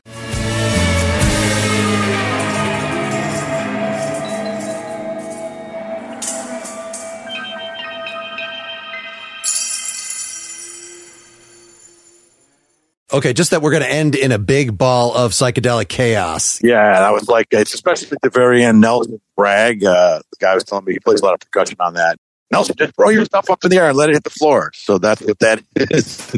Okay, 13.15 13.33
just 13.33 13.53
that 13.53 13.63
we're 13.63 13.71
going 13.71 13.85
to 13.85 13.89
end 13.89 14.17
in 14.17 14.33
a 14.33 14.41
big 14.41 14.77
ball 14.77 15.15
of 15.15 15.31
psychedelic 15.31 15.89
chaos. 15.89 16.61
Yeah, 16.65 16.99
that 16.99 17.13
was 17.13 17.29
like 17.29 17.47
it's 17.53 17.73
especially 17.73 18.11
at 18.11 18.23
the 18.23 18.29
very 18.29 18.65
end. 18.65 18.81
Nelson 18.81 19.21
Bragg, 19.37 19.85
uh, 19.85 20.19
the 20.33 20.37
guy 20.41 20.53
was 20.53 20.65
telling 20.65 20.85
me 20.85 20.95
he 20.95 20.99
plays 20.99 21.21
a 21.21 21.25
lot 21.25 21.35
of 21.35 21.39
percussion 21.39 21.77
on 21.79 21.95
that. 21.95 22.19
Nelson, 22.51 22.75
just 22.77 22.97
throw 22.97 23.11
your 23.11 23.25
stuff 23.25 23.49
up 23.51 23.65
in 23.65 23.71
the 23.71 23.77
air 23.77 23.91
and 23.91 23.97
let 23.97 24.09
it 24.09 24.15
hit 24.15 24.25
the 24.25 24.31
floor. 24.31 24.73
So 24.75 24.99
that's 24.99 25.23
what 25.23 25.39
that 25.39 25.63
is. 25.77 26.37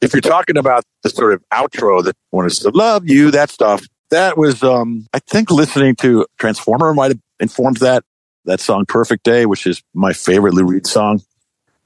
If 0.00 0.12
you're 0.12 0.20
talking 0.20 0.56
about 0.56 0.82
the 1.04 1.10
sort 1.10 1.32
of 1.32 1.44
outro 1.54 2.02
that 2.02 2.16
wanted 2.32 2.54
to 2.54 2.70
love 2.70 3.08
you, 3.08 3.30
that 3.30 3.48
stuff, 3.48 3.86
that 4.10 4.36
was, 4.36 4.64
um, 4.64 5.06
I 5.12 5.20
think 5.20 5.48
listening 5.48 5.94
to 5.96 6.26
Transformer 6.38 6.92
might 6.92 7.12
have 7.12 7.20
informed 7.38 7.76
that, 7.76 8.02
that 8.46 8.58
song 8.58 8.84
Perfect 8.84 9.22
Day, 9.22 9.46
which 9.46 9.64
is 9.64 9.80
my 9.94 10.12
favorite 10.12 10.54
Lou 10.54 10.64
Reed 10.64 10.88
song. 10.88 11.22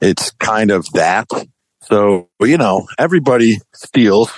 It's 0.01 0.31
kind 0.31 0.71
of 0.71 0.91
that. 0.93 1.27
So, 1.83 2.29
you 2.41 2.57
know, 2.57 2.87
everybody 2.97 3.59
steals 3.73 4.31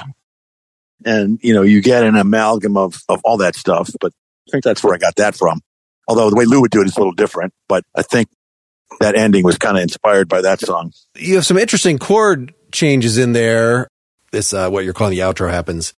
and, 1.05 1.39
you 1.41 1.53
know, 1.53 1.61
you 1.61 1.81
get 1.81 2.03
an 2.03 2.15
amalgam 2.15 2.77
of, 2.77 3.01
of 3.07 3.21
all 3.23 3.37
that 3.37 3.55
stuff. 3.55 3.89
But 3.99 4.11
I 4.47 4.51
think 4.51 4.63
that's 4.63 4.83
where 4.83 4.93
I 4.93 4.97
got 4.97 5.15
that 5.17 5.35
from. 5.35 5.61
Although 6.07 6.29
the 6.29 6.35
way 6.35 6.45
Lou 6.45 6.61
would 6.61 6.71
do 6.71 6.81
it 6.81 6.87
is 6.87 6.95
a 6.95 6.99
little 6.99 7.13
different, 7.13 7.53
but 7.67 7.83
I 7.95 8.01
think 8.01 8.29
that 8.99 9.15
ending 9.15 9.43
was 9.43 9.57
kind 9.57 9.77
of 9.77 9.83
inspired 9.83 10.27
by 10.27 10.41
that 10.41 10.59
song. 10.59 10.91
You 11.15 11.35
have 11.35 11.45
some 11.45 11.57
interesting 11.57 11.97
chord 11.97 12.53
changes 12.71 13.17
in 13.17 13.33
there. 13.33 13.89
This, 14.31 14.53
uh, 14.53 14.69
what 14.69 14.83
you're 14.83 14.93
calling 14.93 15.15
the 15.15 15.23
outro 15.23 15.49
happens. 15.49 15.93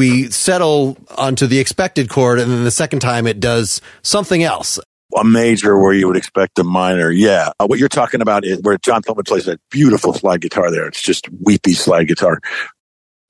We 0.00 0.30
settle 0.30 0.96
onto 1.18 1.46
the 1.46 1.58
expected 1.58 2.08
chord, 2.08 2.38
and 2.38 2.50
then 2.50 2.64
the 2.64 2.70
second 2.70 3.00
time 3.00 3.26
it 3.26 3.38
does 3.38 3.82
something 4.00 4.42
else. 4.42 4.78
A 5.14 5.22
major 5.22 5.78
where 5.78 5.92
you 5.92 6.06
would 6.06 6.16
expect 6.16 6.58
a 6.58 6.64
minor. 6.64 7.10
Yeah. 7.10 7.50
Uh, 7.60 7.66
what 7.66 7.78
you're 7.78 7.90
talking 7.90 8.22
about 8.22 8.46
is 8.46 8.62
where 8.62 8.78
John 8.78 9.02
Pillman 9.02 9.26
plays 9.26 9.44
that 9.44 9.60
beautiful 9.70 10.14
slide 10.14 10.40
guitar 10.40 10.70
there. 10.70 10.86
It's 10.86 11.02
just 11.02 11.28
weepy 11.44 11.74
slide 11.74 12.08
guitar. 12.08 12.38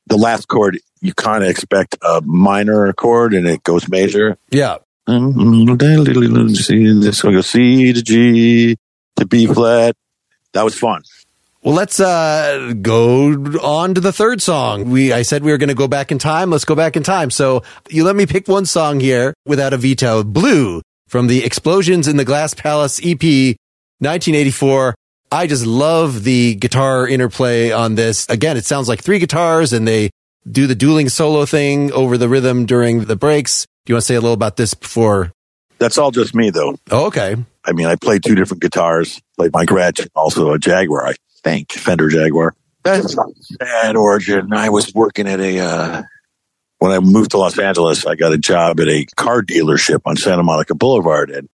The 0.06 0.16
last 0.16 0.46
chord, 0.46 0.78
you 1.00 1.12
kind 1.12 1.42
of 1.42 1.50
expect 1.50 1.96
a 2.02 2.20
minor 2.24 2.92
chord 2.92 3.34
and 3.34 3.48
it 3.48 3.64
goes 3.64 3.88
major. 3.88 4.38
Yeah. 4.52 4.76
See 5.08 7.00
this 7.00 7.24
one 7.24 7.32
goes 7.32 7.48
C 7.48 7.92
to 7.92 8.00
G 8.00 8.76
to 9.16 9.26
B 9.26 9.48
flat. 9.48 9.96
That 10.52 10.62
was 10.62 10.78
fun. 10.78 11.02
Well, 11.62 11.74
let's 11.74 12.00
uh, 12.00 12.72
go 12.80 13.34
on 13.62 13.92
to 13.92 14.00
the 14.00 14.12
third 14.12 14.40
song. 14.40 14.88
We 14.88 15.12
I 15.12 15.20
said 15.20 15.44
we 15.44 15.50
were 15.50 15.58
going 15.58 15.68
to 15.68 15.74
go 15.74 15.88
back 15.88 16.10
in 16.10 16.18
time. 16.18 16.50
Let's 16.50 16.64
go 16.64 16.74
back 16.74 16.96
in 16.96 17.02
time. 17.02 17.30
So 17.30 17.62
you 17.90 18.04
let 18.04 18.16
me 18.16 18.24
pick 18.24 18.48
one 18.48 18.64
song 18.64 18.98
here 18.98 19.34
without 19.44 19.74
a 19.74 19.76
veto. 19.76 20.24
Blue 20.24 20.80
from 21.06 21.26
the 21.26 21.44
Explosions 21.44 22.08
in 22.08 22.16
the 22.16 22.24
Glass 22.24 22.54
Palace 22.54 22.98
EP, 23.00 23.22
1984. 23.98 24.94
I 25.32 25.46
just 25.46 25.66
love 25.66 26.24
the 26.24 26.54
guitar 26.54 27.06
interplay 27.06 27.72
on 27.72 27.94
this. 27.94 28.26
Again, 28.30 28.56
it 28.56 28.64
sounds 28.64 28.88
like 28.88 29.02
three 29.02 29.18
guitars 29.18 29.74
and 29.74 29.86
they 29.86 30.10
do 30.50 30.66
the 30.66 30.74
dueling 30.74 31.10
solo 31.10 31.44
thing 31.44 31.92
over 31.92 32.16
the 32.16 32.28
rhythm 32.28 32.64
during 32.64 33.04
the 33.04 33.16
breaks. 33.16 33.66
Do 33.84 33.90
you 33.90 33.94
want 33.96 34.04
to 34.04 34.06
say 34.06 34.14
a 34.14 34.20
little 34.20 34.32
about 34.32 34.56
this 34.56 34.72
before? 34.72 35.32
That's 35.78 35.98
all 35.98 36.10
just 36.10 36.34
me 36.34 36.48
though. 36.48 36.78
Oh, 36.90 37.06
okay. 37.08 37.36
I 37.66 37.72
mean, 37.72 37.86
I 37.86 37.96
play 37.96 38.18
two 38.18 38.34
different 38.34 38.62
guitars, 38.62 39.20
played 39.36 39.52
my 39.52 39.66
Gretsch, 39.66 40.08
also 40.14 40.52
a 40.52 40.58
Jaguar, 40.58 41.06
I 41.06 41.14
think, 41.42 41.72
Fender 41.72 42.08
Jaguar. 42.08 42.54
That's 42.82 43.14
a 43.14 43.24
sad 43.62 43.96
origin. 43.96 44.52
I 44.52 44.70
was 44.70 44.92
working 44.94 45.26
at 45.26 45.40
a, 45.40 45.58
uh, 45.58 46.02
when 46.78 46.92
I 46.92 46.98
moved 46.98 47.32
to 47.32 47.38
Los 47.38 47.58
Angeles, 47.58 48.06
I 48.06 48.14
got 48.14 48.32
a 48.32 48.38
job 48.38 48.80
at 48.80 48.88
a 48.88 49.04
car 49.16 49.42
dealership 49.42 50.00
on 50.06 50.16
Santa 50.16 50.42
Monica 50.42 50.74
Boulevard. 50.74 51.30
And 51.30 51.48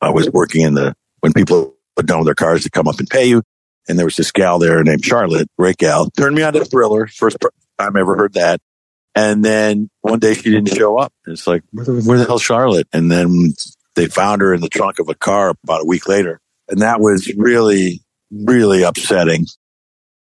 I 0.00 0.10
was 0.10 0.28
working 0.30 0.62
in 0.62 0.74
the, 0.74 0.96
when 1.20 1.32
people 1.32 1.76
would 1.96 2.08
know 2.08 2.24
their 2.24 2.34
cars 2.34 2.64
to 2.64 2.70
come 2.70 2.88
up 2.88 2.98
and 2.98 3.08
pay 3.08 3.26
you. 3.26 3.42
And 3.88 3.98
there 3.98 4.06
was 4.06 4.16
this 4.16 4.32
gal 4.32 4.58
there 4.58 4.82
named 4.82 5.04
Charlotte, 5.04 5.48
great 5.58 5.76
gal, 5.76 6.10
turned 6.10 6.34
me 6.34 6.42
on 6.42 6.54
to 6.54 6.64
Thriller. 6.64 7.06
First 7.06 7.36
time 7.78 7.96
I 7.96 8.00
ever 8.00 8.16
heard 8.16 8.32
that. 8.32 8.60
And 9.14 9.44
then 9.44 9.90
one 10.00 10.18
day 10.18 10.34
she 10.34 10.50
didn't 10.50 10.74
show 10.74 10.98
up. 10.98 11.12
It's 11.26 11.46
like, 11.46 11.62
where 11.70 11.84
the, 11.84 12.02
where 12.02 12.18
the 12.18 12.24
hell's 12.24 12.42
Charlotte? 12.42 12.88
And 12.92 13.12
then 13.12 13.54
they 13.94 14.06
found 14.06 14.42
her 14.42 14.52
in 14.52 14.60
the 14.60 14.68
trunk 14.68 14.98
of 14.98 15.08
a 15.08 15.14
car 15.14 15.54
about 15.62 15.82
a 15.82 15.86
week 15.86 16.08
later. 16.08 16.40
And 16.68 16.80
that 16.80 16.98
was 16.98 17.32
really, 17.36 18.00
really 18.30 18.82
upsetting. 18.82 19.46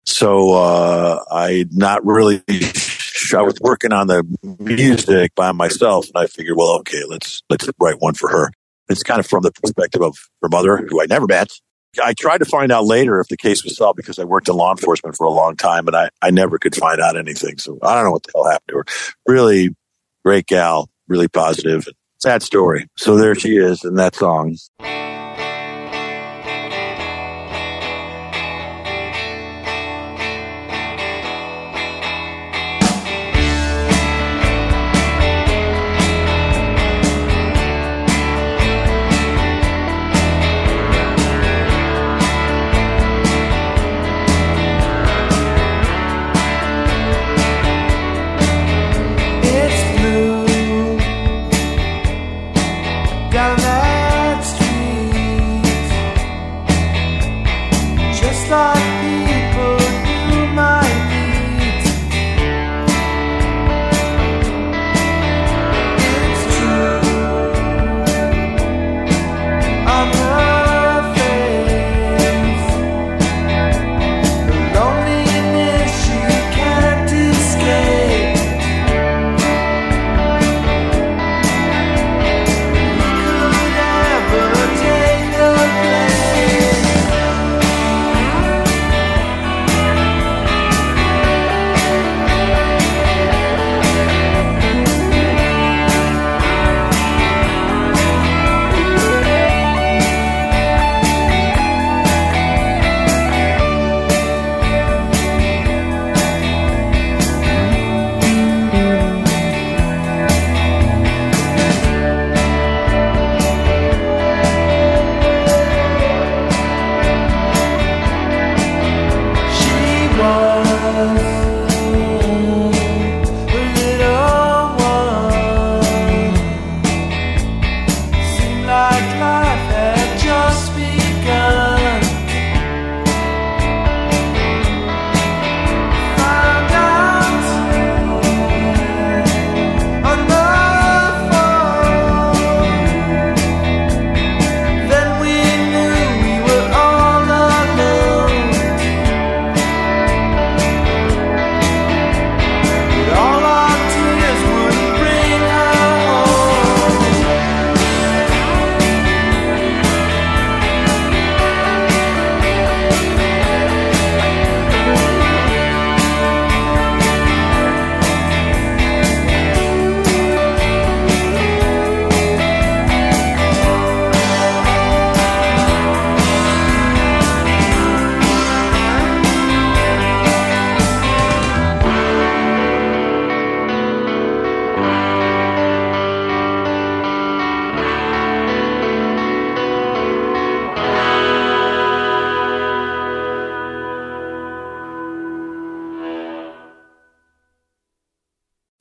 So, 0.05 0.53
uh, 0.53 1.23
I 1.31 1.65
not 1.71 2.05
really, 2.05 2.41
I 2.47 3.41
was 3.41 3.59
working 3.61 3.93
on 3.93 4.07
the 4.07 4.23
music 4.59 5.35
by 5.35 5.51
myself 5.51 6.07
and 6.13 6.23
I 6.23 6.27
figured, 6.27 6.57
well, 6.57 6.79
okay, 6.79 7.03
let's, 7.07 7.43
let's 7.49 7.69
write 7.79 7.99
one 7.99 8.15
for 8.15 8.29
her. 8.29 8.51
It's 8.89 9.03
kind 9.03 9.19
of 9.19 9.27
from 9.27 9.43
the 9.43 9.51
perspective 9.51 10.01
of 10.01 10.17
her 10.41 10.49
mother, 10.49 10.77
who 10.77 11.01
I 11.01 11.05
never 11.05 11.27
met. 11.27 11.49
I 12.03 12.13
tried 12.13 12.39
to 12.39 12.45
find 12.45 12.71
out 12.71 12.85
later 12.85 13.19
if 13.19 13.27
the 13.27 13.37
case 13.37 13.63
was 13.63 13.75
solved 13.75 13.97
because 13.97 14.19
I 14.19 14.23
worked 14.23 14.47
in 14.47 14.55
law 14.55 14.71
enforcement 14.71 15.15
for 15.15 15.25
a 15.25 15.31
long 15.31 15.55
time, 15.55 15.85
but 15.85 15.95
I, 15.95 16.09
I 16.21 16.31
never 16.31 16.57
could 16.59 16.75
find 16.75 16.99
out 16.99 17.17
anything. 17.17 17.57
So 17.57 17.77
I 17.81 17.95
don't 17.95 18.03
know 18.03 18.11
what 18.11 18.23
the 18.23 18.31
hell 18.35 18.45
happened 18.45 18.69
to 18.69 18.75
her. 18.77 18.85
Really 19.27 19.75
great 20.23 20.45
gal, 20.45 20.89
really 21.07 21.27
positive. 21.27 21.87
Sad 22.19 22.43
story. 22.43 22.87
So 22.97 23.15
there 23.15 23.35
she 23.35 23.57
is 23.57 23.83
in 23.83 23.95
that 23.95 24.15
song. 24.15 24.57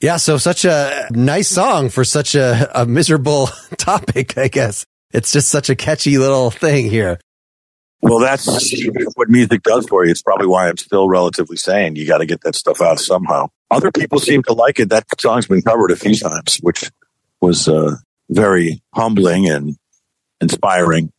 Yeah, 0.00 0.16
so 0.16 0.36
such 0.38 0.64
a 0.64 1.08
nice 1.10 1.48
song 1.48 1.88
for 1.88 2.04
such 2.04 2.34
a, 2.34 2.70
a 2.80 2.86
miserable 2.86 3.48
topic, 3.78 4.38
I 4.38 4.48
guess. 4.48 4.86
It's 5.12 5.32
just 5.32 5.48
such 5.48 5.70
a 5.70 5.74
catchy 5.76 6.18
little 6.18 6.50
thing 6.50 6.88
here. 6.88 7.18
Well, 8.00 8.20
that's 8.20 8.46
what 9.16 9.28
music 9.28 9.64
does 9.64 9.86
for 9.88 10.04
you. 10.04 10.12
It's 10.12 10.22
probably 10.22 10.46
why 10.46 10.68
I'm 10.68 10.76
still 10.76 11.08
relatively 11.08 11.56
sane. 11.56 11.96
You 11.96 12.06
got 12.06 12.18
to 12.18 12.26
get 12.26 12.42
that 12.42 12.54
stuff 12.54 12.80
out 12.80 13.00
somehow. 13.00 13.48
Other 13.72 13.90
people 13.90 14.20
seem 14.20 14.44
to 14.44 14.52
like 14.52 14.78
it. 14.78 14.88
That 14.90 15.04
song's 15.20 15.48
been 15.48 15.62
covered 15.62 15.90
a 15.90 15.96
few 15.96 16.14
times, 16.14 16.58
which 16.62 16.88
was 17.40 17.66
uh, 17.66 17.96
very 18.30 18.80
humbling 18.94 19.48
and 19.48 19.76
inspiring. 20.40 21.10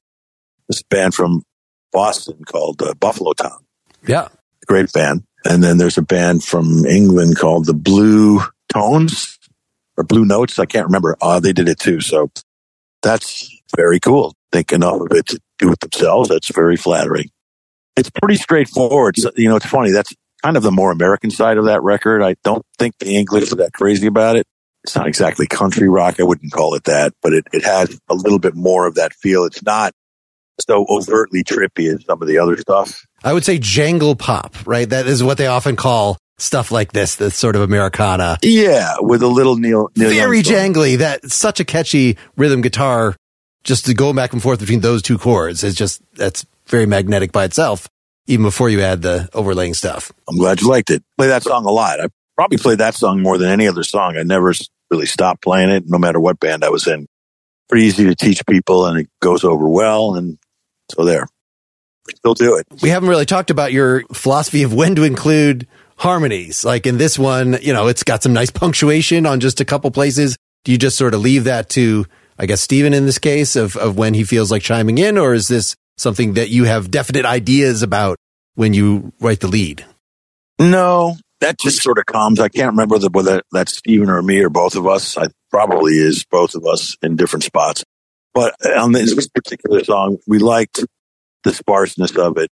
This 0.70 0.82
band 0.84 1.14
from 1.14 1.44
Boston 1.92 2.44
called 2.46 2.82
uh, 2.82 2.94
Buffalo 2.94 3.34
Tom, 3.34 3.66
Yeah. 4.08 4.30
great 4.68 4.94
band. 4.94 5.24
And 5.44 5.62
then 5.64 5.78
there's 5.80 5.98
a 5.98 6.02
band 6.04 6.44
from 6.46 6.86
England 6.86 7.38
called 7.38 7.66
the 7.66 7.74
Blue 7.74 8.40
Tones 8.70 9.38
or 9.98 10.04
Blue 10.04 10.26
Notes. 10.26 10.60
I 10.60 10.66
can't 10.66 10.86
remember. 10.86 11.18
Uh, 11.22 11.40
they 11.40 11.54
did 11.54 11.70
it 11.70 11.80
too. 11.80 12.02
So 12.02 12.32
that's 13.02 13.50
very 13.76 14.00
cool. 14.00 14.34
Think 14.52 14.72
enough 14.72 15.02
of 15.02 15.12
it 15.12 15.28
to 15.28 15.40
do 15.58 15.72
it 15.72 15.80
themselves. 15.80 16.30
That's 16.30 16.54
very 16.54 16.78
flattering. 16.78 17.30
It's 17.96 18.10
pretty 18.10 18.36
straightforward. 18.36 19.18
So, 19.18 19.32
you 19.36 19.50
know, 19.50 19.58
it's 19.58 19.66
funny. 19.66 19.92
That's 19.92 20.14
kind 20.42 20.58
of 20.58 20.64
the 20.64 20.72
more 20.72 20.92
American 20.92 21.32
side 21.32 21.58
of 21.58 21.66
that 21.66 21.84
record. 21.84 22.24
I 22.24 22.36
don't 22.44 22.66
think 22.78 22.98
the 23.00 23.16
English 23.16 23.52
are 23.52 23.58
that 23.58 23.74
crazy 23.74 24.08
about 24.08 24.38
it. 24.38 24.48
It's 24.86 24.96
not 24.96 25.08
exactly 25.08 25.46
country 25.48 25.90
rock. 25.90 26.20
I 26.20 26.24
wouldn't 26.24 26.54
call 26.54 26.74
it 26.76 26.86
that, 26.86 27.14
but 27.22 27.34
it, 27.34 27.46
it 27.52 27.66
has 27.66 28.00
a 28.08 28.16
little 28.16 28.40
bit 28.40 28.56
more 28.56 28.88
of 28.88 28.96
that 28.96 29.14
feel. 29.14 29.44
It's 29.44 29.62
not 29.62 29.94
so 30.62 30.86
overtly 30.90 31.44
trippy 31.44 31.94
as 31.94 32.06
some 32.06 32.22
of 32.22 32.28
the 32.28 32.38
other 32.38 32.58
stuff. 32.58 33.06
I 33.24 33.34
would 33.34 33.44
say 33.44 33.58
jangle 33.60 34.16
pop, 34.16 34.56
right? 34.66 34.90
That 34.90 35.08
is 35.08 35.22
what 35.22 35.38
they 35.38 35.48
often 35.48 35.76
call 35.76 36.18
stuff 36.42 36.72
like 36.72 36.92
this, 36.92 37.16
this 37.16 37.36
sort 37.36 37.56
of 37.56 37.62
Americana. 37.62 38.38
Yeah, 38.42 38.96
with 39.00 39.22
a 39.22 39.28
little 39.28 39.56
Neil, 39.56 39.90
Neil 39.96 40.10
Very 40.10 40.40
Young 40.40 40.74
jangly. 40.74 40.98
That 40.98 41.32
such 41.32 41.60
a 41.60 41.66
catchy 41.66 42.18
rhythm 42.38 42.62
guitar, 42.62 43.16
just 43.64 43.86
to 43.86 43.94
go 43.94 44.14
back 44.14 44.34
and 44.34 44.42
forth 44.42 44.60
between 44.60 44.80
those 44.82 45.02
two 45.02 45.18
chords 45.18 45.64
is 45.64 45.76
just, 45.76 46.02
that's 46.16 46.46
very 46.68 46.86
magnetic 46.86 47.32
by 47.32 47.44
itself, 47.46 47.88
even 48.28 48.44
before 48.44 48.70
you 48.70 48.82
add 48.82 49.02
the 49.02 49.30
overlaying 49.34 49.74
stuff. 49.74 50.12
I'm 50.28 50.38
glad 50.38 50.62
you 50.62 50.70
liked 50.70 50.90
it. 50.92 51.04
Play 51.18 51.28
that 51.28 51.44
song 51.44 51.66
a 51.66 51.72
lot. 51.72 52.00
I 52.00 52.08
probably 52.36 52.58
played 52.58 52.78
that 52.78 52.96
song 52.96 53.22
more 53.22 53.38
than 53.38 53.50
any 53.50 53.68
other 53.68 53.84
song. 53.84 54.18
I 54.18 54.24
never 54.24 54.54
really 54.90 55.06
stopped 55.06 55.42
playing 55.42 55.70
it, 55.70 55.84
no 55.88 55.98
matter 55.98 56.20
what 56.20 56.40
band 56.40 56.64
I 56.64 56.70
was 56.70 56.88
in. 56.88 57.06
Pretty 57.68 57.86
easy 57.86 58.06
to 58.06 58.16
teach 58.16 58.46
people, 58.48 58.86
and 58.86 59.00
it 59.00 59.10
goes 59.22 59.44
over 59.44 59.68
well. 59.68 60.16
And 60.16 60.38
so 60.90 61.04
there, 61.06 61.28
we 62.08 62.14
still 62.16 62.34
do 62.34 62.56
it. 62.56 62.66
we 62.82 62.90
haven't 62.90 63.10
really 63.10 63.26
talked 63.26 63.52
about 63.52 63.74
your 63.74 64.04
philosophy 64.14 64.64
of 64.64 64.74
when 64.74 64.96
to 64.96 65.04
include 65.04 65.68
harmonies. 66.00 66.64
Like 66.64 66.88
in 66.88 66.98
this 66.98 67.20
one, 67.20 67.58
you 67.62 67.74
know, 67.74 67.88
it's 67.88 68.04
got 68.04 68.24
some 68.24 68.34
nice 68.34 68.50
punctuation 68.50 69.26
on 69.26 69.40
just 69.40 69.62
a 69.62 69.66
couple 69.66 69.92
places. 69.92 70.38
Do 70.64 70.72
you 70.72 70.78
just 70.78 70.98
sort 70.98 71.14
of 71.14 71.22
leave 71.22 71.44
that 71.44 71.70
to, 71.72 72.06
I 72.38 72.46
guess, 72.46 72.62
Steven 72.62 72.94
in 72.94 73.06
this 73.06 73.20
case 73.20 73.56
of, 73.56 73.76
of 73.76 73.98
when 73.98 74.14
he 74.14 74.24
feels 74.24 74.50
like 74.50 74.62
chiming 74.62 74.98
in? 74.98 75.18
Or 75.18 75.34
is 75.34 75.48
this 75.48 75.76
something 75.98 76.34
that 76.34 76.50
you 76.50 76.64
have 76.64 76.90
definite 76.90 77.26
ideas 77.26 77.84
about 77.84 78.18
when 78.56 78.74
you 78.74 79.14
write 79.20 79.42
the 79.42 79.48
lead? 79.48 79.86
No, 80.58 81.18
that 81.42 81.60
just 81.60 81.82
sort 81.82 81.98
of 81.98 82.06
comes. 82.06 82.40
I 82.40 82.50
can't 82.50 82.72
remember 82.72 82.98
the, 82.98 83.10
whether 83.10 83.42
that's 83.52 83.78
Steven 83.78 84.10
or 84.10 84.22
me 84.22 84.42
or 84.42 84.50
both 84.50 84.76
of 84.76 84.88
us. 84.88 85.18
I 85.18 85.28
probably 85.52 85.94
is 85.94 86.26
both 86.30 86.56
of 86.56 86.66
us 86.66 86.96
in 87.02 87.16
different 87.16 87.44
spots. 87.44 87.84
But 88.34 88.56
on 88.66 88.92
this 88.92 89.28
particular 89.28 89.84
song, 89.84 90.18
we 90.28 90.40
liked 90.40 90.84
the 91.44 91.54
sparseness 91.54 92.16
of 92.18 92.38
it. 92.38 92.50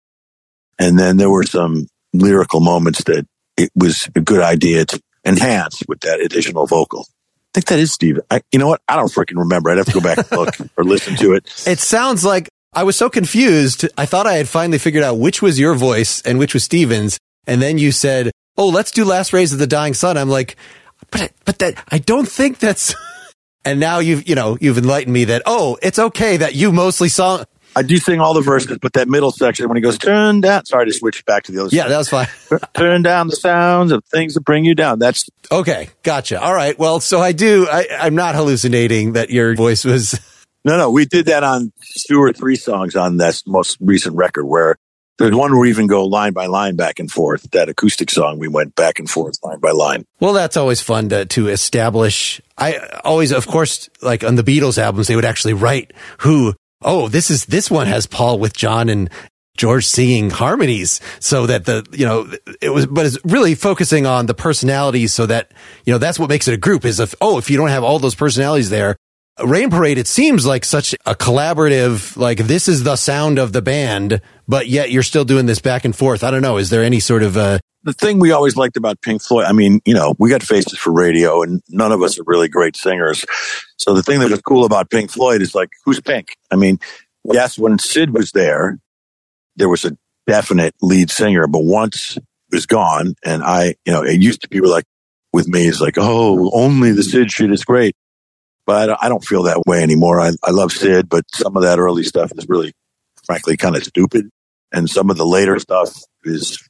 And 0.79 0.97
then 0.97 1.17
there 1.17 1.29
were 1.29 1.43
some 1.43 1.87
lyrical 2.13 2.59
moments 2.59 3.03
that 3.05 3.25
it 3.57 3.71
was 3.75 4.07
a 4.15 4.21
good 4.21 4.41
idea 4.41 4.85
to 4.85 5.01
enhance 5.25 5.83
with 5.87 5.99
that 6.01 6.21
additional 6.21 6.67
vocal. 6.67 7.07
I 7.09 7.59
think 7.59 7.65
that 7.67 7.79
is 7.79 7.91
Steven. 7.91 8.21
I, 8.29 8.41
you 8.51 8.59
know 8.59 8.67
what? 8.67 8.81
I 8.87 8.95
don't 8.95 9.11
freaking 9.11 9.39
remember. 9.39 9.69
I'd 9.69 9.77
have 9.77 9.87
to 9.87 9.93
go 9.93 10.01
back 10.01 10.17
and 10.19 10.31
look 10.31 10.55
or 10.77 10.83
listen 10.83 11.15
to 11.17 11.33
it. 11.33 11.45
It 11.65 11.79
sounds 11.79 12.23
like 12.23 12.49
I 12.73 12.83
was 12.83 12.95
so 12.95 13.09
confused. 13.09 13.87
I 13.97 14.05
thought 14.05 14.27
I 14.27 14.35
had 14.35 14.47
finally 14.47 14.77
figured 14.77 15.03
out 15.03 15.17
which 15.17 15.41
was 15.41 15.59
your 15.59 15.73
voice 15.73 16.21
and 16.21 16.37
which 16.37 16.53
was 16.53 16.63
Steven's. 16.63 17.17
And 17.47 17.61
then 17.61 17.77
you 17.77 17.91
said, 17.91 18.31
Oh, 18.57 18.69
let's 18.69 18.91
do 18.91 19.05
last 19.05 19.33
rays 19.33 19.53
of 19.53 19.59
the 19.59 19.67
dying 19.67 19.93
sun. 19.93 20.17
I'm 20.17 20.29
like, 20.29 20.55
but, 21.11 21.31
but 21.45 21.59
that, 21.59 21.83
I 21.89 21.99
don't 21.99 22.27
think 22.27 22.59
that's, 22.59 22.93
and 23.65 23.79
now 23.79 23.99
you've, 23.99 24.27
you 24.27 24.35
know, 24.35 24.57
you've 24.59 24.77
enlightened 24.77 25.13
me 25.13 25.25
that, 25.25 25.43
oh, 25.45 25.77
it's 25.81 25.99
okay 25.99 26.37
that 26.37 26.55
you 26.55 26.71
mostly 26.71 27.09
saw. 27.09 27.43
I 27.77 27.83
do 27.83 27.97
sing 27.97 28.19
all 28.19 28.33
the 28.33 28.41
verses, 28.41 28.77
but 28.81 28.93
that 28.93 29.07
middle 29.07 29.31
section 29.31 29.67
when 29.67 29.75
he 29.77 29.81
goes, 29.81 29.97
turn 29.97 30.41
down. 30.41 30.65
Sorry 30.65 30.85
to 30.87 30.93
switch 30.93 31.23
back 31.25 31.43
to 31.43 31.51
the 31.51 31.61
other 31.61 31.69
Yeah, 31.71 31.83
side. 31.83 31.91
that 31.91 31.97
was 31.97 32.09
fine. 32.09 32.27
turn 32.73 33.01
down 33.03 33.27
the 33.27 33.35
sounds 33.35 33.91
of 33.91 34.03
things 34.05 34.33
that 34.33 34.41
bring 34.41 34.65
you 34.65 34.73
down. 34.75 34.99
That's 34.99 35.29
Okay. 35.51 35.89
Gotcha. 36.03 36.41
All 36.41 36.53
right. 36.53 36.77
Well, 36.79 36.99
so 36.99 37.19
I 37.21 37.31
do, 37.31 37.67
I, 37.69 37.87
I'm 37.99 38.15
not 38.15 38.35
hallucinating 38.35 39.13
that 39.13 39.29
your 39.29 39.55
voice 39.55 39.85
was, 39.85 40.19
no, 40.65 40.77
no. 40.77 40.89
We 40.89 41.05
did 41.05 41.27
that 41.27 41.43
on 41.43 41.71
two 42.07 42.19
or 42.21 42.33
three 42.33 42.55
songs 42.55 42.95
on 42.95 43.17
that 43.17 43.41
most 43.45 43.77
recent 43.79 44.15
record 44.15 44.45
where 44.45 44.75
there's 45.19 45.33
one 45.35 45.51
where 45.51 45.59
we 45.61 45.69
even 45.69 45.87
go 45.87 46.05
line 46.05 46.33
by 46.33 46.45
line 46.45 46.75
back 46.75 46.99
and 46.99 47.09
forth. 47.11 47.49
That 47.51 47.69
acoustic 47.69 48.09
song, 48.11 48.37
we 48.39 48.47
went 48.47 48.75
back 48.75 48.99
and 48.99 49.09
forth 49.09 49.35
line 49.43 49.59
by 49.59 49.71
line. 49.71 50.05
Well, 50.19 50.33
that's 50.33 50.57
always 50.57 50.81
fun 50.81 51.09
to, 51.09 51.25
to 51.25 51.47
establish. 51.47 52.39
I 52.57 52.77
always, 53.03 53.31
of 53.31 53.47
course, 53.47 53.89
like 54.01 54.23
on 54.23 54.35
the 54.35 54.43
Beatles 54.43 54.77
albums, 54.77 55.07
they 55.07 55.15
would 55.15 55.25
actually 55.25 55.53
write 55.53 55.91
who, 56.19 56.53
oh, 56.81 57.07
this 57.07 57.29
is, 57.29 57.45
this 57.45 57.71
one 57.71 57.87
has 57.87 58.07
Paul 58.07 58.39
with 58.39 58.53
John 58.53 58.89
and 58.89 59.09
George 59.57 59.85
singing 59.85 60.29
harmonies 60.29 61.01
so 61.19 61.47
that 61.47 61.65
the, 61.65 61.85
you 61.91 62.05
know, 62.05 62.31
it 62.61 62.69
was, 62.69 62.85
but 62.85 63.05
it's 63.05 63.17
really 63.25 63.55
focusing 63.55 64.05
on 64.05 64.27
the 64.27 64.35
personalities 64.35 65.13
so 65.13 65.25
that, 65.25 65.51
you 65.85 65.91
know, 65.91 65.97
that's 65.97 66.19
what 66.19 66.29
makes 66.29 66.47
it 66.47 66.53
a 66.53 66.57
group 66.57 66.85
is 66.85 66.99
if, 66.99 67.15
oh, 67.21 67.37
if 67.37 67.49
you 67.49 67.57
don't 67.57 67.69
have 67.69 67.83
all 67.83 67.99
those 67.99 68.15
personalities 68.15 68.69
there, 68.69 68.95
Rain 69.43 69.69
Parade, 69.69 69.97
it 69.97 70.07
seems 70.07 70.45
like 70.45 70.65
such 70.65 70.95
a 71.05 71.13
collaborative, 71.13 72.17
like 72.17 72.39
this 72.39 72.67
is 72.67 72.83
the 72.83 72.95
sound 72.95 73.37
of 73.37 73.53
the 73.53 73.61
band, 73.61 74.21
but 74.47 74.67
yet 74.67 74.91
you're 74.91 75.03
still 75.03 75.25
doing 75.25 75.45
this 75.45 75.59
back 75.59 75.85
and 75.85 75.95
forth. 75.95 76.23
I 76.23 76.31
don't 76.31 76.41
know. 76.41 76.57
Is 76.57 76.69
there 76.69 76.83
any 76.83 76.99
sort 76.99 77.23
of, 77.23 77.37
uh, 77.37 77.59
The 77.87 77.93
thing 77.93 78.19
we 78.19 78.33
always 78.33 78.57
liked 78.57 78.75
about 78.75 78.99
Pink 78.99 79.21
Floyd, 79.21 79.45
I 79.45 79.53
mean, 79.53 79.79
you 79.85 79.93
know, 79.93 80.13
we 80.19 80.29
got 80.29 80.43
faces 80.43 80.77
for 80.77 80.91
radio 80.91 81.41
and 81.41 81.61
none 81.69 81.93
of 81.93 82.01
us 82.01 82.19
are 82.19 82.23
really 82.25 82.49
great 82.49 82.75
singers. 82.75 83.23
So 83.77 83.93
the 83.93 84.03
thing 84.03 84.19
that 84.19 84.29
was 84.29 84.41
cool 84.41 84.65
about 84.65 84.89
Pink 84.89 85.09
Floyd 85.09 85.41
is 85.41 85.55
like, 85.55 85.69
who's 85.85 86.01
Pink? 86.01 86.35
I 86.51 86.57
mean, 86.57 86.79
yes, 87.23 87.57
when 87.57 87.79
Syd 87.79 88.09
was 88.09 88.33
there, 88.33 88.77
there 89.55 89.69
was 89.69 89.85
a 89.85 89.97
definite 90.25 90.75
lead 90.81 91.09
singer, 91.09 91.47
but 91.47 91.63
once 91.63 92.15
he 92.15 92.57
was 92.57 92.65
gone 92.65 93.15
and 93.23 93.41
I, 93.41 93.75
you 93.85 93.93
know, 93.93 94.03
it 94.03 94.21
used 94.21 94.41
to 94.41 94.49
be 94.49 94.59
like 94.59 94.83
with 95.31 95.47
me, 95.47 95.65
it's 95.65 95.79
like, 95.79 95.95
oh, 95.95 96.51
only 96.51 96.91
the 96.91 97.03
Syd 97.03 97.31
shit 97.31 97.53
is 97.53 97.63
great. 97.63 97.95
But 98.65 99.01
I 99.01 99.07
don't 99.07 99.23
feel 99.23 99.43
that 99.43 99.61
way 99.65 99.81
anymore. 99.81 100.19
I, 100.19 100.31
I 100.43 100.51
love 100.51 100.73
Syd, 100.73 101.07
but 101.07 101.23
some 101.33 101.55
of 101.55 101.63
that 101.63 101.79
early 101.79 102.03
stuff 102.03 102.33
is 102.35 102.49
really, 102.49 102.73
frankly, 103.23 103.55
kind 103.55 103.77
of 103.77 103.85
stupid. 103.85 104.29
And 104.73 104.89
some 104.89 105.09
of 105.09 105.15
the 105.15 105.25
later 105.25 105.57
stuff 105.57 105.97
is 106.25 106.66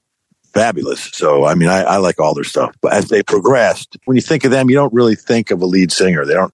fabulous. 0.58 1.12
So, 1.14 1.46
I 1.46 1.54
mean, 1.54 1.70
I, 1.70 1.84
I 1.84 1.98
like 1.98 2.20
all 2.20 2.34
their 2.34 2.44
stuff. 2.44 2.76
But 2.82 2.94
as 2.94 3.10
they 3.10 3.22
progressed, 3.22 3.98
when 4.06 4.16
you 4.16 4.22
think 4.22 4.44
of 4.44 4.52
them, 4.52 4.70
you 4.70 4.76
don't 4.76 4.94
really 4.94 5.16
think 5.16 5.52
of 5.52 5.62
a 5.62 5.66
lead 5.66 5.92
singer. 5.92 6.26
They 6.26 6.34
don't 6.34 6.54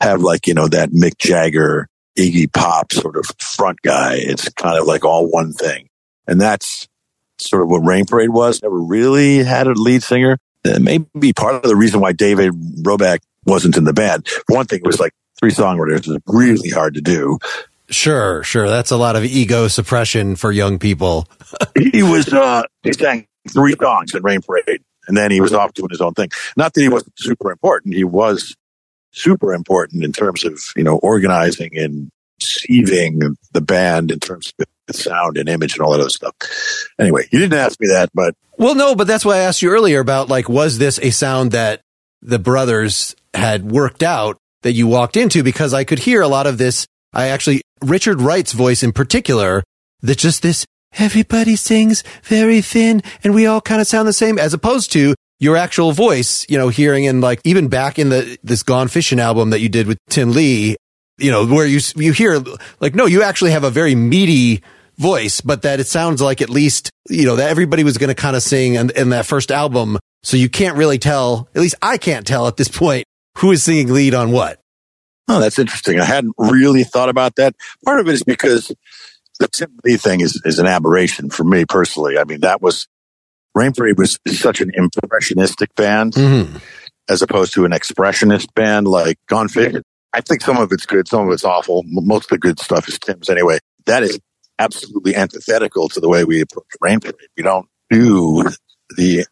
have 0.00 0.22
like, 0.22 0.46
you 0.46 0.54
know, 0.54 0.66
that 0.68 0.90
Mick 0.90 1.18
Jagger, 1.18 1.88
Iggy 2.18 2.52
Pop 2.52 2.92
sort 2.92 3.16
of 3.16 3.26
front 3.40 3.80
guy. 3.82 4.16
It's 4.16 4.48
kind 4.50 4.78
of 4.78 4.86
like 4.86 5.04
all 5.04 5.30
one 5.30 5.52
thing. 5.52 5.88
And 6.26 6.40
that's 6.40 6.88
sort 7.38 7.62
of 7.62 7.68
what 7.68 7.78
Rain 7.78 8.06
Parade 8.06 8.30
was. 8.30 8.62
Never 8.62 8.78
really 8.78 9.44
had 9.44 9.66
a 9.66 9.72
lead 9.72 10.02
singer. 10.02 10.38
That 10.64 10.80
may 10.80 10.98
be 11.18 11.32
part 11.32 11.56
of 11.56 11.62
the 11.62 11.76
reason 11.76 12.00
why 12.00 12.12
David 12.12 12.52
Roback 12.82 13.20
wasn't 13.44 13.76
in 13.76 13.84
the 13.84 13.92
band. 13.92 14.26
For 14.26 14.56
one 14.56 14.66
thing, 14.66 14.78
it 14.78 14.86
was 14.86 14.98
like 14.98 15.12
three 15.38 15.50
songwriters. 15.50 16.08
It 16.08 16.08
was 16.08 16.18
really 16.26 16.70
hard 16.70 16.94
to 16.94 17.02
do. 17.02 17.38
Sure, 17.90 18.42
sure. 18.42 18.68
That's 18.68 18.90
a 18.90 18.96
lot 18.96 19.14
of 19.14 19.24
ego 19.24 19.68
suppression 19.68 20.36
for 20.36 20.50
young 20.50 20.78
people. 20.78 21.28
he 21.78 22.02
was 22.02 22.32
uh 22.32 22.62
he 22.82 22.94
sang 22.94 23.26
three 23.52 23.74
songs 23.80 24.14
in 24.14 24.22
Rain 24.22 24.40
Parade 24.42 24.82
and 25.06 25.16
then 25.16 25.30
he 25.30 25.40
was 25.40 25.52
off 25.52 25.74
doing 25.74 25.90
his 25.90 26.00
own 26.00 26.14
thing. 26.14 26.30
Not 26.56 26.74
that 26.74 26.80
he 26.80 26.88
wasn't 26.88 27.12
super 27.18 27.50
important. 27.50 27.94
He 27.94 28.04
was 28.04 28.56
super 29.12 29.52
important 29.52 30.04
in 30.04 30.12
terms 30.12 30.44
of, 30.44 30.60
you 30.76 30.84
know, 30.84 30.96
organizing 30.98 31.70
and 31.76 32.10
conceiving 32.40 33.36
the 33.52 33.60
band 33.60 34.10
in 34.10 34.18
terms 34.18 34.52
of 34.58 34.66
sound 34.96 35.36
and 35.36 35.48
image 35.48 35.74
and 35.74 35.82
all 35.82 35.92
that 35.92 36.00
other 36.00 36.10
stuff. 36.10 36.34
Anyway, 36.98 37.26
you 37.30 37.38
didn't 37.38 37.58
ask 37.58 37.80
me 37.80 37.88
that, 37.88 38.10
but 38.14 38.34
Well, 38.58 38.74
no, 38.74 38.94
but 38.94 39.06
that's 39.06 39.24
why 39.24 39.36
I 39.36 39.40
asked 39.40 39.62
you 39.62 39.70
earlier 39.70 40.00
about 40.00 40.28
like, 40.28 40.48
was 40.48 40.78
this 40.78 40.98
a 40.98 41.10
sound 41.10 41.52
that 41.52 41.80
the 42.22 42.38
brothers 42.38 43.14
had 43.32 43.70
worked 43.70 44.02
out 44.02 44.38
that 44.62 44.72
you 44.72 44.86
walked 44.86 45.16
into? 45.16 45.42
Because 45.42 45.72
I 45.72 45.84
could 45.84 45.98
hear 46.00 46.20
a 46.20 46.28
lot 46.28 46.46
of 46.46 46.58
this. 46.58 46.86
I 47.12 47.28
actually, 47.28 47.62
Richard 47.82 48.20
Wright's 48.20 48.52
voice 48.52 48.82
in 48.82 48.92
particular, 48.92 49.62
that 50.02 50.18
just 50.18 50.42
this, 50.42 50.66
everybody 50.98 51.56
sings 51.56 52.02
very 52.22 52.60
thin 52.60 53.02
and 53.22 53.34
we 53.34 53.46
all 53.46 53.60
kind 53.60 53.80
of 53.80 53.86
sound 53.86 54.08
the 54.08 54.12
same 54.12 54.38
as 54.38 54.54
opposed 54.54 54.92
to 54.92 55.14
your 55.40 55.56
actual 55.56 55.92
voice, 55.92 56.46
you 56.48 56.56
know, 56.56 56.68
hearing 56.68 57.04
in 57.04 57.20
like, 57.20 57.40
even 57.44 57.68
back 57.68 57.98
in 57.98 58.08
the, 58.08 58.38
this 58.42 58.62
Gone 58.62 58.88
Fishing 58.88 59.20
album 59.20 59.50
that 59.50 59.60
you 59.60 59.68
did 59.68 59.86
with 59.86 59.98
Tim 60.08 60.30
Lee, 60.30 60.76
you 61.18 61.30
know, 61.30 61.46
where 61.46 61.66
you, 61.66 61.80
you 61.96 62.12
hear 62.12 62.42
like, 62.80 62.94
no, 62.94 63.06
you 63.06 63.22
actually 63.22 63.50
have 63.50 63.64
a 63.64 63.70
very 63.70 63.94
meaty 63.94 64.62
voice, 64.96 65.40
but 65.40 65.62
that 65.62 65.80
it 65.80 65.86
sounds 65.86 66.22
like 66.22 66.40
at 66.40 66.50
least, 66.50 66.90
you 67.08 67.26
know, 67.26 67.36
that 67.36 67.50
everybody 67.50 67.84
was 67.84 67.98
going 67.98 68.08
to 68.08 68.14
kind 68.14 68.36
of 68.36 68.42
sing 68.42 68.74
in, 68.74 68.90
in 68.90 69.10
that 69.10 69.26
first 69.26 69.50
album 69.50 69.98
So 70.24 70.38
you 70.38 70.48
can't 70.48 70.76
really 70.76 70.98
tell, 70.98 71.48
at 71.54 71.60
least 71.60 71.76
I 71.82 71.98
can't 71.98 72.26
tell 72.26 72.48
at 72.48 72.56
this 72.56 72.68
point, 72.68 73.04
who 73.38 73.52
is 73.52 73.62
singing 73.62 73.92
lead 73.92 74.14
on 74.14 74.32
what. 74.32 74.58
Oh, 75.28 75.38
that's 75.38 75.58
interesting. 75.58 76.00
I 76.00 76.04
hadn't 76.04 76.34
really 76.38 76.82
thought 76.82 77.10
about 77.10 77.36
that. 77.36 77.54
Part 77.84 78.00
of 78.00 78.08
it 78.08 78.14
is 78.14 78.22
because 78.22 78.72
the 79.40 79.48
Tim 79.48 79.76
Lee 79.84 79.96
thing 79.96 80.20
is, 80.20 80.40
is 80.44 80.58
an 80.58 80.66
aberration 80.66 81.30
for 81.30 81.44
me 81.44 81.64
personally. 81.64 82.18
I 82.18 82.24
mean, 82.24 82.40
that 82.40 82.62
was 82.62 82.86
Rain 83.54 83.72
Parade 83.72 83.98
was 83.98 84.18
such 84.26 84.60
an 84.60 84.70
impressionistic 84.74 85.74
band 85.74 86.14
Mm-hmm. 86.14 86.56
as 87.08 87.22
opposed 87.22 87.52
to 87.54 87.64
an 87.64 87.72
expressionist 87.72 88.52
band 88.54 88.86
like 88.88 89.18
Gone 89.28 89.48
Figure. 89.48 89.82
I 90.12 90.20
think 90.20 90.42
some 90.42 90.58
of 90.58 90.70
it's 90.72 90.86
good, 90.86 91.08
some 91.08 91.26
of 91.26 91.32
it's 91.32 91.44
awful. 91.44 91.82
Most 91.86 92.24
of 92.26 92.30
the 92.30 92.38
good 92.38 92.58
stuff 92.60 92.88
is 92.88 92.98
Tim's 92.98 93.28
anyway. 93.28 93.58
That 93.86 94.02
is 94.04 94.18
absolutely 94.58 95.14
antithetical 95.16 95.88
to 95.90 96.00
the 96.00 96.08
way 96.08 96.24
we 96.24 96.40
approach 96.40 96.66
Rain 96.80 97.00
Parade. 97.00 97.16
We 97.36 97.42
don't 97.42 97.68
do 97.90 98.44
the 98.96 99.26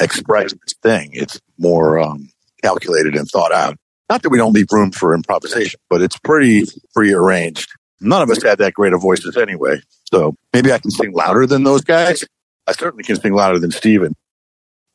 expressionist 0.00 0.74
thing. 0.82 1.10
It's 1.12 1.40
more 1.58 2.00
um, 2.00 2.28
calculated 2.62 3.14
and 3.14 3.28
thought 3.28 3.52
out. 3.52 3.76
Not 4.10 4.22
that 4.22 4.30
we 4.30 4.38
don't 4.38 4.52
leave 4.52 4.66
room 4.70 4.90
for 4.90 5.14
improvisation, 5.14 5.80
but 5.88 6.02
it's 6.02 6.18
pretty 6.18 6.64
prearranged. 6.94 7.70
None 8.00 8.22
of 8.22 8.30
us 8.30 8.42
had 8.42 8.58
that 8.58 8.74
great 8.74 8.92
of 8.92 9.00
voices 9.00 9.36
anyway. 9.36 9.80
So 10.12 10.36
maybe 10.52 10.72
I 10.72 10.78
can 10.78 10.90
sing 10.90 11.12
louder 11.12 11.46
than 11.46 11.64
those 11.64 11.82
guys. 11.82 12.24
I 12.66 12.72
certainly 12.72 13.04
can 13.04 13.16
sing 13.16 13.32
louder 13.32 13.58
than 13.58 13.70
Steven. 13.70 14.14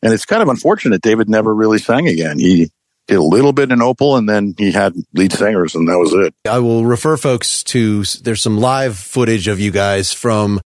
And 0.02 0.14
it's 0.14 0.26
kind 0.26 0.42
of 0.42 0.50
unfortunate 0.50 1.02
David 1.02 1.30
never 1.30 1.54
really 1.54 1.78
sang 1.78 2.08
again. 2.08 2.40
He 2.40 2.70
did 3.08 3.18
a 3.18 3.24
little 3.24 3.52
bit 3.52 3.72
in 3.72 3.82
Opal 3.82 4.18
and 4.18 4.30
then 4.30 4.54
he 4.58 4.72
had 4.72 4.94
lead 5.14 5.34
singers 5.34 5.76
and 5.76 5.88
that 5.88 5.98
was 5.98 6.14
it. 6.14 6.34
I 6.48 6.60
will 6.60 6.86
refer 6.86 7.18
folks 7.18 7.64
to, 7.66 8.04
there's 8.22 8.42
some 8.42 8.58
live 8.58 8.98
footage 8.98 9.48
of 9.48 9.60
you 9.60 9.72
guys 9.72 10.14
from, 10.14 10.62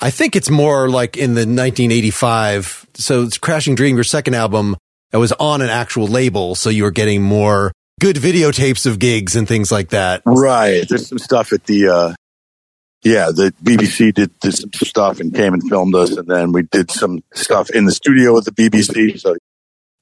I 0.00 0.10
think 0.10 0.36
it's 0.36 0.50
more 0.50 0.90
like 0.90 1.16
in 1.16 1.34
the 1.34 1.46
1985. 1.46 2.88
So 2.94 3.22
it's 3.22 3.38
Crashing 3.38 3.74
Dream, 3.74 3.94
your 3.94 4.04
second 4.04 4.34
album 4.34 4.76
that 5.12 5.18
was 5.18 5.32
on 5.32 5.62
an 5.62 5.70
actual 5.70 6.08
label. 6.08 6.56
So 6.56 6.68
you 6.68 6.82
were 6.82 6.90
getting 6.90 7.22
more 7.22 7.72
good 8.04 8.16
videotapes 8.16 8.84
of 8.84 8.98
gigs 8.98 9.34
and 9.34 9.48
things 9.48 9.72
like 9.72 9.88
that. 9.88 10.20
Right. 10.26 10.86
There's 10.86 11.08
some 11.08 11.18
stuff 11.18 11.54
at 11.54 11.64
the, 11.64 11.88
uh, 11.88 12.14
yeah, 13.02 13.30
the 13.34 13.54
BBC 13.62 14.12
did, 14.12 14.38
did 14.40 14.52
some 14.52 14.70
stuff 14.74 15.20
and 15.20 15.34
came 15.34 15.54
and 15.54 15.66
filmed 15.66 15.94
us. 15.94 16.14
And 16.14 16.28
then 16.28 16.52
we 16.52 16.64
did 16.64 16.90
some 16.90 17.24
stuff 17.32 17.70
in 17.70 17.86
the 17.86 17.92
studio 17.92 18.34
with 18.34 18.44
the 18.44 18.50
BBC. 18.50 19.18
So 19.18 19.36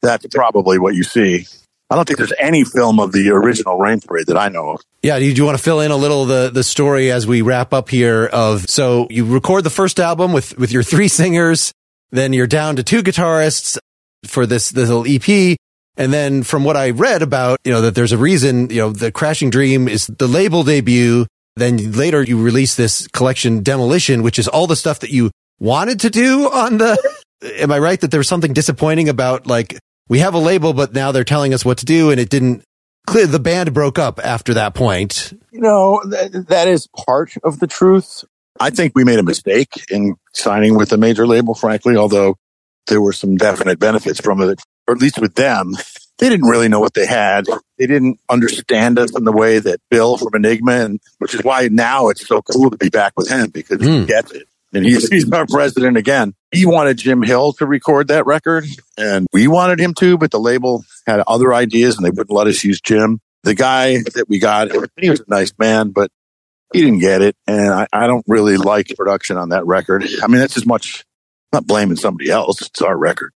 that's 0.00 0.26
probably 0.34 0.80
what 0.80 0.96
you 0.96 1.04
see. 1.04 1.46
I 1.90 1.94
don't 1.94 2.04
think 2.04 2.18
there's 2.18 2.32
any 2.40 2.64
film 2.64 2.98
of 2.98 3.12
the 3.12 3.30
original 3.30 3.78
Rain 3.78 4.00
Parade 4.00 4.26
that 4.26 4.36
I 4.36 4.48
know 4.48 4.70
of. 4.70 4.80
Yeah. 5.04 5.20
Do 5.20 5.24
you, 5.24 5.32
do 5.32 5.42
you 5.42 5.46
want 5.46 5.58
to 5.58 5.62
fill 5.62 5.78
in 5.78 5.92
a 5.92 5.96
little 5.96 6.24
the, 6.24 6.50
the 6.52 6.64
story 6.64 7.12
as 7.12 7.24
we 7.24 7.40
wrap 7.40 7.72
up 7.72 7.88
here 7.88 8.26
of, 8.26 8.68
so 8.68 9.06
you 9.10 9.26
record 9.26 9.62
the 9.62 9.70
first 9.70 10.00
album 10.00 10.32
with, 10.32 10.58
with 10.58 10.72
your 10.72 10.82
three 10.82 11.06
singers, 11.06 11.72
then 12.10 12.32
you're 12.32 12.48
down 12.48 12.74
to 12.76 12.82
two 12.82 13.04
guitarists 13.04 13.78
for 14.26 14.44
this, 14.44 14.70
this 14.70 14.88
little 14.88 15.04
EP. 15.06 15.56
And 15.96 16.12
then 16.12 16.42
from 16.42 16.64
what 16.64 16.76
I 16.76 16.90
read 16.90 17.22
about, 17.22 17.58
you 17.64 17.72
know, 17.72 17.82
that 17.82 17.94
there's 17.94 18.12
a 18.12 18.18
reason, 18.18 18.70
you 18.70 18.78
know, 18.78 18.92
the 18.92 19.12
Crashing 19.12 19.50
Dream 19.50 19.88
is 19.88 20.06
the 20.06 20.26
label 20.26 20.62
debut. 20.62 21.26
Then 21.56 21.92
later 21.92 22.22
you 22.22 22.42
release 22.42 22.76
this 22.76 23.06
collection 23.08 23.62
Demolition, 23.62 24.22
which 24.22 24.38
is 24.38 24.48
all 24.48 24.66
the 24.66 24.76
stuff 24.76 25.00
that 25.00 25.10
you 25.10 25.30
wanted 25.58 26.00
to 26.00 26.10
do 26.10 26.50
on 26.50 26.78
the, 26.78 26.96
am 27.58 27.70
I 27.70 27.78
right 27.78 28.00
that 28.00 28.10
there 28.10 28.20
was 28.20 28.28
something 28.28 28.52
disappointing 28.52 29.08
about 29.08 29.46
like, 29.46 29.78
we 30.08 30.20
have 30.20 30.34
a 30.34 30.38
label, 30.38 30.72
but 30.72 30.94
now 30.94 31.12
they're 31.12 31.24
telling 31.24 31.52
us 31.52 31.64
what 31.64 31.78
to 31.78 31.84
do 31.84 32.10
and 32.10 32.18
it 32.18 32.30
didn't 32.30 32.62
clear. 33.06 33.26
The 33.26 33.38
band 33.38 33.74
broke 33.74 33.98
up 33.98 34.18
after 34.22 34.54
that 34.54 34.74
point. 34.74 35.32
You 35.52 35.60
know, 35.60 36.02
that, 36.06 36.46
that 36.48 36.68
is 36.68 36.88
part 37.06 37.34
of 37.44 37.60
the 37.60 37.66
truth. 37.66 38.24
I 38.58 38.70
think 38.70 38.92
we 38.94 39.04
made 39.04 39.18
a 39.18 39.22
mistake 39.22 39.84
in 39.90 40.16
signing 40.32 40.76
with 40.76 40.92
a 40.92 40.96
major 40.96 41.26
label, 41.26 41.54
frankly, 41.54 41.96
although 41.96 42.36
there 42.86 43.00
were 43.00 43.12
some 43.12 43.36
definite 43.36 43.78
benefits 43.78 44.20
from 44.20 44.40
it, 44.42 44.60
or 44.92 44.96
at 44.96 45.00
least 45.00 45.18
with 45.20 45.34
them. 45.34 45.72
They 46.18 46.28
didn't 46.28 46.46
really 46.48 46.68
know 46.68 46.78
what 46.80 46.94
they 46.94 47.06
had. 47.06 47.46
They 47.78 47.86
didn't 47.86 48.20
understand 48.28 48.98
us 48.98 49.16
in 49.16 49.24
the 49.24 49.32
way 49.32 49.58
that 49.58 49.80
Bill 49.90 50.18
from 50.18 50.34
Enigma, 50.34 50.72
and 50.72 51.00
which 51.18 51.34
is 51.34 51.42
why 51.42 51.68
now 51.72 52.08
it's 52.10 52.26
so 52.26 52.42
cool 52.42 52.70
to 52.70 52.76
be 52.76 52.90
back 52.90 53.14
with 53.16 53.28
him 53.28 53.50
because 53.50 53.80
he 53.80 53.88
Mm. 53.88 54.06
gets 54.06 54.30
it. 54.30 54.46
And 54.74 54.84
he's, 54.84 55.08
he's 55.08 55.30
our 55.32 55.46
president 55.46 55.96
again. 55.96 56.34
He 56.50 56.64
wanted 56.64 56.96
Jim 56.98 57.22
Hill 57.22 57.52
to 57.54 57.66
record 57.66 58.08
that 58.08 58.24
record 58.24 58.64
and 58.96 59.26
we 59.32 59.48
wanted 59.48 59.80
him 59.80 59.92
to, 59.94 60.16
but 60.16 60.30
the 60.30 60.38
label 60.40 60.84
had 61.06 61.20
other 61.26 61.52
ideas 61.52 61.96
and 61.96 62.06
they 62.06 62.10
wouldn't 62.10 62.30
let 62.30 62.46
us 62.46 62.62
use 62.64 62.80
Jim. 62.80 63.20
The 63.42 63.54
guy 63.54 63.98
that 64.14 64.26
we 64.28 64.38
got, 64.38 64.70
he 64.96 65.10
was 65.10 65.20
a 65.20 65.24
nice 65.28 65.52
man, 65.58 65.90
but 65.90 66.10
he 66.72 66.80
didn't 66.80 67.00
get 67.00 67.20
it. 67.20 67.36
And 67.46 67.70
I, 67.72 67.86
I 67.92 68.06
don't 68.06 68.24
really 68.28 68.56
like 68.56 68.92
production 68.96 69.36
on 69.36 69.48
that 69.50 69.66
record. 69.66 70.06
I 70.22 70.26
mean, 70.28 70.38
that's 70.38 70.56
as 70.56 70.64
much 70.64 71.04
I'm 71.52 71.58
not 71.58 71.66
blaming 71.66 71.96
somebody 71.96 72.30
else. 72.30 72.62
It's 72.62 72.80
our 72.80 72.96
record. 72.96 73.32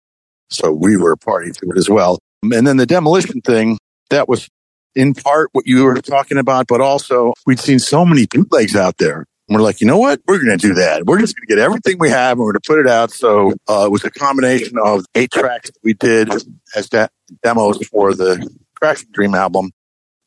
So 0.50 0.72
we 0.72 0.98
were 0.98 1.16
party 1.16 1.52
to 1.52 1.70
it 1.72 1.78
as 1.78 1.89
well. 1.89 2.20
And 2.44 2.68
then 2.68 2.78
the 2.78 2.86
demolition 2.86 3.41
thing, 3.41 3.78
that 4.10 4.30
was 4.30 4.50
in 4.96 5.14
part 5.14 5.50
what 5.54 5.66
you 5.66 5.84
were 5.84 6.00
talking 6.02 6.38
about, 6.38 6.68
but 6.68 6.82
also 6.82 7.34
we'd 7.46 7.60
seen 7.60 7.80
so 7.80 8.06
many 8.06 8.28
bootlegs 8.28 8.76
out 8.76 8.98
there. 8.98 9.26
And 9.48 9.58
we're 9.58 9.64
like, 9.64 9.82
you 9.82 9.88
know 9.88 9.98
what? 9.98 10.22
We're 10.28 10.44
going 10.44 10.58
to 10.58 10.68
do 10.68 10.74
that. 10.76 11.06
We're 11.06 11.20
just 11.20 11.36
going 11.36 11.48
to 11.48 11.56
get 11.56 11.60
everything 11.60 11.98
we 12.00 12.10
have 12.10 12.34
and 12.34 12.39
we're 12.39 12.54
going 12.54 12.62
to 12.62 12.68
put 12.68 12.80
it 12.80 12.88
out. 12.88 13.12
So 13.12 13.54
uh, 13.68 13.86
it 13.86 13.91
was 13.91 14.04
a 14.06 14.12
combination 14.12 14.78
of 14.78 15.06
eight 15.16 15.32
tracks 15.32 15.72
we 15.84 15.94
did 15.94 16.30
as 16.76 16.89
de- 16.89 17.10
demos 17.44 17.86
for 17.88 18.14
the 18.14 18.48
Crashing 18.76 19.10
Dream 19.12 19.36
album, 19.36 19.72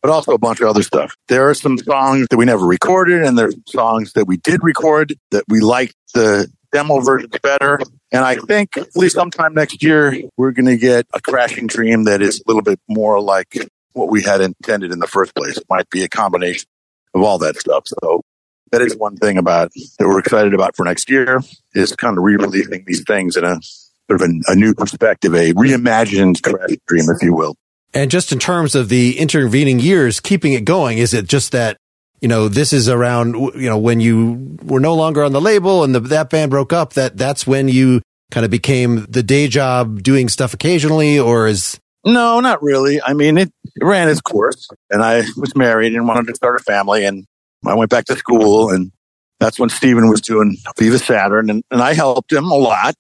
but 0.03 0.11
also 0.11 0.33
a 0.33 0.39
bunch 0.39 0.61
of 0.61 0.69
other 0.69 0.83
stuff. 0.83 1.15
There 1.29 1.49
are 1.49 1.55
some 1.55 1.79
songs 1.79 2.27
that 2.31 2.37
we 2.37 2.45
never 2.45 2.67
recorded 2.67 3.23
and 3.23 3.39
there's 3.39 3.55
songs 3.67 4.13
that 4.15 4.27
we 4.27 4.37
did 4.39 4.63
record 4.63 5.15
that 5.31 5.45
we 5.49 5.61
liked 5.61 5.95
the 6.13 6.49
demo 6.73 7.01
versions 7.01 7.35
better. 7.43 7.79
And 8.13 8.25
I 8.25 8.37
think 8.37 8.77
at 8.77 8.97
least 8.97 9.17
sometime 9.17 9.55
next 9.55 9.83
year, 9.83 10.23
we're 10.37 10.53
going 10.53 10.67
to 10.67 10.77
get 10.77 11.07
a 11.13 11.21
Crashing 11.21 11.67
Dream 11.67 12.05
that 12.05 12.23
is 12.23 12.41
a 12.41 12.43
little 12.47 12.63
bit 12.63 12.81
more 12.89 13.21
like 13.21 13.69
what 13.93 14.11
we 14.11 14.23
had 14.23 14.41
intended 14.41 14.93
in 14.93 15.01
the 15.01 15.07
first 15.07 15.35
place. 15.35 15.57
It 15.57 15.65
might 15.69 15.91
be 15.91 16.03
a 16.03 16.09
combination 16.09 16.69
of 17.15 17.23
all 17.23 17.39
that 17.39 17.57
stuff. 17.57 17.85
So 17.87 18.23
that 18.71 18.83
is 18.83 18.97
one 18.97 19.17
thing 19.17 19.39
about 19.39 19.73
that 19.99 20.07
we're 20.07 20.19
excited 20.19 20.55
about 20.55 20.77
for 20.77 20.85
next 20.85 21.11
year 21.11 21.41
is 21.75 21.95
kind 21.97 22.17
of 22.17 22.23
re-releasing 22.23 22.85
these 22.87 23.03
things 23.05 23.37
in 23.37 23.45
a 23.45 23.61
sort 24.09 24.23
of 24.23 24.31
a, 24.49 24.55
new 24.55 24.75
perspective, 24.75 25.35
a 25.35 25.53
reimagined 25.55 26.43
Crashing 26.43 26.81
Dream, 26.87 27.05
if 27.09 27.23
you 27.23 27.35
will. 27.35 27.57
And 27.95 28.11
just 28.11 28.31
in 28.31 28.39
terms 28.39 28.75
of 28.75 28.89
the 28.89 29.19
intervening 29.19 29.81
years, 29.81 30.21
keeping 30.21 30.53
it 30.53 30.65
going, 30.65 30.99
is 30.99 31.15
it 31.15 31.27
just 31.27 31.53
that, 31.53 31.79
you 32.21 32.29
know, 32.29 32.49
this 32.49 32.73
is 32.73 32.89
around, 32.89 33.35
you 33.35 33.69
know, 33.69 33.79
when 33.79 34.01
you 34.01 34.57
were 34.63 34.81
no 34.81 34.95
longer 34.95 35.23
on 35.23 35.33
the 35.33 35.41
label 35.41 35.85
and 35.85 35.95
the, 35.95 36.01
that 36.01 36.31
band 36.31 36.51
broke 36.51 36.73
up, 36.73 36.95
that 36.95 37.17
that's 37.17 37.47
when 37.47 37.69
you 37.69 38.01
kind 38.31 38.45
of 38.45 38.51
became 38.51 39.07
the 39.09 39.23
day 39.23 39.49
job 39.49 40.03
doing 40.03 40.29
stuff 40.29 40.55
occasionally 40.55 41.19
or 41.19 41.47
is, 41.47 41.79
No, 42.05 42.41
not 42.41 42.63
really. 42.63 43.01
I 43.03 43.13
mean, 43.13 43.39
it, 43.39 43.51
it 43.65 43.85
ran 43.85 44.09
its 44.09 44.21
course 44.21 44.69
and 44.91 45.03
I 45.03 45.25
was 45.37 45.55
married 45.55 45.95
and 45.95 46.09
wanted 46.09 46.29
to 46.29 46.35
start 46.35 46.61
a 46.61 46.65
family 46.65 47.05
and 47.05 47.25
I 47.65 47.75
went 47.75 47.91
back 47.91 48.07
to 48.07 48.17
school 48.17 48.71
and 48.71 48.93
that's 49.39 49.59
when 49.59 49.69
Steven 49.69 50.09
was 50.09 50.21
doing 50.23 50.57
Viva 50.79 50.99
Saturn 50.99 51.51
and, 51.51 51.63
and 51.71 51.83
I 51.83 51.95
helped 51.95 52.33
him 52.33 52.51
a 52.51 52.57
lot 52.57 52.95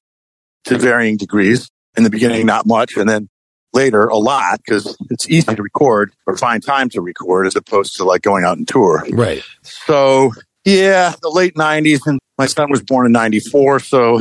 to 0.64 0.78
varying 0.78 1.16
degrees. 1.16 1.70
In 1.96 2.04
the 2.04 2.10
beginning, 2.10 2.44
not 2.44 2.66
much. 2.66 2.98
And 2.98 3.08
then 3.08 3.30
later, 3.76 4.06
a 4.06 4.16
lot 4.16 4.60
because 4.64 4.96
it's 5.10 5.28
easy 5.28 5.54
to 5.54 5.62
record 5.62 6.12
or 6.26 6.36
find 6.36 6.64
time 6.64 6.88
to 6.90 7.00
record 7.00 7.46
as 7.46 7.54
opposed 7.54 7.94
to 7.96 8.04
like 8.04 8.22
going 8.22 8.44
out 8.44 8.56
and 8.58 8.66
tour. 8.66 9.06
right. 9.12 9.42
So 9.62 10.32
yeah, 10.64 11.14
the 11.22 11.30
late 11.30 11.56
nineties 11.56 12.04
and 12.06 12.18
my 12.38 12.46
son 12.46 12.70
was 12.70 12.82
born 12.82 13.06
in 13.06 13.12
ninety 13.12 13.40
four. 13.40 13.78
So 13.78 14.20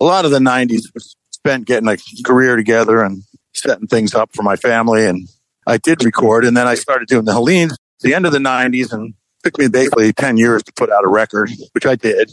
a 0.00 0.04
lot 0.04 0.24
of 0.24 0.30
the 0.30 0.40
nineties 0.40 0.90
was 0.94 1.16
spent 1.30 1.66
getting 1.66 1.88
a 1.88 1.96
career 2.24 2.56
together 2.56 3.02
and 3.02 3.22
setting 3.54 3.88
things 3.88 4.14
up 4.14 4.30
for 4.34 4.42
my 4.42 4.56
family. 4.56 5.04
And 5.04 5.28
I 5.66 5.76
did 5.76 6.04
record 6.04 6.44
and 6.44 6.56
then 6.56 6.66
I 6.66 6.76
started 6.76 7.08
doing 7.08 7.24
the 7.24 7.32
Hellenes 7.32 7.72
at 7.72 7.78
the 8.00 8.14
end 8.14 8.24
of 8.26 8.32
the 8.32 8.40
nineties 8.40 8.92
and 8.92 9.14
took 9.42 9.58
me 9.58 9.68
basically 9.68 10.12
10 10.12 10.36
years 10.36 10.62
to 10.62 10.72
put 10.72 10.90
out 10.90 11.04
a 11.04 11.08
record, 11.08 11.50
which 11.72 11.84
I 11.84 11.96
did. 11.96 12.30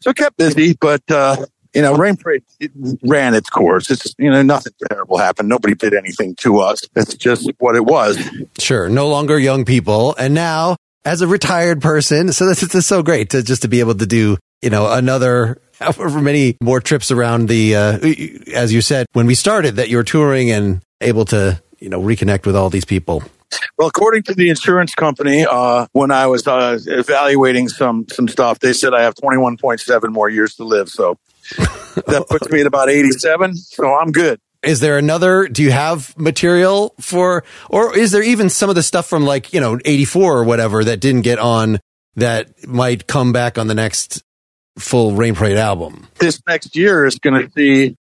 So 0.00 0.10
I 0.10 0.12
kept 0.14 0.36
busy, 0.36 0.74
but, 0.80 1.02
uh, 1.10 1.46
you 1.76 1.82
know, 1.82 1.94
Rain 1.94 2.16
Parade 2.16 2.42
it 2.58 2.72
ran 3.02 3.34
its 3.34 3.50
course. 3.50 3.90
It's, 3.90 4.14
you 4.18 4.30
know, 4.30 4.42
nothing 4.42 4.72
terrible 4.88 5.18
happened. 5.18 5.50
Nobody 5.50 5.74
did 5.74 5.92
anything 5.92 6.34
to 6.36 6.60
us. 6.60 6.82
It's 6.96 7.14
just 7.14 7.50
what 7.58 7.76
it 7.76 7.84
was. 7.84 8.18
Sure. 8.58 8.88
No 8.88 9.08
longer 9.08 9.38
young 9.38 9.66
people. 9.66 10.14
And 10.18 10.32
now 10.32 10.76
as 11.04 11.20
a 11.20 11.26
retired 11.26 11.82
person, 11.82 12.32
so 12.32 12.46
this 12.46 12.62
is 12.62 12.86
so 12.86 13.02
great 13.02 13.28
to 13.30 13.42
just 13.42 13.60
to 13.62 13.68
be 13.68 13.80
able 13.80 13.94
to 13.94 14.06
do, 14.06 14.38
you 14.62 14.70
know, 14.70 14.90
another 14.90 15.60
however 15.78 16.22
many 16.22 16.56
more 16.62 16.80
trips 16.80 17.10
around 17.10 17.50
the, 17.50 17.76
uh, 17.76 17.98
as 18.54 18.72
you 18.72 18.80
said, 18.80 19.04
when 19.12 19.26
we 19.26 19.34
started 19.34 19.76
that 19.76 19.90
you 19.90 19.98
were 19.98 20.04
touring 20.04 20.50
and 20.50 20.80
able 21.02 21.26
to, 21.26 21.60
you 21.78 21.90
know, 21.90 22.00
reconnect 22.00 22.46
with 22.46 22.56
all 22.56 22.70
these 22.70 22.86
people. 22.86 23.22
Well, 23.76 23.88
according 23.88 24.22
to 24.24 24.34
the 24.34 24.48
insurance 24.48 24.94
company, 24.94 25.44
uh, 25.48 25.88
when 25.92 26.10
I 26.10 26.26
was 26.26 26.46
uh, 26.46 26.78
evaluating 26.86 27.68
some 27.68 28.06
some 28.08 28.28
stuff, 28.28 28.60
they 28.60 28.72
said 28.72 28.94
I 28.94 29.02
have 29.02 29.14
21.7 29.14 30.10
more 30.10 30.30
years 30.30 30.54
to 30.56 30.64
live. 30.64 30.88
So 30.88 31.18
that 32.06 32.26
puts 32.28 32.50
me 32.50 32.60
at 32.60 32.66
about 32.66 32.88
87. 32.90 33.56
So 33.56 33.94
I'm 33.94 34.12
good. 34.12 34.40
Is 34.62 34.80
there 34.80 34.98
another, 34.98 35.46
do 35.46 35.62
you 35.62 35.70
have 35.70 36.16
material 36.18 36.94
for, 37.00 37.44
or 37.70 37.96
is 37.96 38.10
there 38.10 38.22
even 38.22 38.48
some 38.50 38.68
of 38.68 38.74
the 38.74 38.82
stuff 38.82 39.06
from 39.06 39.24
like, 39.24 39.52
you 39.52 39.60
know, 39.60 39.78
84 39.84 40.38
or 40.38 40.44
whatever 40.44 40.82
that 40.84 40.98
didn't 41.00 41.22
get 41.22 41.38
on 41.38 41.78
that 42.16 42.66
might 42.66 43.06
come 43.06 43.32
back 43.32 43.58
on 43.58 43.68
the 43.68 43.74
next 43.74 44.24
full 44.78 45.12
Rain 45.12 45.34
Parade 45.34 45.56
album? 45.56 46.08
This 46.18 46.40
next 46.48 46.74
year 46.74 47.04
is 47.04 47.16
going 47.16 47.46
to 47.46 47.52
see 47.52 47.96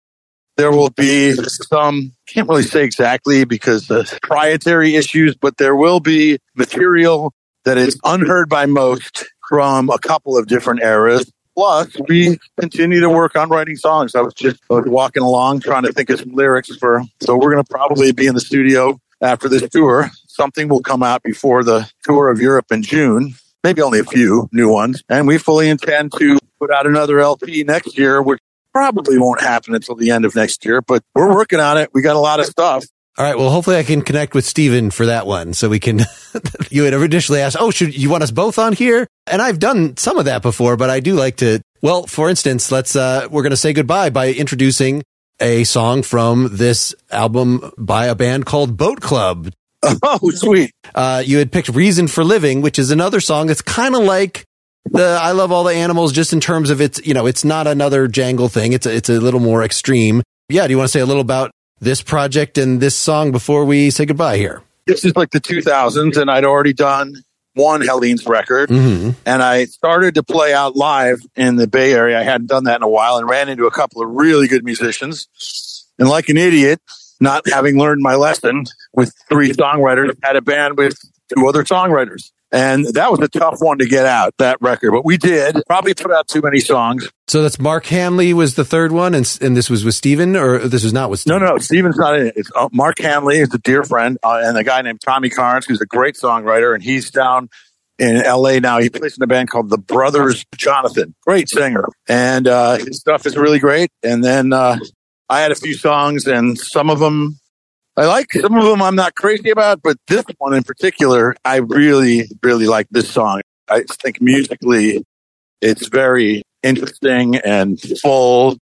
There 0.57 0.70
will 0.70 0.90
be 0.90 1.32
some, 1.34 2.12
can't 2.28 2.49
really 2.49 2.62
say 2.62 2.84
exactly 2.84 3.45
because 3.45 3.90
of 3.90 4.09
proprietary 4.20 4.97
issues, 4.97 5.34
but 5.34 5.57
there 5.57 5.74
will 5.74 5.99
be 5.99 6.38
material 6.55 7.32
that 7.64 7.78
is 7.78 7.99
unheard 8.05 8.49
by 8.49 8.66
most 8.66 9.24
from 9.49 9.88
a 9.90 9.99
couple 9.99 10.36
of 10.36 10.47
different 10.47 10.82
eras. 10.82 11.30
Plus, 11.55 11.95
we 12.09 12.39
continue 12.59 13.01
to 13.01 13.11
work 13.11 13.37
on 13.37 13.51
writing 13.51 13.77
songs. 13.77 14.15
I 14.15 14.21
was 14.21 14.35
just 14.35 14.61
walking 14.71 15.23
along 15.23 15.61
trying 15.61 15.83
to 15.83 15.93
think 15.93 16.09
of 16.11 16.21
some 16.21 16.33
lyrics 16.33 16.75
for, 16.77 17.03
so 17.21 17.37
we're 17.37 17.53
going 17.53 17.63
to 17.63 17.71
probably 17.71 18.13
be 18.13 18.27
in 18.27 18.35
the 18.35 18.41
studio 18.41 18.99
after 19.21 19.49
this 19.49 19.69
tour. 19.69 20.11
Something 20.29 20.69
will 20.69 20.81
come 20.81 21.03
out 21.03 21.23
before 21.23 21.63
the 21.63 21.91
tour 22.05 22.31
of 22.31 22.41
Europe 22.41 22.73
in 22.73 22.83
June, 22.83 23.35
maybe 23.63 23.83
only 23.83 23.99
a 23.99 24.05
few 24.05 24.49
new 24.53 24.71
ones. 24.71 25.03
And 25.09 25.27
we 25.27 25.37
fully 25.37 25.69
intend 25.69 26.13
to 26.19 26.39
put 26.59 26.71
out 26.71 26.87
another 26.87 27.21
LP 27.21 27.65
next 27.65 27.99
year, 27.99 28.23
which 28.23 28.41
probably 28.73 29.19
won't 29.19 29.43
happen 29.43 29.75
until 29.75 29.95
the 29.95 30.11
end 30.11 30.25
of 30.25 30.35
next 30.35 30.65
year, 30.65 30.81
but 30.81 31.03
we're 31.15 31.35
working 31.35 31.61
on 31.61 31.77
it. 31.77 31.91
We 31.93 32.01
got 32.01 32.17
a 32.17 32.21
lot 32.21 32.41
of 32.41 32.47
stuff. 32.47 32.85
All 33.19 33.25
right. 33.27 33.37
Well, 33.37 33.51
hopefully 33.51 33.77
I 33.77 33.83
can 33.83 34.01
connect 34.03 34.35
with 34.35 34.45
Steven 34.47 34.91
for 34.91 35.07
that 35.07 35.27
one. 35.27 35.53
So 35.53 35.69
we 35.69 35.79
can, 35.79 36.01
you 36.71 36.85
had 36.85 36.95
originally 36.95 37.43
asked, 37.43 37.57
Oh, 37.61 37.71
should 37.71 37.95
you 37.97 38.09
want 38.09 38.23
us 38.23 38.31
both 38.31 38.59
on 38.59 38.73
here? 38.73 39.07
And 39.27 39.43
I've 39.43 39.59
done 39.59 39.97
some 39.99 40.19
of 40.19 40.25
that 40.25 40.41
before, 40.41 40.77
but 40.77 40.89
I 40.89 41.01
do 41.01 41.15
like 41.15 41.37
to, 41.37 41.61
well, 41.83 42.07
for 42.07 42.31
instance, 42.31 42.73
let's, 42.73 42.97
uh, 42.97 43.29
we're 43.31 43.43
going 43.43 43.51
to 43.51 43.57
say 43.57 43.75
goodbye 43.75 44.11
by 44.11 44.33
introducing 44.33 45.03
a 45.41 45.65
song 45.65 46.03
from 46.03 46.49
this 46.53 46.95
album 47.11 47.71
by 47.77 48.07
a 48.07 48.15
band 48.15 48.47
called 48.47 48.77
Boatclub. 48.77 49.53
Oh, 50.05 50.31
sweet. 50.31 50.71
Uh, 50.95 51.25
you 51.27 51.39
had 51.39 51.51
picked 51.51 51.69
Reason 51.69 52.07
for 52.07 52.23
Living, 52.23 52.63
which 52.63 52.79
is 52.79 52.93
another 52.93 53.19
song 53.19 53.49
that's 53.49 53.63
kind 53.63 53.97
of 53.97 54.03
like 54.05 54.45
the 54.85 55.19
I 55.21 55.33
Love 55.33 55.51
All 55.51 55.65
the 55.65 55.75
Animals, 55.75 56.13
just 56.13 56.33
in 56.33 56.39
terms 56.39 56.71
of 56.71 56.81
its, 56.81 57.05
you 57.05 57.15
know, 57.15 57.27
it's 57.27 57.45
not 57.45 57.67
another 57.67 58.07
jangle 58.07 58.49
thing. 58.49 58.75
It's 58.75 58.87
a, 58.87 58.95
it's 58.95 59.09
a 59.09 59.19
little 59.19 59.41
more 59.41 59.65
extreme. 59.65 60.23
Yeah. 60.49 60.69
Do 60.69 60.71
you 60.71 60.79
want 60.79 60.87
to 60.87 60.93
say 60.93 61.01
a 61.01 61.07
little 61.07 61.21
about 61.21 61.51
this 61.83 62.01
project 62.01 62.57
and 62.57 62.80
this 62.80 62.97
song 62.97 63.33
before 63.33 63.64
we 63.64 63.91
say 63.91 64.07
goodbye 64.07 64.39
here? 64.39 64.62
This 64.87 65.05
is 65.05 65.14
like 65.16 65.30
the 65.30 65.41
2000s, 65.41 66.16
and 66.16 66.30
I'd 66.30 66.45
already 66.45 66.72
done 66.72 67.16
one 67.55 67.83
Hellenes' 67.83 68.24
record. 68.24 68.70
Mm-hmm. 68.70 69.11
And 69.26 69.43
I 69.43 69.66
started 69.66 70.14
to 70.14 70.22
play 70.22 70.55
out 70.55 70.76
live 70.76 71.20
in 71.37 71.57
the 71.57 71.66
Bay 71.66 71.93
Area. 71.93 72.18
I 72.18 72.22
hadn't 72.22 72.47
done 72.47 72.64
that 72.64 72.76
in 72.76 72.83
a 72.83 72.89
while 72.89 73.18
and 73.18 73.28
ran 73.28 73.49
into 73.49 73.66
a 73.66 73.70
couple 73.70 74.01
of 74.01 74.09
really 74.11 74.49
good 74.49 74.64
musicians. 74.64 75.28
And 75.99 76.09
like 76.09 76.28
an 76.28 76.37
idiot, 76.37 76.80
not 77.20 77.49
having 77.49 77.78
learned 77.78 78.01
my 78.01 78.14
lesson 78.14 78.64
with 78.93 79.12
three 79.28 79.53
songwriters, 79.53 80.16
had 80.22 80.37
a 80.37 80.41
band 80.41 80.78
with 80.78 80.97
two 81.37 81.47
other 81.47 81.64
songwriters. 81.64 82.30
And 82.55 82.85
that 82.95 83.11
was 83.11 83.21
a 83.21 83.29
tough 83.29 83.57
one 83.61 83.79
to 83.79 83.87
get 83.87 84.05
out, 84.05 84.35
that 84.39 84.59
record. 84.61 84.93
But 84.93 85.07
we 85.07 85.17
did. 85.17 85.57
Probably 85.67 85.95
put 85.95 86.11
out 86.13 86.29
too 86.29 86.43
many 86.43 86.61
songs. 86.61 87.11
So 87.27 87.41
that's 87.43 87.59
Mark 87.59 87.87
Hanley 87.87 88.35
was 88.35 88.57
the 88.57 88.65
third 88.65 88.93
one, 88.93 89.15
and 89.15 89.39
and 89.41 89.57
this 89.57 89.71
was 89.71 89.85
with 89.87 89.95
Steven, 89.95 90.37
or 90.37 90.59
this 90.59 90.85
was 90.85 90.93
not 90.93 91.09
with 91.09 91.27
No, 91.27 91.37
Steven? 91.39 91.49
no, 91.55 91.59
Steven's 91.59 91.97
not 91.97 92.19
in 92.21 92.27
it. 92.27 92.35
It's 92.37 92.51
uh, 92.55 92.69
Mark 92.71 92.99
Hanley 92.99 93.39
is 93.39 93.55
a 93.55 93.59
dear 93.59 93.85
friend, 93.85 94.19
uh, 94.23 94.43
and 94.45 94.59
a 94.59 94.65
guy 94.65 94.83
named 94.83 95.01
Tommy 95.01 95.31
Carnes, 95.31 95.65
who's 95.65 95.81
a 95.81 95.87
great 95.87 96.15
songwriter, 96.17 96.75
and 96.75 96.83
he's 96.83 97.11
down 97.11 97.49
in 97.99 98.17
L.A. 98.17 98.61
now. 98.61 98.79
He 98.81 98.91
plays 98.91 99.17
in 99.17 99.23
a 99.23 99.27
band 99.27 99.49
called 99.49 99.71
the 99.71 99.79
Brothers 99.79 100.45
Jonathan. 100.55 101.15
Great 101.27 101.49
singer, 101.49 101.87
and 102.07 102.47
uh, 102.47 102.77
his 102.77 103.01
stuff 103.01 103.25
is 103.25 103.35
really 103.35 103.61
great. 103.61 103.89
And 104.03 104.23
then 104.23 104.53
uh, 104.53 104.77
I 105.31 105.41
had 105.41 105.53
a 105.53 105.57
few 105.57 105.73
songs, 105.73 106.27
and 106.27 106.59
some 106.59 106.91
of 106.91 106.99
them 106.99 107.39
I 107.97 108.07
like. 108.07 108.32
Some 108.32 108.55
of 108.55 108.64
them 108.64 108.80
I'm 108.80 108.95
not 108.95 109.14
crazy 109.14 109.51
about, 109.51 109.82
but 109.82 109.97
this 110.09 110.24
one 110.38 110.55
in 110.55 110.62
particular, 110.62 111.36
I 111.45 111.57
really, 111.57 112.28
really 112.43 112.66
like 112.66 112.88
this 112.90 113.11
song. 113.11 113.43
I 113.68 113.84
think 114.03 114.20
musically, 114.20 115.05
it's 115.61 115.88
very 115.88 116.43
interesting 116.62 117.36
and 117.36 117.80
full. 117.80 118.57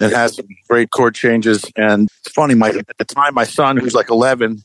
It 0.00 0.12
has 0.12 0.36
some 0.36 0.46
great 0.68 0.90
chord 0.90 1.14
changes. 1.14 1.64
And 1.76 2.08
it's 2.24 2.32
funny, 2.32 2.54
my, 2.54 2.70
at 2.70 2.98
the 2.98 3.04
time, 3.04 3.34
my 3.34 3.44
son, 3.44 3.76
who's 3.76 3.94
like 3.94 4.08
11, 4.08 4.62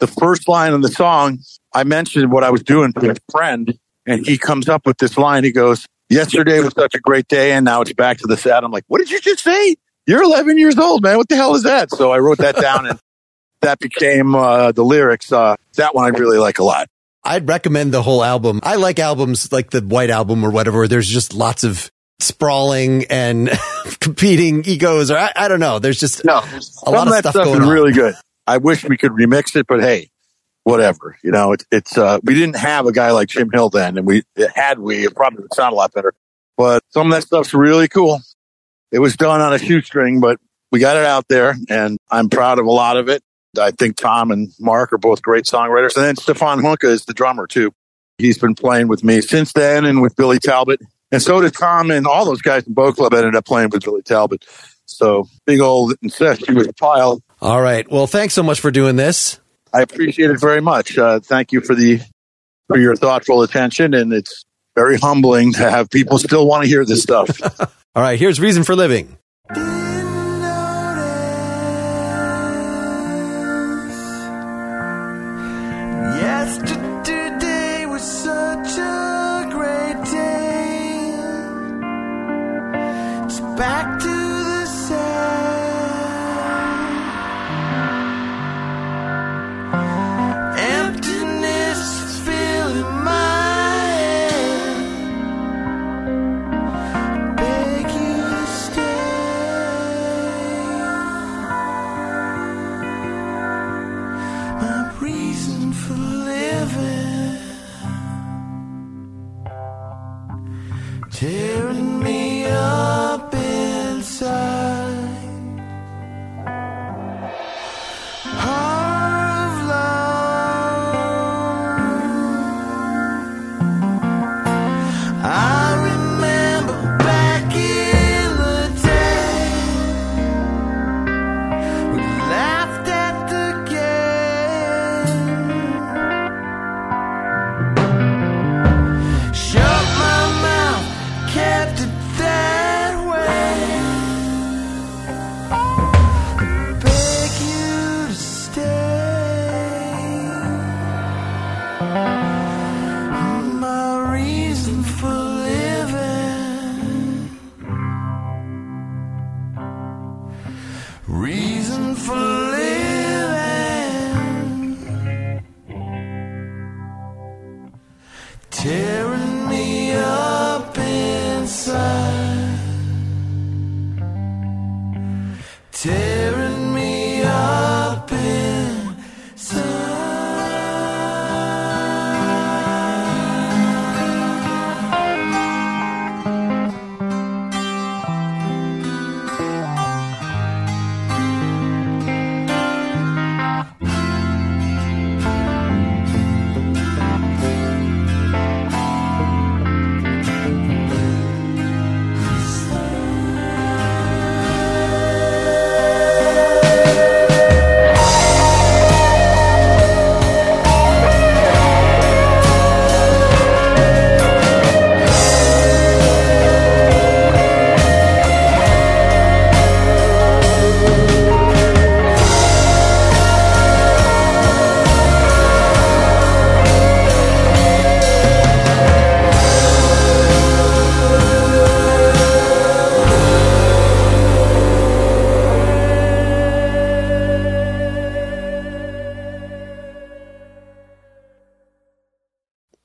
the 0.00 0.06
first 0.06 0.48
line 0.48 0.72
of 0.72 0.82
the 0.82 0.88
song, 0.88 1.38
I 1.72 1.84
mentioned 1.84 2.32
what 2.32 2.44
I 2.44 2.50
was 2.50 2.62
doing 2.62 2.92
to 2.94 3.10
a 3.10 3.14
friend, 3.30 3.76
and 4.06 4.26
he 4.26 4.38
comes 4.38 4.68
up 4.68 4.86
with 4.86 4.96
this 4.98 5.18
line. 5.18 5.44
He 5.44 5.52
goes, 5.52 5.86
Yesterday 6.10 6.60
was 6.60 6.74
such 6.74 6.94
a 6.94 7.00
great 7.00 7.28
day, 7.28 7.52
and 7.52 7.64
now 7.64 7.80
it's 7.80 7.92
back 7.92 8.18
to 8.18 8.26
the 8.26 8.36
sad. 8.36 8.64
I'm 8.64 8.70
like, 8.70 8.84
What 8.88 8.98
did 8.98 9.10
you 9.10 9.20
just 9.20 9.42
say? 9.42 9.76
You're 10.06 10.22
11 10.22 10.58
years 10.58 10.78
old, 10.78 11.02
man. 11.02 11.16
What 11.16 11.28
the 11.28 11.36
hell 11.36 11.54
is 11.54 11.62
that? 11.62 11.90
So 11.90 12.12
I 12.12 12.18
wrote 12.18 12.38
that 12.38 12.56
down, 12.56 12.86
and 12.86 12.98
that 13.64 13.78
became 13.78 14.34
uh, 14.34 14.72
the 14.72 14.82
lyrics. 14.84 15.32
Uh, 15.32 15.56
that 15.76 15.94
one 15.94 16.04
I 16.04 16.16
really 16.18 16.38
like 16.38 16.58
a 16.58 16.64
lot. 16.64 16.88
I'd 17.24 17.48
recommend 17.48 17.92
the 17.92 18.02
whole 18.02 18.22
album. 18.22 18.60
I 18.62 18.76
like 18.76 18.98
albums 18.98 19.50
like 19.52 19.70
the 19.70 19.80
White 19.80 20.10
Album 20.10 20.44
or 20.44 20.50
whatever. 20.50 20.78
Where 20.78 20.88
there's 20.88 21.08
just 21.08 21.34
lots 21.34 21.64
of 21.64 21.90
sprawling 22.20 23.04
and 23.06 23.50
competing 24.00 24.64
egos, 24.66 25.10
or 25.10 25.16
I, 25.16 25.32
I 25.34 25.48
don't 25.48 25.60
know. 25.60 25.78
There's 25.78 25.98
just 25.98 26.24
No, 26.24 26.42
a 26.86 26.90
lot 26.90 27.06
of 27.08 27.14
stuff 27.14 27.32
stuff 27.32 27.44
going 27.44 27.62
is 27.62 27.66
on. 27.66 27.72
really 27.72 27.92
good. 27.92 28.14
I 28.46 28.58
wish 28.58 28.84
we 28.84 28.96
could 28.96 29.12
remix 29.12 29.56
it, 29.56 29.66
but 29.66 29.80
hey, 29.80 30.10
whatever. 30.64 31.16
You 31.22 31.30
know, 31.30 31.52
it's 31.52 31.64
it's 31.70 31.96
uh, 31.98 32.18
we 32.22 32.34
didn't 32.34 32.56
have 32.56 32.86
a 32.86 32.92
guy 32.92 33.10
like 33.12 33.28
Jim 33.28 33.50
Hill 33.50 33.70
then, 33.70 33.96
and 33.98 34.06
we 34.06 34.22
had 34.54 34.78
we, 34.78 35.06
it 35.06 35.14
probably 35.14 35.42
would 35.42 35.54
sound 35.54 35.72
a 35.72 35.76
lot 35.76 35.92
better. 35.92 36.12
But 36.56 36.82
some 36.90 37.10
of 37.10 37.12
that 37.16 37.26
stuff's 37.26 37.54
really 37.54 37.88
cool. 37.88 38.20
It 38.92 38.98
was 39.00 39.16
done 39.16 39.40
on 39.40 39.52
a 39.52 39.58
shoestring, 39.58 40.20
but 40.20 40.38
we 40.70 40.78
got 40.78 40.96
it 40.96 41.04
out 41.04 41.26
there, 41.28 41.56
and 41.68 41.98
I'm 42.10 42.28
proud 42.28 42.58
of 42.58 42.66
a 42.66 42.70
lot 42.70 42.96
of 42.96 43.08
it. 43.08 43.22
I 43.58 43.70
think 43.70 43.96
Tom 43.96 44.30
and 44.30 44.50
Mark 44.58 44.92
are 44.92 44.98
both 44.98 45.22
great 45.22 45.44
songwriters, 45.44 45.96
and 45.96 46.04
then 46.04 46.16
Stephan 46.16 46.60
Junca 46.62 46.88
is 46.88 47.04
the 47.04 47.14
drummer 47.14 47.46
too. 47.46 47.72
He's 48.18 48.38
been 48.38 48.54
playing 48.54 48.88
with 48.88 49.02
me 49.02 49.20
since 49.20 49.52
then, 49.52 49.84
and 49.84 50.00
with 50.00 50.14
Billy 50.16 50.38
Talbot, 50.38 50.80
and 51.10 51.22
so 51.22 51.40
did 51.40 51.54
Tom, 51.54 51.90
and 51.90 52.06
all 52.06 52.24
those 52.24 52.42
guys 52.42 52.66
in 52.66 52.74
Boatclub 52.74 53.12
ended 53.12 53.34
up 53.34 53.44
playing 53.44 53.70
with 53.70 53.84
Billy 53.84 54.02
Talbot. 54.02 54.44
So 54.86 55.28
big 55.46 55.60
old 55.60 55.94
incestuous 56.02 56.68
pile. 56.78 57.22
All 57.40 57.60
right. 57.60 57.90
Well, 57.90 58.06
thanks 58.06 58.34
so 58.34 58.42
much 58.42 58.60
for 58.60 58.70
doing 58.70 58.96
this. 58.96 59.40
I 59.72 59.82
appreciate 59.82 60.30
it 60.30 60.40
very 60.40 60.60
much. 60.60 60.96
Uh, 60.96 61.20
thank 61.20 61.52
you 61.52 61.60
for 61.60 61.74
the 61.74 62.00
for 62.68 62.78
your 62.78 62.96
thoughtful 62.96 63.42
attention, 63.42 63.94
and 63.94 64.12
it's 64.12 64.44
very 64.76 64.96
humbling 64.98 65.52
to 65.54 65.70
have 65.70 65.90
people 65.90 66.18
still 66.18 66.46
want 66.46 66.64
to 66.64 66.68
hear 66.68 66.84
this 66.84 67.02
stuff. 67.02 67.40
All 67.94 68.02
right. 68.02 68.18
Here's 68.18 68.40
Reason 68.40 68.64
for 68.64 68.74
Living. 68.74 69.16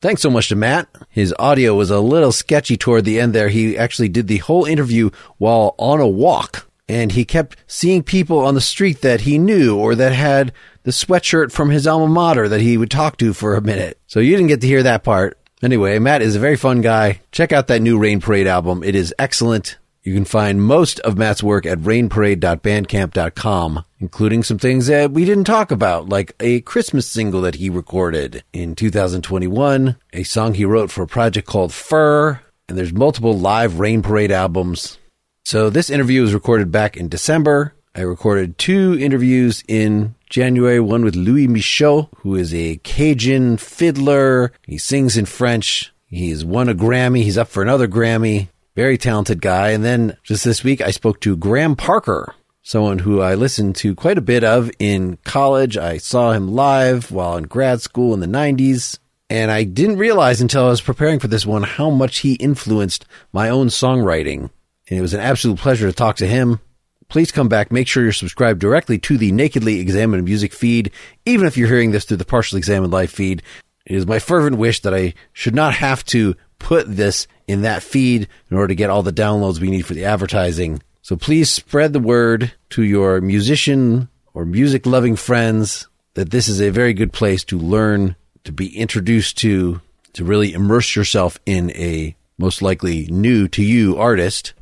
Thanks 0.10 0.24
so 0.24 0.32
much 0.32 0.50
to 0.50 0.56
Matt. 0.56 0.90
His 1.12 1.36
audio 1.38 1.76
was 1.76 1.92
a 1.92 2.00
little 2.00 2.32
sketchy 2.32 2.76
toward 2.78 3.06
the 3.06 3.20
end 3.20 3.36
there. 3.36 3.50
He 3.50 3.78
actually 3.78 4.10
did 4.10 4.28
the 4.28 4.40
whole 4.40 4.66
interview 4.66 5.12
while 5.38 5.76
on 5.78 6.00
a 6.00 6.08
walk 6.08 6.68
and 6.88 7.12
he 7.12 7.24
kept 7.24 7.58
seeing 7.68 8.02
people 8.02 8.40
on 8.40 8.56
the 8.56 8.60
street 8.60 9.02
that 9.02 9.22
he 9.22 9.38
knew 9.38 9.78
or 9.78 9.94
that 9.94 10.12
had 10.12 10.52
the 10.82 10.90
sweatshirt 10.90 11.52
from 11.52 11.70
his 11.70 11.86
alma 11.86 12.08
mater 12.08 12.50
that 12.50 12.60
he 12.60 12.76
would 12.76 12.90
talk 12.90 13.18
to 13.18 13.34
for 13.34 13.54
a 13.54 13.62
minute. 13.62 14.00
So 14.08 14.20
you 14.20 14.36
didn't 14.36 14.48
get 14.48 14.62
to 14.62 14.68
hear 14.68 14.82
that 14.82 15.04
part. 15.04 15.38
Anyway, 15.62 16.00
Matt 16.00 16.24
is 16.24 16.36
a 16.36 16.40
very 16.40 16.56
fun 16.56 16.82
guy. 16.82 17.22
Check 17.32 17.52
out 17.52 17.68
that 17.68 17.84
new 17.84 18.00
Rain 18.00 18.20
Parade 18.20 18.48
album. 18.48 18.82
It 18.82 18.96
is 18.96 19.14
excellent. 19.20 19.78
You 20.10 20.16
can 20.16 20.26
find 20.26 20.64
most 20.64 21.00
of 21.02 21.20
Matt's 21.20 21.44
work 21.44 21.68
at 21.68 21.78
rainparade.bandcamp.com, 21.78 23.86
including 24.00 24.42
some 24.42 24.58
things 24.58 24.88
that 24.88 25.12
we 25.12 25.24
didn't 25.24 25.44
talk 25.44 25.70
about, 25.70 26.10
like 26.10 26.34
a 26.40 26.62
Christmas 26.62 27.08
single 27.08 27.42
that 27.42 27.54
he 27.54 27.70
recorded 27.70 28.44
in 28.52 28.74
2021, 28.74 29.98
a 30.12 30.24
song 30.24 30.56
he 30.56 30.66
wrote 30.66 30.90
for 30.90 31.04
a 31.04 31.08
project 31.08 31.48
called 31.48 31.72
Fur, 31.72 32.40
and 32.68 32.76
there's 32.76 32.92
multiple 32.92 33.38
live 33.38 33.80
Rain 33.80 34.02
Parade 34.02 34.32
albums. 34.32 34.98
So 35.46 35.70
this 35.70 35.92
interview 35.92 36.24
was 36.24 36.34
recorded 36.34 36.72
back 36.72 36.98
in 36.98 37.08
December. 37.08 37.76
I 37.94 38.02
recorded 38.02 38.58
two 38.58 38.98
interviews 39.00 39.64
in 39.68 40.16
January, 40.28 40.80
one 40.80 41.06
with 41.06 41.16
Louis 41.16 41.48
Michot, 41.48 42.10
who 42.22 42.34
is 42.34 42.52
a 42.52 42.78
Cajun 42.78 43.58
fiddler. 43.58 44.54
He 44.64 44.80
sings 44.80 45.18
in 45.18 45.28
French. 45.28 45.94
He's 46.08 46.44
won 46.44 46.68
a 46.68 46.74
Grammy. 46.74 47.22
He's 47.22 47.38
up 47.38 47.50
for 47.50 47.62
another 47.62 47.88
Grammy. 47.88 48.48
Very 48.80 48.98
talented 48.98 49.42
guy. 49.42 49.72
And 49.72 49.84
then 49.84 50.16
just 50.24 50.46
this 50.46 50.64
week, 50.64 50.80
I 50.80 50.92
spoke 50.92 51.20
to 51.20 51.36
Graham 51.36 51.76
Parker, 51.76 52.34
someone 52.62 53.00
who 53.00 53.20
I 53.20 53.36
listened 53.36 53.76
to 53.76 53.94
quite 53.94 54.18
a 54.18 54.22
bit 54.22 54.42
of 54.46 54.72
in 54.80 55.18
college. 55.26 55.76
I 55.76 55.98
saw 55.98 56.32
him 56.32 56.54
live 56.54 57.12
while 57.12 57.36
in 57.36 57.44
grad 57.44 57.82
school 57.82 58.14
in 58.14 58.22
the 58.22 58.26
90s. 58.26 58.98
And 59.30 59.52
I 59.52 59.66
didn't 59.66 59.98
realize 59.98 60.40
until 60.40 60.64
I 60.64 60.70
was 60.70 60.80
preparing 60.80 61.20
for 61.20 61.28
this 61.28 61.46
one 61.46 61.64
how 61.64 61.90
much 61.90 62.20
he 62.20 62.36
influenced 62.36 63.04
my 63.34 63.50
own 63.50 63.68
songwriting. 63.68 64.50
And 64.90 64.98
it 64.98 65.02
was 65.02 65.14
an 65.14 65.20
absolute 65.20 65.60
pleasure 65.60 65.88
to 65.88 65.94
talk 65.94 66.16
to 66.16 66.26
him. 66.26 66.62
Please 67.10 67.34
come 67.34 67.50
back. 67.50 67.74
Make 67.74 67.90
sure 67.90 68.04
you're 68.04 68.14
subscribed 68.14 68.62
directly 68.62 68.98
to 69.00 69.18
the 69.18 69.34
Nakedly 69.34 69.82
Examined 69.82 70.24
Music 70.24 70.54
feed, 70.54 70.92
even 71.26 71.48
if 71.48 71.58
you're 71.58 71.68
hearing 71.68 71.92
this 71.92 72.06
through 72.06 72.16
the 72.16 72.24
Partially 72.24 72.60
Examined 72.60 72.94
Live 72.94 73.12
feed. 73.12 73.44
It 73.86 73.98
is 73.98 74.08
my 74.08 74.20
fervent 74.20 74.58
wish 74.58 74.80
that 74.84 74.94
I 74.94 75.16
should 75.34 75.54
not 75.56 75.74
have 75.74 76.06
to 76.06 76.38
put 76.60 76.86
this 76.96 77.28
in 77.48 77.64
that 77.64 77.84
feed 77.84 78.28
in 78.50 78.58
order 78.58 78.68
to 78.68 78.76
get 78.76 78.90
all 78.90 79.04
the 79.04 79.12
downloads 79.12 79.60
we 79.60 79.72
need 79.72 79.86
for 79.86 79.94
the 79.94 80.06
advertising. 80.06 80.82
So 81.02 81.16
please 81.16 81.50
spread 81.50 81.94
the 81.94 82.00
word 82.00 82.52
to 82.72 82.84
your 82.84 83.22
musician 83.22 84.10
or 84.34 84.46
music 84.46 84.86
loving 84.86 85.16
friends 85.16 85.88
that 86.14 86.30
this 86.30 86.48
is 86.48 86.62
a 86.62 86.70
very 86.70 86.94
good 86.94 87.14
place 87.14 87.44
to 87.46 87.58
learn, 87.58 88.16
to 88.44 88.52
be 88.52 88.78
introduced 88.78 89.38
to, 89.40 89.82
to 90.14 90.24
really 90.24 90.54
immerse 90.54 90.96
yourself 90.96 91.40
in 91.46 91.72
a 91.72 92.16
most 92.38 92.62
likely 92.62 93.08
new 93.08 93.48
to 93.48 93.64
you 93.64 93.98
artist. 93.98 94.54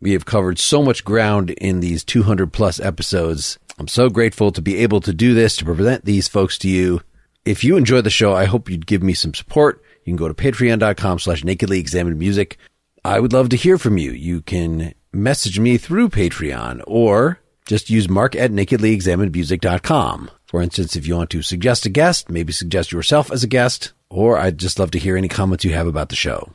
We 0.00 0.12
have 0.12 0.26
covered 0.26 0.58
so 0.58 0.82
much 0.82 1.04
ground 1.04 1.50
in 1.50 1.80
these 1.80 2.04
200 2.04 2.52
plus 2.52 2.78
episodes. 2.80 3.58
I'm 3.78 3.88
so 3.88 4.08
grateful 4.08 4.52
to 4.52 4.62
be 4.62 4.76
able 4.78 5.00
to 5.00 5.12
do 5.12 5.34
this, 5.34 5.56
to 5.56 5.64
present 5.64 6.04
these 6.04 6.28
folks 6.28 6.58
to 6.58 6.68
you. 6.68 7.00
If 7.44 7.64
you 7.64 7.76
enjoy 7.76 8.02
the 8.02 8.10
show, 8.10 8.34
I 8.34 8.44
hope 8.44 8.68
you'd 8.68 8.86
give 8.86 9.02
me 9.02 9.14
some 9.14 9.34
support. 9.34 9.82
You 10.08 10.16
can 10.16 10.24
go 10.24 10.32
to 10.32 10.32
patreon.com 10.32 11.18
slash 11.18 11.44
nakedly 11.44 11.78
examined 11.78 12.18
music. 12.18 12.56
I 13.04 13.20
would 13.20 13.34
love 13.34 13.50
to 13.50 13.56
hear 13.56 13.76
from 13.76 13.98
you. 13.98 14.10
You 14.12 14.40
can 14.40 14.94
message 15.12 15.60
me 15.60 15.76
through 15.76 16.08
Patreon 16.08 16.82
or 16.86 17.40
just 17.66 17.90
use 17.90 18.08
mark 18.08 18.34
at 18.34 18.50
nakedlyexaminedmusic.com. 18.50 20.30
For 20.46 20.62
instance, 20.62 20.96
if 20.96 21.06
you 21.06 21.14
want 21.14 21.28
to 21.28 21.42
suggest 21.42 21.84
a 21.84 21.90
guest, 21.90 22.30
maybe 22.30 22.54
suggest 22.54 22.90
yourself 22.90 23.30
as 23.30 23.44
a 23.44 23.48
guest, 23.48 23.92
or 24.08 24.38
I'd 24.38 24.56
just 24.56 24.78
love 24.78 24.92
to 24.92 24.98
hear 24.98 25.14
any 25.14 25.28
comments 25.28 25.62
you 25.66 25.74
have 25.74 25.86
about 25.86 26.08
the 26.08 26.16
show. 26.16 26.52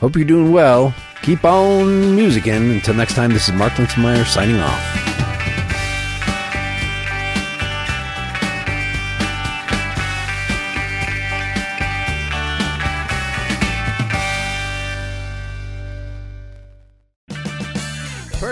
Hope 0.00 0.16
you're 0.16 0.24
doing 0.24 0.52
well. 0.52 0.94
Keep 1.20 1.44
on 1.44 2.16
musicking. 2.16 2.76
Until 2.76 2.94
next 2.94 3.14
time, 3.14 3.34
this 3.34 3.46
is 3.46 3.54
Mark 3.54 3.74
Linsenmayer 3.74 4.24
signing 4.24 4.56
off. 4.56 5.05